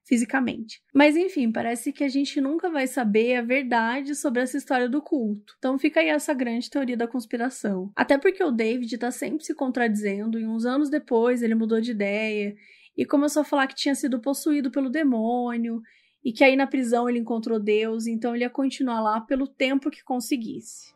fisicamente. 0.05 0.81
Mas 0.93 1.17
enfim, 1.17 1.51
parece 1.51 1.91
que 1.91 2.03
a 2.03 2.07
gente 2.07 2.39
nunca 2.39 2.69
vai 2.69 2.87
saber 2.87 3.35
a 3.35 3.41
verdade 3.41 4.15
sobre 4.15 4.41
essa 4.41 4.57
história 4.57 4.87
do 4.87 5.01
culto. 5.01 5.55
Então 5.57 5.77
fica 5.77 5.99
aí 5.99 6.07
essa 6.07 6.33
grande 6.33 6.69
teoria 6.69 6.95
da 6.95 7.07
conspiração. 7.07 7.91
Até 7.95 8.17
porque 8.17 8.43
o 8.43 8.51
David 8.51 8.97
tá 8.97 9.11
sempre 9.11 9.43
se 9.43 9.53
contradizendo 9.53 10.39
e 10.39 10.45
uns 10.45 10.65
anos 10.65 10.89
depois 10.89 11.41
ele 11.41 11.55
mudou 11.55 11.81
de 11.81 11.91
ideia 11.91 12.55
e 12.95 13.05
começou 13.05 13.41
a 13.41 13.45
falar 13.45 13.67
que 13.67 13.75
tinha 13.75 13.95
sido 13.95 14.21
possuído 14.21 14.71
pelo 14.71 14.89
demônio 14.89 15.81
e 16.23 16.31
que 16.31 16.43
aí 16.43 16.55
na 16.55 16.65
prisão 16.65 17.07
ele 17.07 17.19
encontrou 17.19 17.59
Deus, 17.59 18.07
então 18.07 18.33
ele 18.33 18.43
ia 18.43 18.49
continuar 18.49 18.99
lá 18.99 19.21
pelo 19.21 19.47
tempo 19.47 19.91
que 19.91 20.03
conseguisse. 20.03 20.94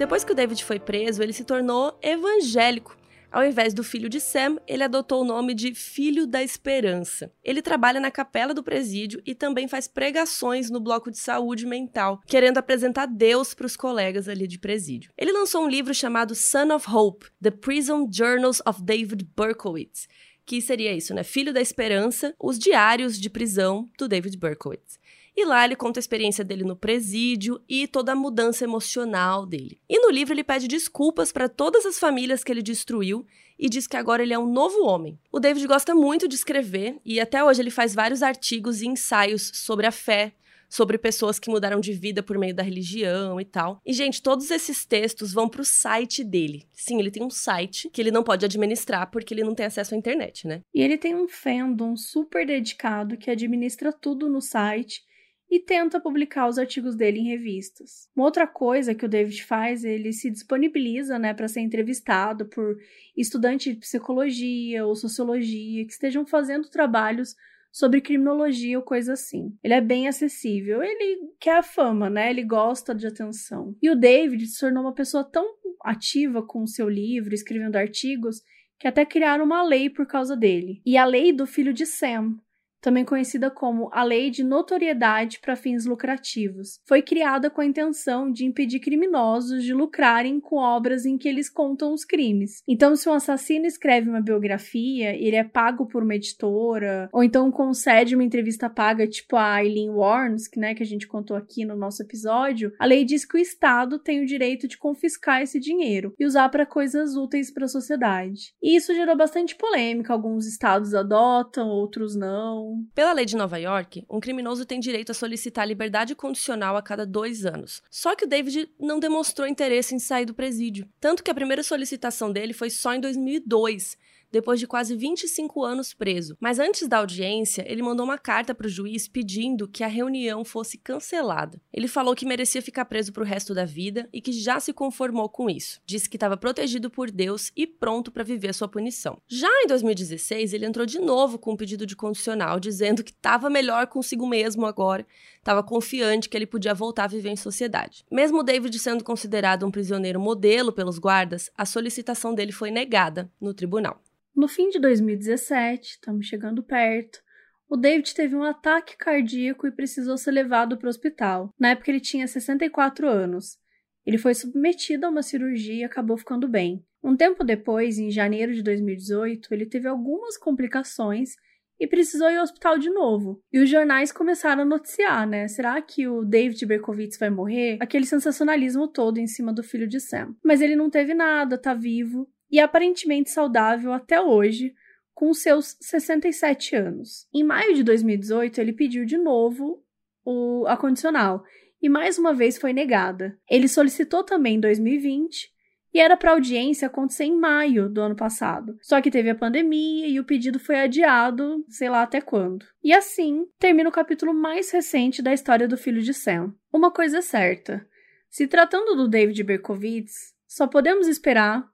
Depois 0.00 0.24
que 0.24 0.32
o 0.32 0.34
David 0.34 0.64
foi 0.64 0.80
preso, 0.80 1.22
ele 1.22 1.34
se 1.34 1.44
tornou 1.44 1.94
evangélico. 2.00 2.96
Ao 3.30 3.44
invés 3.44 3.74
do 3.74 3.84
filho 3.84 4.08
de 4.08 4.18
Sam, 4.18 4.56
ele 4.66 4.82
adotou 4.82 5.20
o 5.20 5.26
nome 5.26 5.52
de 5.52 5.74
Filho 5.74 6.26
da 6.26 6.42
Esperança. 6.42 7.30
Ele 7.44 7.60
trabalha 7.60 8.00
na 8.00 8.10
capela 8.10 8.54
do 8.54 8.62
presídio 8.62 9.20
e 9.26 9.34
também 9.34 9.68
faz 9.68 9.86
pregações 9.86 10.70
no 10.70 10.80
bloco 10.80 11.10
de 11.10 11.18
saúde 11.18 11.66
mental, 11.66 12.18
querendo 12.26 12.56
apresentar 12.56 13.04
Deus 13.04 13.52
para 13.52 13.66
os 13.66 13.76
colegas 13.76 14.26
ali 14.26 14.46
de 14.46 14.58
presídio. 14.58 15.12
Ele 15.18 15.32
lançou 15.32 15.64
um 15.64 15.68
livro 15.68 15.92
chamado 15.92 16.34
Son 16.34 16.74
of 16.74 16.90
Hope: 16.90 17.26
The 17.42 17.50
Prison 17.50 18.08
Journals 18.10 18.62
of 18.66 18.82
David 18.82 19.28
Berkowitz, 19.36 20.08
que 20.46 20.62
seria 20.62 20.94
isso, 20.94 21.12
né? 21.12 21.22
Filho 21.22 21.52
da 21.52 21.60
Esperança, 21.60 22.34
os 22.40 22.58
diários 22.58 23.20
de 23.20 23.28
prisão 23.28 23.86
do 23.98 24.08
David 24.08 24.38
Berkowitz. 24.38 24.98
E 25.40 25.44
lá 25.46 25.64
ele 25.64 25.74
conta 25.74 25.98
a 25.98 26.02
experiência 26.02 26.44
dele 26.44 26.64
no 26.64 26.76
presídio 26.76 27.62
e 27.66 27.86
toda 27.88 28.12
a 28.12 28.14
mudança 28.14 28.62
emocional 28.62 29.46
dele. 29.46 29.80
E 29.88 29.98
no 29.98 30.10
livro 30.10 30.34
ele 30.34 30.44
pede 30.44 30.68
desculpas 30.68 31.32
para 31.32 31.48
todas 31.48 31.86
as 31.86 31.98
famílias 31.98 32.44
que 32.44 32.52
ele 32.52 32.60
destruiu 32.60 33.26
e 33.58 33.66
diz 33.66 33.86
que 33.86 33.96
agora 33.96 34.22
ele 34.22 34.34
é 34.34 34.38
um 34.38 34.52
novo 34.52 34.84
homem. 34.84 35.18
O 35.32 35.40
David 35.40 35.66
gosta 35.66 35.94
muito 35.94 36.28
de 36.28 36.34
escrever 36.34 36.98
e 37.06 37.18
até 37.18 37.42
hoje 37.42 37.62
ele 37.62 37.70
faz 37.70 37.94
vários 37.94 38.22
artigos 38.22 38.82
e 38.82 38.86
ensaios 38.86 39.50
sobre 39.54 39.86
a 39.86 39.90
fé, 39.90 40.34
sobre 40.68 40.98
pessoas 40.98 41.38
que 41.38 41.48
mudaram 41.48 41.80
de 41.80 41.94
vida 41.94 42.22
por 42.22 42.36
meio 42.36 42.54
da 42.54 42.62
religião 42.62 43.40
e 43.40 43.44
tal. 43.46 43.80
E, 43.86 43.94
gente, 43.94 44.20
todos 44.20 44.50
esses 44.50 44.84
textos 44.84 45.32
vão 45.32 45.48
pro 45.48 45.64
site 45.64 46.22
dele. 46.22 46.66
Sim, 46.74 46.98
ele 46.98 47.10
tem 47.10 47.22
um 47.22 47.30
site 47.30 47.88
que 47.88 48.02
ele 48.02 48.10
não 48.10 48.22
pode 48.22 48.44
administrar 48.44 49.10
porque 49.10 49.32
ele 49.32 49.44
não 49.44 49.54
tem 49.54 49.64
acesso 49.64 49.94
à 49.94 49.96
internet, 49.96 50.46
né? 50.46 50.60
E 50.74 50.82
ele 50.82 50.98
tem 50.98 51.14
um 51.14 51.26
fandom 51.26 51.96
super 51.96 52.46
dedicado 52.46 53.16
que 53.16 53.30
administra 53.30 53.90
tudo 53.90 54.28
no 54.28 54.42
site 54.42 55.08
e 55.50 55.58
tenta 55.58 55.98
publicar 55.98 56.48
os 56.48 56.58
artigos 56.58 56.94
dele 56.94 57.18
em 57.18 57.28
revistas. 57.28 58.08
Uma 58.14 58.26
outra 58.26 58.46
coisa 58.46 58.94
que 58.94 59.04
o 59.04 59.08
David 59.08 59.44
faz, 59.44 59.84
ele 59.84 60.12
se 60.12 60.30
disponibiliza, 60.30 61.18
né, 61.18 61.34
para 61.34 61.48
ser 61.48 61.60
entrevistado 61.60 62.46
por 62.46 62.76
estudantes 63.16 63.74
de 63.74 63.80
psicologia 63.80 64.86
ou 64.86 64.94
sociologia 64.94 65.84
que 65.84 65.92
estejam 65.92 66.24
fazendo 66.24 66.70
trabalhos 66.70 67.34
sobre 67.72 68.00
criminologia 68.00 68.78
ou 68.78 68.84
coisa 68.84 69.12
assim. 69.12 69.56
Ele 69.62 69.74
é 69.74 69.80
bem 69.80 70.08
acessível, 70.08 70.82
ele 70.82 71.30
quer 71.38 71.58
a 71.58 71.62
fama, 71.62 72.10
né? 72.10 72.30
Ele 72.30 72.42
gosta 72.42 72.94
de 72.94 73.06
atenção. 73.06 73.76
E 73.80 73.88
o 73.88 73.94
David 73.94 74.44
se 74.46 74.58
tornou 74.58 74.82
uma 74.82 74.94
pessoa 74.94 75.22
tão 75.22 75.46
ativa 75.82 76.42
com 76.42 76.62
o 76.62 76.68
seu 76.68 76.88
livro, 76.88 77.32
escrevendo 77.32 77.76
artigos, 77.76 78.42
que 78.78 78.88
até 78.88 79.04
criaram 79.04 79.44
uma 79.44 79.62
lei 79.62 79.88
por 79.88 80.06
causa 80.06 80.36
dele. 80.36 80.82
E 80.84 80.96
a 80.96 81.04
lei 81.04 81.32
do 81.32 81.46
filho 81.46 81.72
de 81.72 81.86
Sam, 81.86 82.36
também 82.80 83.04
conhecida 83.04 83.50
como 83.50 83.88
a 83.92 84.02
Lei 84.02 84.30
de 84.30 84.42
Notoriedade 84.42 85.38
para 85.40 85.56
Fins 85.56 85.84
Lucrativos. 85.84 86.80
Foi 86.86 87.02
criada 87.02 87.50
com 87.50 87.60
a 87.60 87.66
intenção 87.66 88.30
de 88.30 88.44
impedir 88.44 88.80
criminosos 88.80 89.64
de 89.64 89.74
lucrarem 89.74 90.40
com 90.40 90.56
obras 90.56 91.04
em 91.04 91.18
que 91.18 91.28
eles 91.28 91.50
contam 91.50 91.92
os 91.92 92.04
crimes. 92.04 92.62
Então, 92.66 92.96
se 92.96 93.08
um 93.08 93.12
assassino 93.12 93.66
escreve 93.66 94.08
uma 94.08 94.20
biografia, 94.20 95.14
ele 95.14 95.36
é 95.36 95.44
pago 95.44 95.86
por 95.86 96.02
uma 96.02 96.14
editora, 96.14 97.08
ou 97.12 97.22
então 97.22 97.50
concede 97.50 98.14
uma 98.14 98.24
entrevista 98.24 98.68
paga, 98.70 99.06
tipo 99.06 99.36
a 99.36 99.64
Eileen 99.64 99.90
Warnes, 99.90 100.48
que, 100.48 100.58
né, 100.58 100.74
que 100.74 100.82
a 100.82 100.86
gente 100.86 101.06
contou 101.06 101.36
aqui 101.36 101.64
no 101.64 101.76
nosso 101.76 102.02
episódio, 102.02 102.72
a 102.78 102.86
lei 102.86 103.04
diz 103.04 103.24
que 103.24 103.36
o 103.36 103.40
Estado 103.40 103.98
tem 103.98 104.22
o 104.22 104.26
direito 104.26 104.66
de 104.66 104.78
confiscar 104.78 105.42
esse 105.42 105.58
dinheiro 105.58 106.14
e 106.18 106.24
usar 106.24 106.48
para 106.48 106.66
coisas 106.66 107.16
úteis 107.16 107.50
para 107.52 107.64
a 107.64 107.68
sociedade. 107.68 108.54
E 108.62 108.76
isso 108.76 108.94
gerou 108.94 109.16
bastante 109.16 109.54
polêmica. 109.54 110.12
Alguns 110.12 110.46
estados 110.46 110.94
adotam, 110.94 111.68
outros 111.68 112.14
não. 112.14 112.69
Pela 112.94 113.12
lei 113.12 113.24
de 113.24 113.36
Nova 113.36 113.58
York, 113.58 114.04
um 114.08 114.20
criminoso 114.20 114.64
tem 114.64 114.80
direito 114.80 115.10
a 115.10 115.14
solicitar 115.14 115.66
liberdade 115.66 116.14
condicional 116.14 116.76
a 116.76 116.82
cada 116.82 117.06
dois 117.06 117.44
anos. 117.44 117.82
Só 117.90 118.14
que 118.14 118.24
o 118.24 118.28
David 118.28 118.70
não 118.78 118.98
demonstrou 118.98 119.46
interesse 119.46 119.94
em 119.94 119.98
sair 119.98 120.26
do 120.26 120.34
presídio. 120.34 120.88
Tanto 121.00 121.22
que 121.22 121.30
a 121.30 121.34
primeira 121.34 121.62
solicitação 121.62 122.32
dele 122.32 122.52
foi 122.52 122.70
só 122.70 122.94
em 122.94 123.00
2002 123.00 123.96
depois 124.30 124.60
de 124.60 124.66
quase 124.66 124.96
25 124.96 125.64
anos 125.64 125.92
preso. 125.92 126.36
Mas 126.40 126.58
antes 126.58 126.86
da 126.88 126.98
audiência, 126.98 127.64
ele 127.66 127.82
mandou 127.82 128.04
uma 128.04 128.18
carta 128.18 128.54
para 128.54 128.66
o 128.66 128.70
juiz 128.70 129.08
pedindo 129.08 129.68
que 129.68 129.82
a 129.82 129.88
reunião 129.88 130.44
fosse 130.44 130.78
cancelada. 130.78 131.60
Ele 131.72 131.88
falou 131.88 132.14
que 132.14 132.26
merecia 132.26 132.62
ficar 132.62 132.84
preso 132.84 133.12
para 133.12 133.22
o 133.22 133.26
resto 133.26 133.54
da 133.54 133.64
vida 133.64 134.08
e 134.12 134.20
que 134.20 134.32
já 134.32 134.60
se 134.60 134.72
conformou 134.72 135.28
com 135.28 135.50
isso. 135.50 135.80
Disse 135.84 136.08
que 136.08 136.16
estava 136.16 136.36
protegido 136.36 136.90
por 136.90 137.10
Deus 137.10 137.50
e 137.56 137.66
pronto 137.66 138.10
para 138.10 138.24
viver 138.24 138.54
sua 138.54 138.68
punição. 138.68 139.20
Já 139.28 139.48
em 139.62 139.66
2016, 139.66 140.52
ele 140.52 140.66
entrou 140.66 140.86
de 140.86 140.98
novo 140.98 141.38
com 141.38 141.52
um 141.52 141.56
pedido 141.56 141.86
de 141.86 141.96
condicional 141.96 142.60
dizendo 142.60 143.02
que 143.02 143.10
estava 143.10 143.50
melhor 143.50 143.86
consigo 143.86 144.26
mesmo 144.26 144.66
agora, 144.66 145.06
estava 145.38 145.62
confiante 145.62 146.28
que 146.28 146.36
ele 146.36 146.46
podia 146.46 146.74
voltar 146.74 147.04
a 147.04 147.08
viver 147.08 147.30
em 147.30 147.36
sociedade. 147.36 148.04
Mesmo 148.10 148.42
David 148.42 148.78
sendo 148.78 149.04
considerado 149.04 149.66
um 149.66 149.70
prisioneiro 149.70 150.20
modelo 150.20 150.72
pelos 150.72 150.98
guardas, 150.98 151.50
a 151.56 151.64
solicitação 151.64 152.34
dele 152.34 152.52
foi 152.52 152.70
negada 152.70 153.30
no 153.40 153.52
tribunal. 153.54 154.00
No 154.34 154.48
fim 154.48 154.70
de 154.70 154.78
2017, 154.78 155.90
estamos 155.90 156.26
chegando 156.26 156.62
perto, 156.62 157.20
o 157.68 157.76
David 157.76 158.14
teve 158.14 158.34
um 158.34 158.42
ataque 158.42 158.96
cardíaco 158.96 159.64
e 159.64 159.70
precisou 159.70 160.18
ser 160.18 160.32
levado 160.32 160.76
para 160.76 160.86
o 160.86 160.90
hospital. 160.90 161.54
Na 161.58 161.70
época 161.70 161.90
ele 161.90 162.00
tinha 162.00 162.26
64 162.26 163.08
anos. 163.08 163.58
Ele 164.04 164.18
foi 164.18 164.34
submetido 164.34 165.06
a 165.06 165.08
uma 165.08 165.22
cirurgia 165.22 165.74
e 165.74 165.84
acabou 165.84 166.16
ficando 166.16 166.48
bem. 166.48 166.84
Um 167.02 167.16
tempo 167.16 167.44
depois, 167.44 167.98
em 167.98 168.10
janeiro 168.10 168.52
de 168.52 168.62
2018, 168.62 169.54
ele 169.54 169.66
teve 169.66 169.86
algumas 169.86 170.36
complicações 170.36 171.36
e 171.78 171.86
precisou 171.86 172.28
ir 172.28 172.36
ao 172.36 172.42
hospital 172.42 172.76
de 172.76 172.90
novo. 172.90 173.40
E 173.52 173.60
os 173.60 173.70
jornais 173.70 174.10
começaram 174.10 174.62
a 174.62 174.66
noticiar, 174.66 175.26
né? 175.26 175.46
Será 175.46 175.80
que 175.80 176.08
o 176.08 176.24
David 176.24 176.66
Berkowitz 176.66 177.18
vai 177.18 177.30
morrer? 177.30 177.78
Aquele 177.80 178.04
sensacionalismo 178.04 178.88
todo 178.88 179.18
em 179.18 179.26
cima 179.26 179.52
do 179.52 179.62
filho 179.62 179.88
de 179.88 180.00
Sam. 180.00 180.34
Mas 180.44 180.60
ele 180.60 180.74
não 180.74 180.90
teve 180.90 181.14
nada, 181.14 181.56
tá 181.56 181.72
vivo 181.72 182.28
e 182.50 182.58
aparentemente 182.58 183.30
saudável 183.30 183.92
até 183.92 184.20
hoje, 184.20 184.74
com 185.14 185.32
seus 185.34 185.76
67 185.80 186.74
anos. 186.74 187.28
Em 187.32 187.44
maio 187.44 187.74
de 187.74 187.82
2018, 187.82 188.60
ele 188.60 188.72
pediu 188.72 189.04
de 189.04 189.18
novo 189.18 189.84
o, 190.24 190.64
a 190.66 190.76
condicional 190.76 191.44
e 191.82 191.88
mais 191.88 192.18
uma 192.18 192.34
vez 192.34 192.58
foi 192.58 192.72
negada. 192.72 193.38
Ele 193.48 193.68
solicitou 193.68 194.22
também 194.22 194.56
em 194.56 194.60
2020 194.60 195.50
e 195.92 195.98
era 195.98 196.16
para 196.16 196.32
audiência 196.32 196.86
acontecer 196.86 197.24
em 197.24 197.36
maio 197.36 197.88
do 197.88 198.00
ano 198.00 198.14
passado. 198.14 198.78
Só 198.80 199.00
que 199.00 199.10
teve 199.10 199.30
a 199.30 199.34
pandemia 199.34 200.06
e 200.06 200.20
o 200.20 200.24
pedido 200.24 200.58
foi 200.58 200.78
adiado, 200.80 201.64
sei 201.68 201.88
lá 201.88 202.02
até 202.02 202.20
quando. 202.20 202.64
E 202.82 202.92
assim 202.92 203.46
termina 203.58 203.88
o 203.88 203.92
capítulo 203.92 204.32
mais 204.32 204.70
recente 204.70 205.20
da 205.20 205.32
história 205.32 205.66
do 205.66 205.76
filho 205.76 206.02
de 206.02 206.14
Sam. 206.14 206.54
Uma 206.72 206.90
coisa 206.90 207.18
é 207.18 207.22
certa: 207.22 207.86
se 208.28 208.46
tratando 208.46 208.94
do 208.94 209.08
David 209.08 209.42
Berkowitz, 209.42 210.34
só 210.46 210.66
podemos 210.66 211.08
esperar 211.08 211.68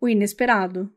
o 0.00 0.08
inesperado. 0.08 0.90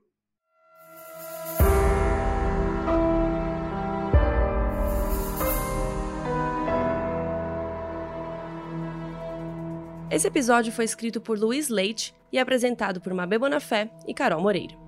Esse 10.09 10.27
episódio 10.27 10.71
foi 10.71 10.85
escrito 10.85 11.19
por 11.19 11.39
Luiz 11.39 11.69
Leite 11.69 12.13
e 12.31 12.37
apresentado 12.37 13.01
por 13.01 13.13
Mabê 13.13 13.39
Bonafé 13.39 13.89
e 14.07 14.13
Carol 14.13 14.41
Moreira. 14.41 14.82